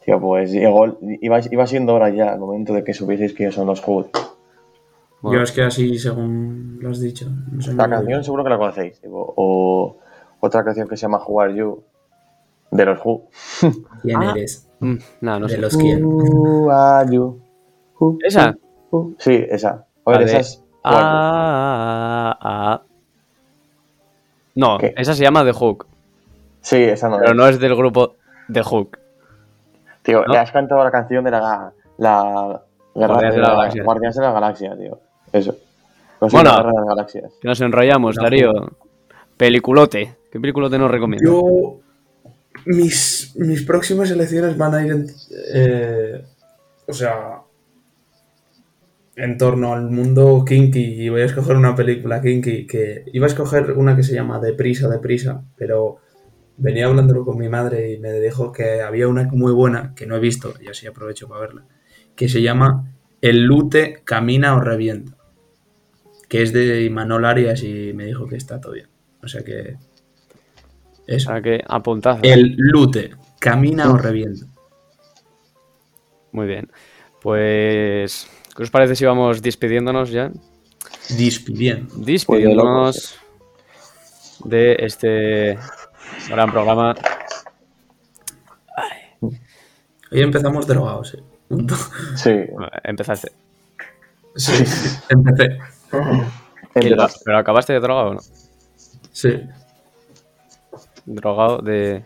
Tío, 0.04 0.20
pues 0.20 0.52
llegó, 0.52 0.98
iba, 1.22 1.40
iba 1.50 1.66
siendo 1.66 1.94
hora 1.94 2.10
ya, 2.10 2.34
el 2.34 2.40
momento 2.40 2.74
de 2.74 2.84
que 2.84 2.92
supieseis 2.92 3.32
quiénes 3.32 3.54
son 3.54 3.66
los 3.66 3.82
Who. 3.86 4.08
Bueno. 5.22 5.38
Yo 5.38 5.42
es 5.42 5.52
que 5.52 5.62
así, 5.62 5.98
según 5.98 6.78
lo 6.80 6.90
has 6.90 7.00
dicho. 7.00 7.26
No 7.50 7.62
sé 7.62 7.72
La 7.72 7.88
canción 7.88 8.06
bien. 8.06 8.24
seguro 8.24 8.44
que 8.44 8.50
la 8.50 8.58
conocéis. 8.58 9.00
tipo, 9.00 9.32
o 9.36 9.96
otra 10.44 10.64
canción 10.64 10.88
que 10.88 10.96
se 10.96 11.02
llama 11.02 11.18
Who 11.26 11.40
Are 11.40 11.54
You 11.54 11.82
de 12.70 12.84
los 12.84 12.98
Who. 13.04 13.22
¿Quién 14.02 14.22
Ah. 14.22 14.32
eres? 14.36 14.68
Mm, 14.80 14.96
nada, 15.20 15.38
no 15.40 15.46
de 15.46 15.54
sé. 15.54 15.60
los 15.60 15.76
quién. 15.76 16.04
Who 16.04 16.70
Are 16.70 17.10
You? 17.14 17.40
Who- 17.98 18.18
¿Esa? 18.22 18.54
who- 18.90 19.14
Sí, 19.18 19.44
esa. 19.48 19.84
A 20.04 20.10
ver, 20.10 20.22
esa 20.22 20.38
es. 20.38 20.56
You. 20.58 20.64
Ah, 20.84 22.38
ah. 22.40 22.82
No, 24.54 24.78
¿Qué? 24.78 24.94
esa 24.96 25.14
se 25.14 25.22
llama 25.24 25.44
The 25.44 25.52
Hook, 25.52 25.86
Sí, 26.60 26.76
esa 26.82 27.08
no 27.08 27.18
pero 27.18 27.30
es. 27.32 27.36
no 27.36 27.46
es 27.48 27.58
del 27.58 27.74
grupo 27.74 28.14
The 28.52 28.62
Hook. 28.62 28.98
Tío, 30.02 30.22
¿no? 30.24 30.32
le 30.32 30.38
has 30.38 30.52
cantado 30.52 30.84
la 30.84 30.90
canción 30.90 31.24
de 31.24 31.30
la. 31.32 31.72
la 31.98 32.62
guerra 32.94 33.14
Guardianes 33.14 33.34
de 33.34 33.40
la 33.40 33.48
Galaxia. 33.50 33.82
Guardianes 33.84 34.16
de 34.16 34.22
la 34.22 34.32
Galaxia, 34.32 34.76
tío. 34.76 34.98
Eso. 35.32 35.56
Bueno. 36.20 36.50
de 36.56 36.72
las 36.72 36.86
galaxias. 36.86 37.32
Que 37.40 37.48
nos 37.48 37.60
enrollamos, 37.60 38.16
No, 38.16 38.22
Darío. 38.22 38.52
Peliculote. 39.36 40.14
¿Qué 40.34 40.40
peliculote 40.40 40.76
nos 40.78 40.90
recomiendas? 40.90 41.30
Yo. 41.30 41.78
Mis, 42.66 43.36
mis 43.36 43.62
próximas 43.62 44.10
elecciones 44.10 44.58
van 44.58 44.74
a 44.74 44.84
ir 44.84 44.90
en. 44.90 45.06
eh, 45.54 46.24
o 46.88 46.92
sea. 46.92 47.42
En 49.14 49.38
torno 49.38 49.74
al 49.74 49.88
mundo 49.92 50.44
kinky. 50.44 51.04
Y 51.04 51.08
voy 51.08 51.20
a 51.20 51.26
escoger 51.26 51.54
una 51.54 51.76
película 51.76 52.20
kinky. 52.20 52.66
Que 52.66 53.04
iba 53.12 53.26
a 53.26 53.28
escoger 53.28 53.70
una 53.74 53.94
que 53.94 54.02
se 54.02 54.12
llama 54.12 54.40
Deprisa, 54.40 54.88
Deprisa. 54.88 55.44
Pero 55.56 55.98
venía 56.56 56.86
hablándolo 56.86 57.24
con 57.24 57.38
mi 57.38 57.48
madre 57.48 57.92
y 57.92 58.00
me 58.00 58.10
dijo 58.14 58.50
que 58.50 58.82
había 58.82 59.06
una 59.06 59.22
muy 59.30 59.52
buena 59.52 59.92
que 59.94 60.04
no 60.04 60.16
he 60.16 60.20
visto. 60.20 60.54
Y 60.60 60.66
así 60.66 60.88
aprovecho 60.88 61.28
para 61.28 61.42
verla. 61.42 61.64
Que 62.16 62.28
se 62.28 62.42
llama 62.42 62.92
El 63.20 63.44
Lute 63.44 64.02
Camina 64.02 64.56
o 64.56 64.60
Revienta. 64.60 65.16
Que 66.28 66.42
es 66.42 66.52
de 66.52 66.82
Imanol 66.82 67.24
Arias 67.24 67.62
y 67.62 67.92
me 67.94 68.04
dijo 68.06 68.26
que 68.26 68.34
está 68.34 68.60
todo 68.60 68.72
bien. 68.72 68.88
O 69.22 69.28
sea 69.28 69.44
que. 69.44 69.76
O 71.06 71.12
Eso. 71.12 71.30
sea 71.30 71.42
que 71.42 71.60
apuntad. 71.66 72.18
El 72.22 72.54
lute. 72.56 73.10
Camina 73.38 73.90
o 73.90 73.96
revienta. 73.96 74.46
Muy 76.32 76.46
bien. 76.46 76.70
Pues, 77.20 78.28
¿qué 78.56 78.62
os 78.62 78.70
parece 78.70 78.96
si 78.96 79.04
vamos 79.04 79.42
despidiéndonos 79.42 80.10
ya? 80.10 80.30
Despidiendo. 81.16 81.94
Despidiéndonos 81.96 83.16
de 84.44 84.76
este 84.80 85.58
gran 86.28 86.50
programa. 86.50 86.94
Hoy 89.20 90.20
empezamos 90.22 90.66
drogados, 90.66 91.14
eh. 91.14 91.22
Sí. 92.16 92.30
Bueno, 92.52 92.68
Empezaste. 92.82 93.32
Sí, 94.36 94.64
empecé. 95.08 95.58
Pero 97.24 97.38
acabaste 97.38 97.72
de 97.72 97.80
drogado, 97.80 98.10
¿o 98.10 98.14
¿no? 98.14 98.20
Sí. 99.12 99.40
Drogado 101.06 101.58
de 101.58 102.04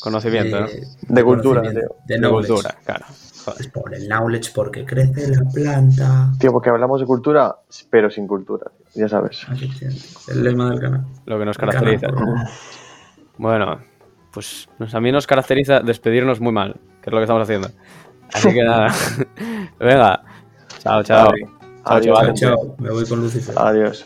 conocimiento, 0.00 0.60
¿no? 0.60 0.66
Eh, 0.66 0.82
De 1.02 1.24
cultura, 1.24 1.62
tío. 1.62 1.70
De, 2.06 2.18
De 2.18 2.28
cultura, 2.28 2.74
claro. 2.84 3.06
Joder. 3.44 3.60
Es 3.60 3.66
por 3.68 3.94
el 3.94 4.06
knowledge, 4.06 4.50
porque 4.54 4.84
crece 4.84 5.28
la 5.34 5.40
planta. 5.50 6.30
Tío, 6.38 6.52
porque 6.52 6.68
hablamos 6.68 7.00
de 7.00 7.06
cultura, 7.06 7.56
pero 7.88 8.10
sin 8.10 8.26
cultura, 8.26 8.70
tío, 8.76 9.02
ya 9.02 9.08
sabes. 9.08 9.46
Así 9.48 9.70
que, 9.70 9.86
el 10.32 10.42
lema 10.44 10.68
del 10.70 10.80
canal. 10.80 11.06
Lo 11.24 11.38
que 11.38 11.44
nos 11.46 11.56
El 11.58 11.60
caracteriza. 11.68 12.08
canal. 12.08 12.48
Bueno, 13.38 13.80
pues 14.32 14.68
nos- 14.78 14.94
a 14.94 15.00
mí 15.00 15.10
nos 15.10 15.26
caracteriza 15.26 15.80
despedirnos 15.80 16.40
muy 16.40 16.52
mal, 16.52 16.74
que 17.00 17.08
es 17.08 17.12
lo 17.12 17.18
que 17.18 17.24
estamos 17.24 17.42
haciendo. 17.44 17.68
Así 18.32 18.48
que 18.52 18.62
nada. 18.62 18.92
Venga. 19.78 20.22
Chao, 20.80 21.02
chao. 21.02 21.28
Chao, 21.32 21.58
Adiós, 21.84 22.18
chavales. 22.18 22.40
Chao, 22.40 22.76
me 22.78 22.90
voy 22.90 23.06
con 23.08 23.20
Lucifer. 23.20 23.54
Adiós. 23.58 24.04